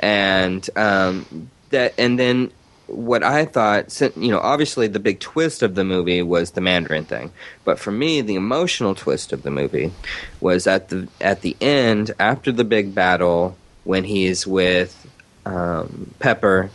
[0.00, 2.50] and um, that and then
[2.86, 7.04] what I thought, you know, obviously the big twist of the movie was the Mandarin
[7.04, 7.32] thing,
[7.64, 9.92] but for me, the emotional twist of the movie
[10.40, 15.08] was at the at the end after the big battle when he's with
[15.44, 16.70] um, Pepper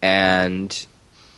[0.00, 0.86] and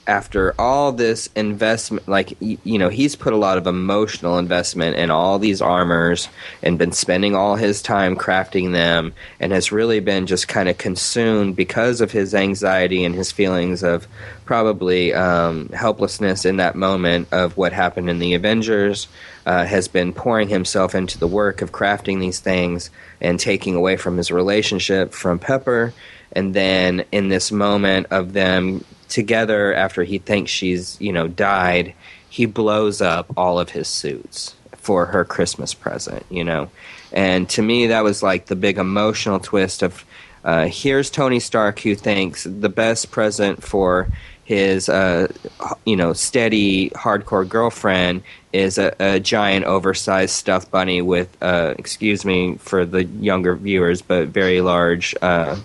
[0.06, 5.10] after all this investment, like you know, he's put a lot of emotional investment in
[5.10, 6.28] all these armors
[6.62, 10.78] and been spending all his time crafting them, and has really been just kind of
[10.78, 14.06] consumed because of his anxiety and his feelings of
[14.44, 19.08] probably um, helplessness in that moment of what happened in the Avengers.
[19.46, 22.88] Uh, has been pouring himself into the work of crafting these things
[23.20, 25.92] and taking away from his relationship from Pepper.
[26.32, 31.94] And then in this moment of them together after he thinks she's you know died
[32.28, 36.70] he blows up all of his suits for her christmas present you know?
[37.12, 40.04] And to me that was like the big emotional twist of
[40.44, 44.08] uh, here's tony stark who thinks the best present for
[44.44, 45.28] his uh,
[45.86, 48.22] you know steady hardcore girlfriend
[48.52, 54.02] is a, a, giant oversized stuffed bunny with uh, excuse me for the younger viewers
[54.02, 55.56] but very large uh,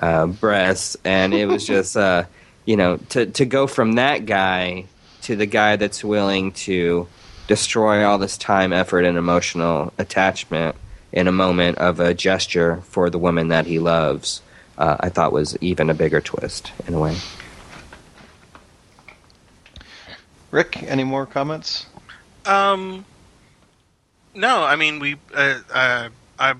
[0.00, 0.96] uh, breasts.
[1.04, 2.24] And it was just uh,
[2.68, 4.84] you know, to to go from that guy
[5.22, 7.08] to the guy that's willing to
[7.46, 10.76] destroy all this time, effort, and emotional attachment
[11.10, 14.42] in a moment of a gesture for the woman that he loves,
[14.76, 17.16] uh, I thought was even a bigger twist in a way.
[20.50, 21.86] Rick, any more comments?
[22.44, 23.06] Um,
[24.34, 25.16] no, I mean we.
[25.34, 26.08] Uh, uh,
[26.38, 26.54] I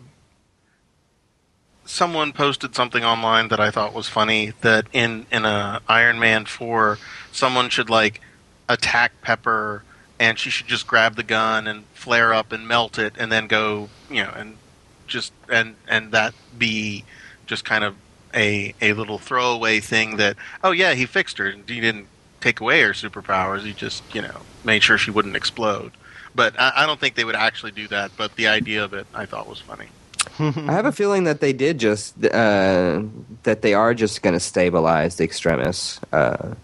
[1.89, 6.45] someone posted something online that I thought was funny that in in a Iron Man
[6.45, 6.99] 4
[7.33, 8.21] someone should like
[8.69, 9.83] attack Pepper
[10.21, 13.47] and she should just grab the gun and flare up and melt it and then
[13.47, 14.59] go, you know, and
[15.07, 17.05] just and and that be
[17.47, 17.97] just kind of
[18.35, 21.47] a a little throwaway thing that oh yeah, he fixed her.
[21.47, 22.07] And he didn't
[22.43, 23.63] take away her superpowers.
[23.63, 25.93] He just, you know, made sure she wouldn't explode.
[26.35, 29.07] But I, I don't think they would actually do that, but the idea of it
[29.15, 29.89] I thought was funny.
[30.39, 33.03] I have a feeling that they did just uh,
[33.43, 36.55] that they are just going to stabilize the extremis uh,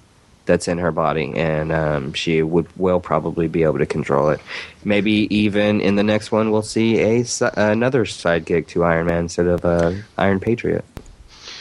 [0.47, 4.41] that's in her body, and um, she would will probably be able to control it.
[4.85, 7.25] Maybe even in the next one, we'll see a
[7.57, 10.85] another sidekick to Iron Man instead of uh, Iron Patriot.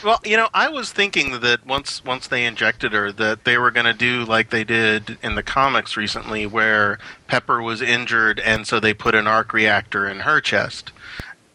[0.03, 3.71] Well, you know, I was thinking that once once they injected her, that they were
[3.71, 8.67] going to do like they did in the comics recently, where Pepper was injured, and
[8.67, 10.91] so they put an arc reactor in her chest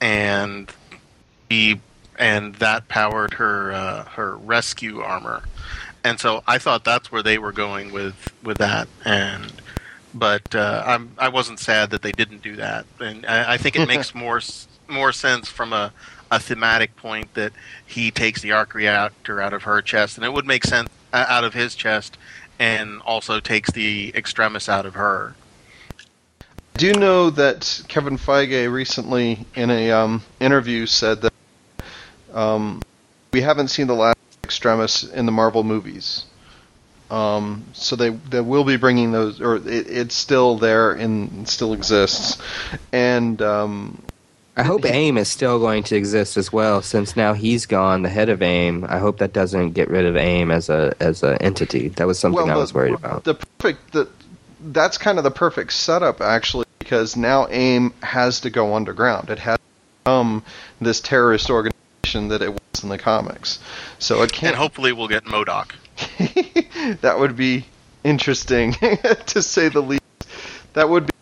[0.00, 0.72] and
[1.48, 1.80] he
[2.18, 5.42] and that powered her uh, her rescue armor.
[6.04, 8.88] And so I thought that's where they were going with with that.
[9.04, 9.52] And
[10.14, 12.86] but uh, I'm I wasn't sad that they didn't do that.
[13.00, 14.40] And I, I think it makes more
[14.88, 15.92] more sense from a
[16.30, 17.52] a thematic point that
[17.86, 21.44] he takes the arc reactor out of her chest, and it would make sense out
[21.44, 22.18] of his chest,
[22.58, 25.34] and also takes the extremis out of her
[26.78, 31.32] do know that Kevin Feige recently, in a um, interview, said that
[32.32, 32.80] um,
[33.32, 36.24] we haven't seen the last Extremis in the Marvel movies.
[37.10, 41.72] Um, so they they will be bringing those, or it, it's still there and still
[41.72, 42.40] exists.
[42.92, 44.02] And um,
[44.56, 48.08] I hope AIM is still going to exist as well, since now he's gone, the
[48.08, 48.84] head of AIM.
[48.84, 51.88] I hope that doesn't get rid of AIM as a as an entity.
[51.88, 53.24] That was something I the- was worried about.
[53.24, 54.08] The perfect the,
[54.60, 59.30] that's kind of the perfect setup actually because now AIM has to go underground.
[59.30, 59.62] It has to
[60.04, 60.42] become
[60.80, 63.58] this terrorist organization that it was in the comics.
[63.98, 64.54] So it can't.
[64.54, 65.72] And hopefully we'll get MODOK.
[67.00, 67.66] that would be
[68.04, 68.72] interesting
[69.26, 70.02] to say the least.
[70.72, 71.12] That would be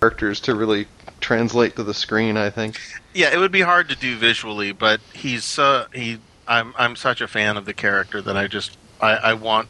[0.00, 0.86] characters to really
[1.20, 2.36] translate to the screen.
[2.36, 2.78] I think.
[3.14, 6.18] Yeah, it would be hard to do visually, but he's uh, he.
[6.46, 9.68] I'm I'm such a fan of the character that I just I, I want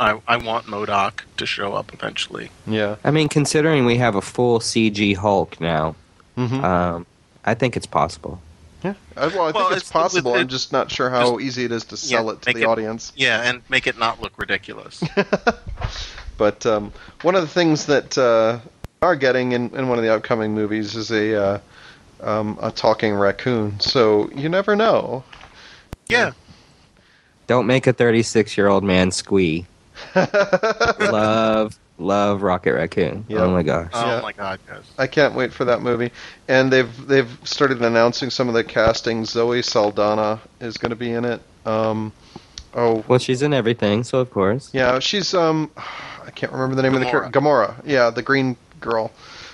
[0.00, 2.50] I, I want MODOK to show up eventually.
[2.66, 2.96] Yeah.
[3.04, 5.94] I mean, considering we have a full CG Hulk now,
[6.36, 7.06] hmm um,
[7.44, 8.40] I think it's possible.
[8.82, 8.94] yeah.
[9.16, 10.34] I, well, I Well, think it's, it's- possible.
[10.34, 12.62] it- I'm just not sure how easy it is to sell yeah, it to the
[12.62, 13.12] it- audience.
[13.14, 15.02] Yeah, and make it not look ridiculous.
[16.38, 16.90] But um,
[17.20, 18.60] one of the things that uh,
[19.02, 21.58] we are getting in, in one of the upcoming movies is a uh,
[22.22, 23.78] um, a talking raccoon.
[23.80, 25.22] So you never know.
[26.08, 26.32] yeah,
[27.46, 29.66] Don't make a 36 year old man squee.
[30.98, 33.24] love, love Rocket Raccoon.
[33.28, 33.40] Yep.
[33.40, 33.90] Oh my gosh.
[33.92, 34.20] oh Yeah.
[34.20, 34.82] my god, yes.
[34.98, 36.10] I can't wait for that movie.
[36.48, 39.24] And they've they've started announcing some of the casting.
[39.24, 41.40] Zoe Saldana is going to be in it.
[41.66, 42.12] Um,
[42.74, 44.70] oh Well, she's in everything, so of course.
[44.72, 47.40] yeah, she's um I can't remember the name of the character.
[47.40, 47.74] Gamora.
[47.84, 49.10] Yeah, the green girl.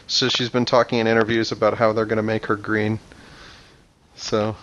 [0.09, 3.01] So she's been talking in interviews about how they're going to make her green.
[4.15, 4.55] So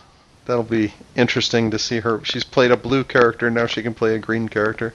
[0.45, 2.23] that'll be interesting to see her.
[2.23, 4.93] She's played a blue character, now she can play a green character.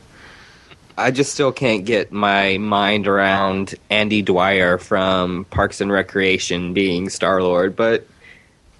[0.99, 7.09] I just still can't get my mind around Andy Dwyer from Parks and Recreation being
[7.09, 8.07] Star Lord, but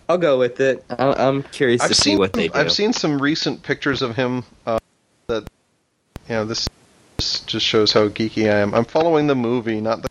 [0.09, 0.85] I'll go with it.
[0.91, 2.55] I- I'm curious to see what they do.
[2.59, 4.43] I've seen some recent pictures of him.
[4.67, 4.79] Uh,
[5.29, 5.45] that
[6.29, 6.69] you know, this,
[7.19, 8.75] this just shows how geeky I am.
[8.75, 10.09] I'm following the movie, not the.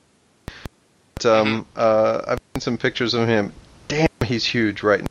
[1.15, 3.51] But, um, uh, I've seen some pictures of him.
[3.87, 5.07] Damn, he's huge right now.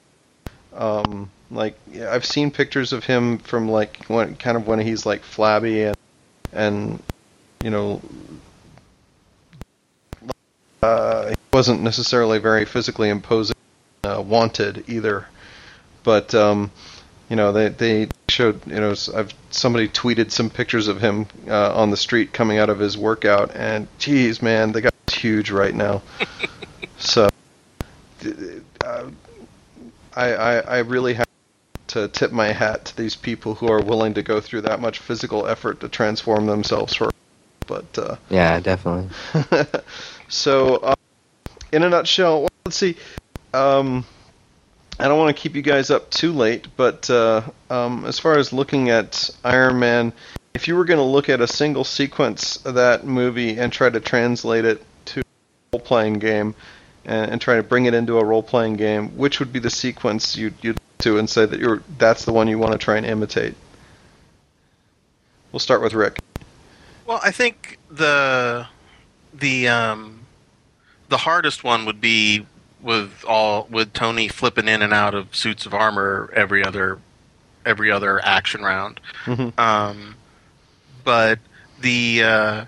[0.78, 5.04] Um, like yeah, I've seen pictures of him from like when kind of when he's
[5.06, 5.96] like flabby and
[6.56, 7.02] and
[7.62, 8.00] you know.
[10.82, 13.56] Uh, he wasn't necessarily very physically imposing,
[14.04, 15.26] uh, wanted either
[16.06, 16.70] but um,
[17.28, 21.74] you know they they showed you know I've somebody tweeted some pictures of him uh,
[21.74, 25.74] on the street coming out of his workout, and geez, man, the guy's huge right
[25.74, 26.02] now.
[26.98, 27.28] so
[28.84, 29.10] uh,
[30.14, 31.25] I, I I really have
[31.96, 34.98] to tip my hat to these people who are willing to go through that much
[34.98, 37.10] physical effort to transform themselves for.
[37.66, 39.08] But uh, yeah, definitely.
[40.28, 40.94] so, uh,
[41.72, 42.96] in a nutshell, well, let's see.
[43.54, 44.04] Um,
[45.00, 48.38] I don't want to keep you guys up too late, but uh, um, as far
[48.38, 50.12] as looking at Iron Man,
[50.54, 53.88] if you were going to look at a single sequence of that movie and try
[53.88, 55.24] to translate it to a
[55.72, 56.54] role-playing game
[57.06, 60.36] and, and try to bring it into a role-playing game, which would be the sequence
[60.36, 63.06] you'd, you'd to and say that you're that's the one you want to try and
[63.06, 63.54] imitate?
[65.52, 66.18] We'll start with Rick.
[67.06, 68.66] Well, I think the
[69.32, 70.20] the um,
[71.08, 72.46] the hardest one would be
[72.82, 76.98] with all with Tony flipping in and out of suits of armor every other
[77.64, 79.00] every other action round.
[79.24, 79.58] Mhm.
[79.58, 80.16] Um,
[81.04, 81.38] but
[81.80, 82.64] the uh,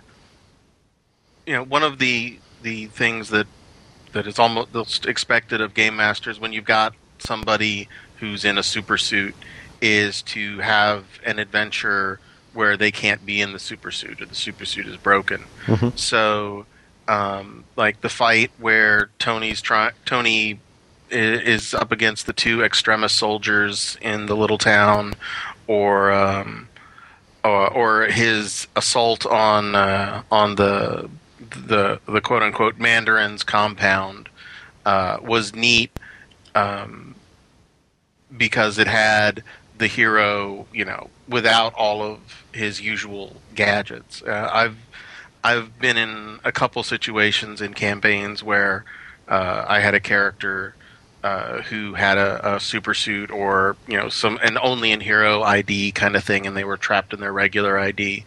[1.47, 3.47] you know one of the the things that
[4.13, 7.89] that is almost expected of game masters when you've got somebody
[8.21, 9.35] who's in a super suit
[9.81, 12.19] is to have an adventure
[12.53, 15.45] where they can't be in the super suit or the super suit is broken.
[15.67, 15.97] Mhm.
[15.99, 16.67] So,
[17.07, 20.59] um, like the fight where Tony's trying, Tony
[21.11, 25.15] is up against the two extremis soldiers in the little town,
[25.67, 26.69] or um,
[27.45, 31.09] or, or his assault on uh, on the
[31.51, 34.29] the the quote unquote Mandarin's compound
[34.87, 35.91] uh, was neat
[36.55, 37.15] um,
[38.37, 39.43] because it had
[39.77, 44.23] the hero, you know, without all of his usual gadgets.
[44.23, 44.77] Uh, I've
[45.45, 48.85] I've been in a couple situations in campaigns where
[49.29, 50.75] uh, I had a character
[51.23, 55.43] uh, who had a, a super suit or you know some an only in hero
[55.43, 58.25] ID kind of thing, and they were trapped in their regular ID,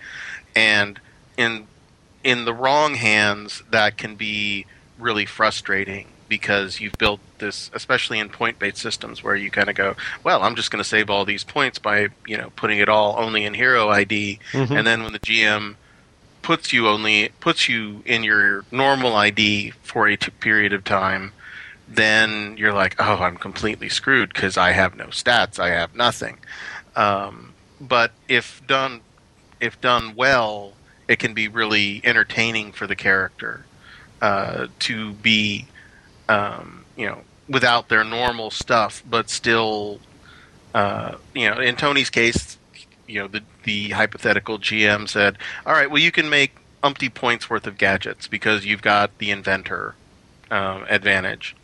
[0.56, 1.00] and
[1.38, 1.68] in
[2.24, 4.66] in the wrong hands that can be
[5.00, 9.76] really frustrating because you've built this especially in point based systems where you kind of
[9.76, 12.88] go well i'm just going to save all these points by you know putting it
[12.88, 14.78] all only in hero id Mhm.
[14.78, 15.76] and then when the gm
[16.42, 21.34] puts you only puts you in your normal id for a t- period of time
[21.88, 26.38] then you're like oh i'm completely screwed because i have no stats i have nothing
[26.96, 29.02] um, but if done
[29.60, 30.74] if done well
[31.12, 33.66] it can be really entertaining for the character
[34.22, 35.68] uh, to be,
[36.30, 37.20] um, you know,
[37.50, 40.00] without their normal stuff, but still,
[40.74, 42.58] uh, you know, in Tony's case,
[43.08, 47.50] you know, the the hypothetical GM said, "All right, well, you can make umpty points
[47.50, 49.96] worth of gadgets because you've got the inventor
[50.50, 51.58] um, advantage."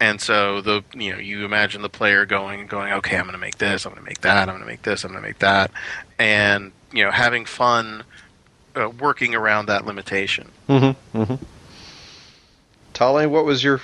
[0.00, 3.38] And so the you know you imagine the player going going okay I'm going to
[3.38, 5.28] make this I'm going to make that I'm going to make this I'm going to
[5.28, 5.70] make that
[6.18, 8.02] and you know having fun
[8.76, 10.50] uh, working around that limitation.
[10.68, 11.18] Mm-hmm.
[11.18, 11.44] Mm-hmm.
[12.92, 13.80] Tolly, what was your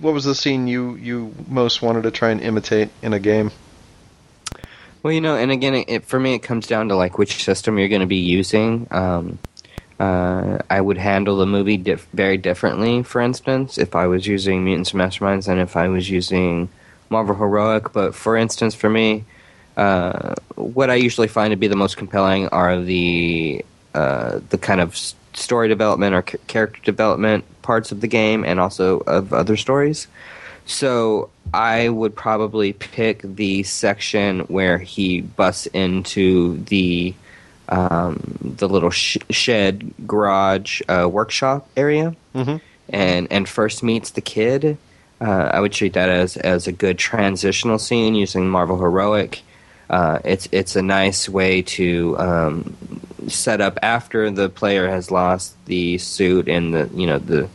[0.00, 3.50] what was the scene you you most wanted to try and imitate in a game?
[5.02, 7.78] Well, you know, and again, it, for me, it comes down to like which system
[7.78, 8.88] you're going to be using.
[8.90, 9.38] Um,
[10.00, 14.64] uh, I would handle the movie dif- very differently, for instance, if I was using
[14.64, 16.68] Mutants and Masterminds than if I was using
[17.10, 17.92] Marvel Heroic.
[17.92, 19.24] But for instance, for me,
[19.76, 24.80] uh, what I usually find to be the most compelling are the uh, the kind
[24.80, 24.96] of
[25.34, 30.08] story development or character development parts of the game, and also of other stories.
[30.66, 37.14] So I would probably pick the section where he busts into the
[37.68, 42.56] um, the little sh- shed garage uh, workshop area, mm-hmm.
[42.88, 44.76] and and first meets the kid.
[45.20, 49.42] Uh, I would treat that as as a good transitional scene using Marvel Heroic.
[49.90, 52.76] Uh, it's it's a nice way to um,
[53.28, 57.48] set up after the player has lost the suit and the you know the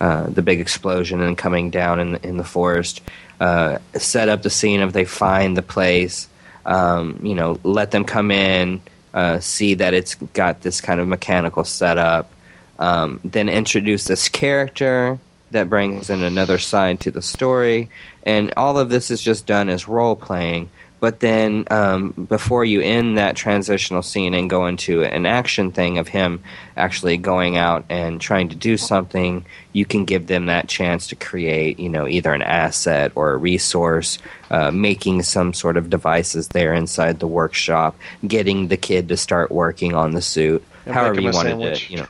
[0.00, 3.00] uh, the big explosion and coming down in the, in the forest.
[3.40, 6.28] Uh, set up the scene of they find the place.
[6.64, 8.80] Um, you know, let them come in
[9.14, 12.30] uh, see that it's got this kind of mechanical setup.
[12.78, 15.18] Um, then introduce this character
[15.50, 17.90] that brings in another side to the story,
[18.22, 20.70] and all of this is just done as role playing.
[21.02, 25.98] But then, um, before you end that transitional scene and go into an action thing
[25.98, 26.44] of him
[26.76, 31.16] actually going out and trying to do something, you can give them that chance to
[31.16, 34.18] create, you know, either an asset or a resource,
[34.52, 39.50] uh, making some sort of devices there inside the workshop, getting the kid to start
[39.50, 41.86] working on the suit, And however you want a wanted sandwich.
[41.88, 42.06] to, you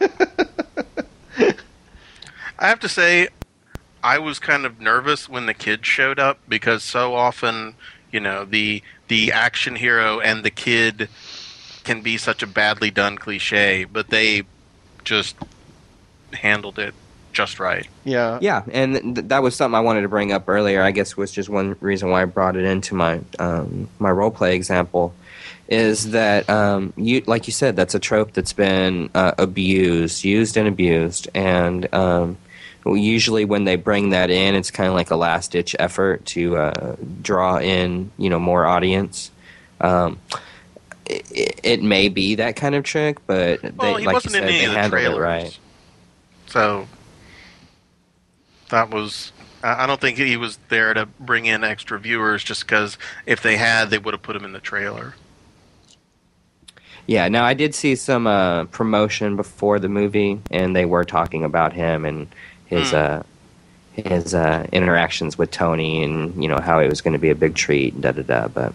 [1.38, 1.54] know.
[2.58, 3.28] I have to say,
[4.04, 7.74] I was kind of nervous when the kid showed up because so often,
[8.12, 11.08] you know, the the action hero and the kid
[11.84, 14.42] can be such a badly done cliche, but they
[15.04, 15.34] just
[16.32, 16.94] handled it
[17.32, 17.88] just right.
[18.04, 18.38] Yeah.
[18.40, 20.82] Yeah, and th- that was something I wanted to bring up earlier.
[20.82, 24.30] I guess was just one reason why I brought it into my um, my role
[24.30, 25.14] play example.
[25.68, 30.56] Is that um, you like you said that's a trope that's been uh, abused, used
[30.56, 32.36] and abused, and um,
[32.86, 36.56] usually when they bring that in, it's kind of like a last ditch effort to
[36.56, 39.30] uh, draw in you know more audience.
[39.80, 40.18] Um,
[41.06, 44.60] it, it may be that kind of trick, but they, Well, like you said, they
[44.60, 45.58] handled trailers, it right.
[46.46, 46.88] so
[48.70, 49.32] that was.
[49.62, 53.42] I I don't think he was there to bring in extra viewers, just because if
[53.42, 55.14] they had, they would have put him in the trailer.
[57.06, 61.44] Yeah, now I did see some uh, promotion before the movie, and they were talking
[61.44, 62.28] about him and
[62.72, 62.96] his Hmm.
[62.96, 63.22] uh,
[63.94, 67.34] his uh, interactions with Tony, and you know how it was going to be a
[67.34, 68.48] big treat, and da da da.
[68.48, 68.72] But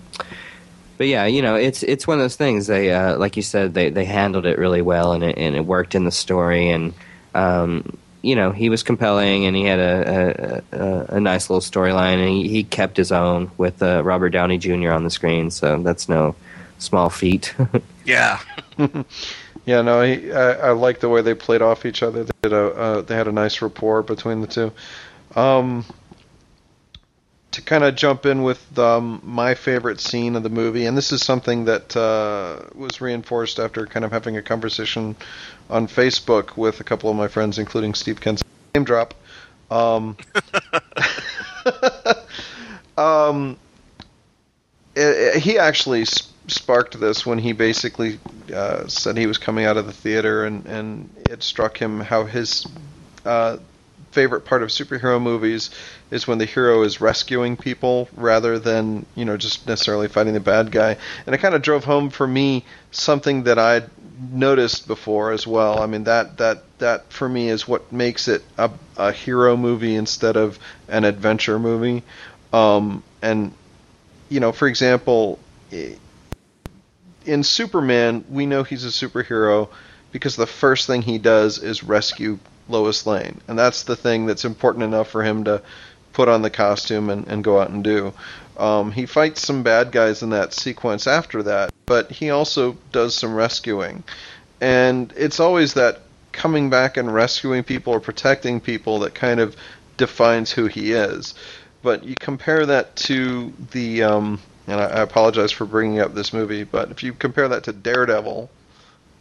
[0.98, 2.68] but yeah, you know it's it's one of those things.
[2.68, 5.66] They uh, like you said, they they handled it really well, and it and it
[5.66, 6.94] worked in the story, and
[7.34, 11.62] um, you know he was compelling, and he had a a, a, a nice little
[11.62, 14.92] storyline, and he, he kept his own with uh, Robert Downey Jr.
[14.92, 16.36] on the screen, so that's no
[16.78, 17.54] small feat.
[18.08, 18.40] Yeah,
[19.68, 22.24] Yeah, no, he, I, I like the way they played off each other.
[22.24, 24.72] They did a, uh, they had a nice rapport between the two.
[25.36, 25.86] Um,
[27.52, 31.12] to kind of jump in with um, my favorite scene of the movie, and this
[31.12, 35.16] is something that uh, was reinforced after kind of having a conversation
[35.70, 38.46] on Facebook with a couple of my friends, including Steve Kenson
[38.76, 39.14] name drop.
[39.72, 40.18] Um,
[42.98, 43.58] um,
[44.96, 48.20] it, it- he actually s- sparked this when he basically
[48.54, 52.26] uh, said he was coming out of the theater, and, and it struck him how
[52.26, 52.68] his
[53.26, 53.58] uh,
[54.12, 55.70] favorite part of superhero movies
[56.12, 60.40] is when the hero is rescuing people rather than you know just necessarily fighting the
[60.40, 60.96] bad guy.
[61.26, 63.90] And it kind of drove home for me something that I'd
[64.32, 65.80] noticed before as well.
[65.82, 69.96] I mean that that that for me is what makes it a, a hero movie
[69.96, 72.04] instead of an adventure movie.
[72.54, 73.52] Um, and
[74.30, 75.40] you know, for example,
[75.72, 75.98] i-
[77.28, 79.70] in Superman, we know he's a superhero
[80.12, 82.40] because the first thing he does is rescue
[82.70, 85.62] Lois Lane, and that's the thing that's important enough for him to
[86.14, 88.14] put on the costume and, and go out and do.
[88.58, 93.14] Um, he fights some bad guys in that sequence after that, but he also does
[93.14, 94.04] some rescuing,
[94.60, 96.02] and it's always that
[96.32, 99.56] coming back and rescuing people or protecting people that kind of
[99.98, 101.34] defines who he is.
[101.84, 106.34] but you compare that to the, um, and I, I apologize for bringing up this
[106.34, 108.50] movie, but if you compare that to Daredevil,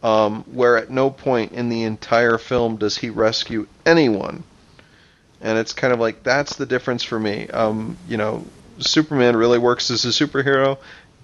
[0.03, 4.43] um, where at no point in the entire film does he rescue anyone,
[5.41, 7.47] and it's kind of like that's the difference for me.
[7.49, 8.45] Um, you know,
[8.79, 10.77] Superman really works as a superhero.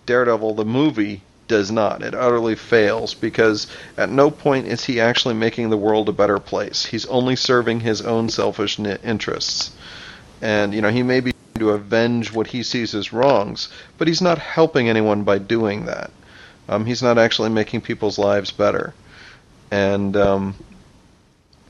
[0.06, 2.02] Daredevil, the movie, does not.
[2.02, 3.68] It utterly fails because
[3.98, 6.86] at no point is he actually making the world a better place.
[6.86, 9.72] He's only serving his own selfish interests.
[10.42, 14.22] And, you know, he may be to avenge what he sees as wrongs, but he's
[14.22, 16.12] not helping anyone by doing that.
[16.68, 18.94] Um, he's not actually making people's lives better.
[19.72, 20.56] And, um,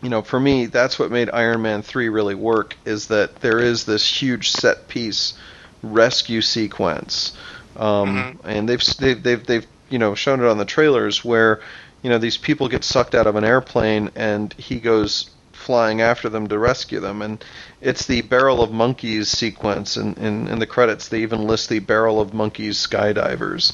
[0.02, 3.60] you know, for me, that's what made Iron Man 3 really work, is that there
[3.60, 5.34] is this huge set piece
[5.82, 7.36] rescue sequence
[7.76, 8.48] um, mm-hmm.
[8.48, 11.62] And they've, they've they've they've you know shown it on the trailers where
[12.02, 15.30] you know these people get sucked out of an airplane and he goes
[15.64, 17.22] flying after them to rescue them.
[17.22, 17.44] And
[17.82, 21.08] it's the barrel of monkeys sequence in, in, in the credits.
[21.08, 23.74] They even list the barrel of monkeys skydivers.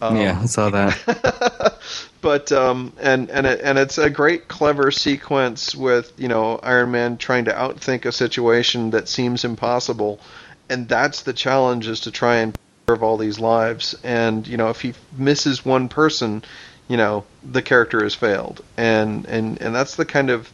[0.00, 1.76] Um, yeah i saw that.
[2.20, 6.90] But um, and and it, and it's a great clever sequence with you know iron
[6.90, 10.20] man trying to outthink a situation that seems impossible.
[10.68, 14.70] And that's the challenge is to try and of all these lives, and you know
[14.70, 16.42] if he misses one person,
[16.88, 20.52] you know the character has failed, and and and that's the kind of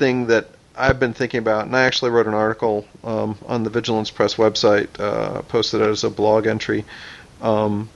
[0.00, 0.46] thing that
[0.76, 4.36] I've been thinking about, and I actually wrote an article um, on the Vigilance Press
[4.36, 6.86] website, uh, posted it as a blog entry
[7.42, 7.90] um,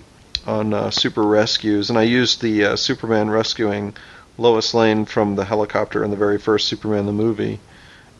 [0.46, 3.94] on uh, super rescues, and I used the uh, Superman rescuing
[4.36, 7.58] Lois Lane from the helicopter in the very first Superman the movie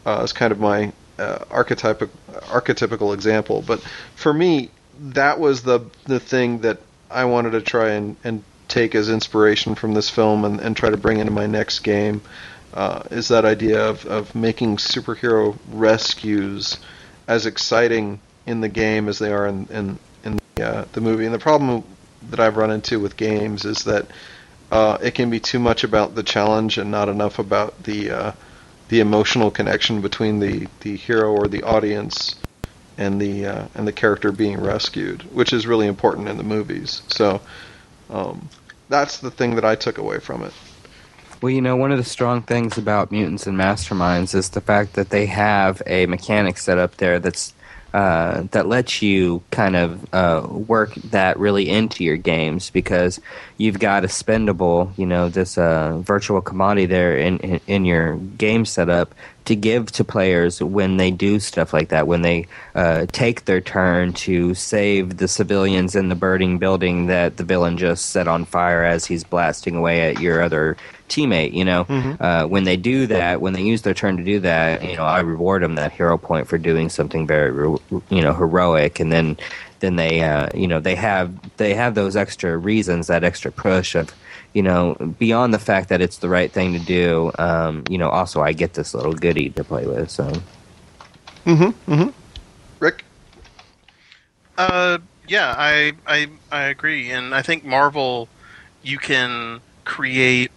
[0.06, 2.08] uh, as kind of my uh, archetypical
[2.58, 3.62] archetypical example.
[3.66, 3.82] But
[4.16, 6.78] for me, that was the the thing that
[7.10, 10.88] I wanted to try and, and take as inspiration from this film and, and try
[10.88, 12.22] to bring into my next game
[12.74, 16.78] uh, is that idea of, of making superhero rescues
[17.26, 21.24] as exciting in the game as they are in in, in the, uh, the movie.
[21.24, 21.84] And the problem
[22.30, 24.06] that I've run into with games is that
[24.70, 28.32] uh, it can be too much about the challenge and not enough about the uh,
[28.88, 32.34] the emotional connection between the, the hero or the audience
[32.98, 37.02] and the uh, and the character being rescued, which is really important in the movies.
[37.08, 37.40] So
[38.10, 38.48] um,
[38.88, 40.52] that's the thing that I took away from it.
[41.40, 44.94] Well, you know, one of the strong things about mutants and masterminds is the fact
[44.94, 47.52] that they have a mechanic set up there that's
[47.94, 53.20] uh, that lets you kind of uh, work that really into your games because
[53.56, 58.16] you've got a spendable, you know, this uh, virtual commodity there in, in, in your
[58.16, 63.06] game setup to give to players when they do stuff like that, when they uh,
[63.12, 68.06] take their turn to save the civilians in the burning building that the villain just
[68.06, 70.76] set on fire as he's blasting away at your other
[71.08, 71.52] teammate.
[71.52, 72.22] You know, mm-hmm.
[72.22, 75.04] uh, when they do that, when they use their turn to do that, you know,
[75.04, 77.52] I reward them that hero point for doing something very,
[77.90, 79.36] you know, heroic, and then
[79.80, 83.94] then they, uh, you know, they have they have those extra reasons, that extra push
[83.94, 84.14] of
[84.54, 88.08] you know, beyond the fact that it's the right thing to do, um, you know,
[88.08, 90.10] also I get this little goodie to play with.
[90.10, 90.32] So.
[91.44, 91.92] Mm-hmm.
[91.92, 92.08] Mm-hmm.
[92.78, 93.04] Rick.
[94.56, 98.28] Uh, yeah, I I I agree, and I think Marvel,
[98.82, 100.50] you can create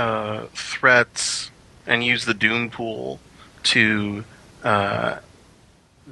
[0.00, 1.50] uh, threats
[1.86, 3.20] and use the Doom pool
[3.62, 4.24] to
[4.64, 5.18] uh,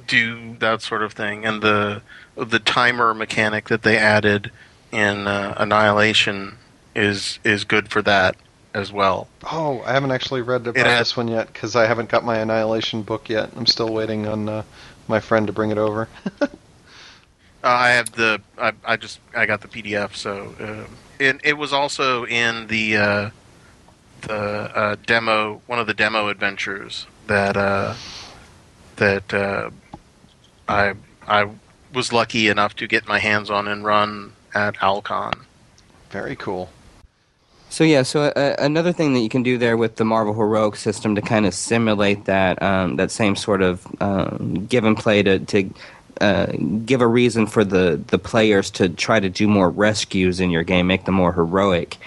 [0.05, 2.03] do that sort of thing, and the
[2.35, 4.51] the timer mechanic that they added
[4.91, 6.57] in uh, Annihilation
[6.95, 8.35] is is good for that
[8.75, 9.27] as well.
[9.51, 12.37] Oh, I haven't actually read about has, this one yet because I haven't got my
[12.37, 13.49] Annihilation book yet.
[13.57, 14.63] I'm still waiting on uh,
[15.07, 16.07] my friend to bring it over.
[16.41, 16.47] uh,
[17.63, 20.85] I have the I, I, just I got the PDF, so uh,
[21.17, 23.29] it it was also in the uh,
[24.21, 27.93] the uh, demo one of the demo adventures that uh,
[28.97, 29.71] that
[30.67, 30.93] I
[31.27, 31.49] I
[31.93, 35.45] was lucky enough to get my hands on and run at Alcon.
[36.09, 36.69] Very cool.
[37.71, 40.75] So yeah, so uh, another thing that you can do there with the Marvel Heroic
[40.75, 45.21] system to kind of simulate that um, that same sort of um, give and play
[45.21, 45.69] to, to
[46.19, 46.47] uh,
[46.85, 50.63] give a reason for the the players to try to do more rescues in your
[50.63, 51.97] game, make them more heroic.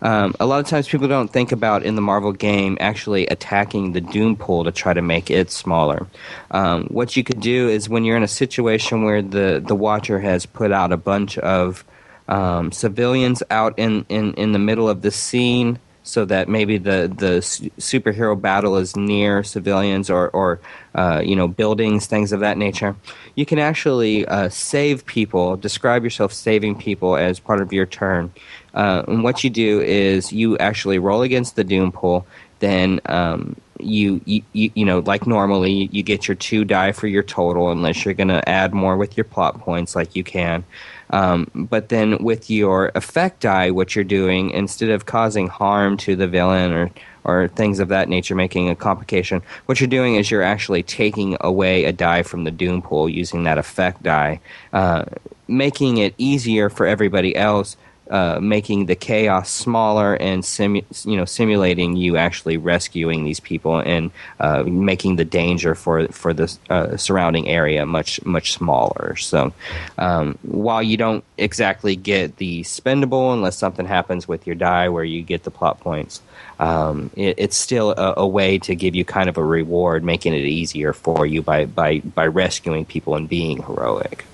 [0.00, 3.92] Um, a lot of times people don't think about in the Marvel game actually attacking
[3.92, 6.06] the Doom pool to try to make it smaller.
[6.50, 10.20] Um, what you could do is when you're in a situation where the, the Watcher
[10.20, 11.84] has put out a bunch of
[12.28, 17.12] um, civilians out in, in, in the middle of the scene so that maybe the,
[17.14, 17.40] the
[17.78, 20.58] superhero battle is near civilians or, or
[20.94, 22.96] uh, you know buildings, things of that nature.
[23.34, 28.32] You can actually uh, save people, describe yourself saving people as part of your turn.
[28.74, 32.26] Uh, and what you do is you actually roll against the doom pool,
[32.60, 37.06] then um, you, you you you know like normally you get your two die for
[37.06, 40.64] your total unless you're going to add more with your plot points like you can.
[41.10, 46.16] Um, but then with your effect die, what you're doing instead of causing harm to
[46.16, 46.90] the villain or
[47.24, 49.42] or things of that nature, making a complication.
[49.66, 53.44] What you're doing is you're actually taking away a die from the Doom pool using
[53.44, 54.40] that effect die,
[54.72, 55.04] uh,
[55.46, 57.76] making it easier for everybody else.
[58.10, 63.80] Uh, making the chaos smaller and simu- you know simulating you actually rescuing these people
[63.80, 64.10] and
[64.40, 69.14] uh, making the danger for for the uh, surrounding area much much smaller.
[69.16, 69.52] So
[69.98, 75.04] um, while you don't exactly get the spendable unless something happens with your die where
[75.04, 76.22] you get the plot points,
[76.58, 80.34] um, it, it's still a, a, way to give you kind of a reward, making
[80.34, 84.24] it easier for you by, by, by rescuing people and being heroic.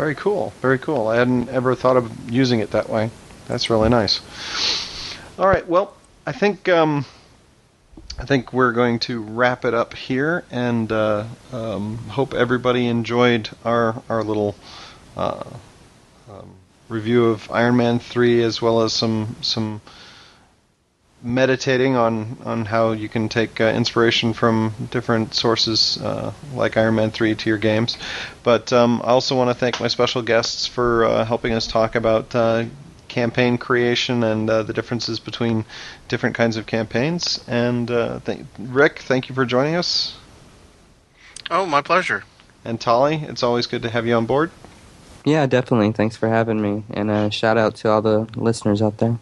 [0.00, 0.50] Very cool.
[0.62, 1.08] Very cool.
[1.08, 3.10] I hadn't ever thought of using it that way.
[3.46, 4.22] That's really nice.
[5.38, 5.68] All right.
[5.68, 5.94] Well,
[6.26, 7.04] I think um,
[8.18, 13.50] I think we're going to wrap it up here, and uh, um, hope everybody enjoyed
[13.62, 14.54] our our little
[15.18, 15.44] uh,
[16.30, 16.50] um,
[16.88, 19.82] review of Iron Man three, as well as some some
[21.22, 26.94] meditating on, on how you can take uh, inspiration from different sources uh, like Iron
[26.94, 27.98] Man 3 to your games.
[28.42, 31.94] But um, I also want to thank my special guests for uh, helping us talk
[31.94, 32.64] about uh,
[33.08, 35.64] campaign creation and uh, the differences between
[36.08, 37.42] different kinds of campaigns.
[37.46, 40.16] And uh, th- Rick, thank you for joining us.
[41.50, 42.24] Oh, my pleasure.
[42.64, 44.50] And Tolly, it's always good to have you on board.
[45.24, 45.92] Yeah, definitely.
[45.92, 46.84] Thanks for having me.
[46.90, 49.18] And shout out to all the listeners out there.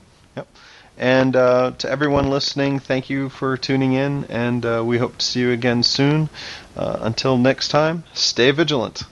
[0.99, 5.25] And uh, to everyone listening, thank you for tuning in, and uh, we hope to
[5.25, 6.29] see you again soon.
[6.77, 9.05] Uh, until next time, stay vigilant.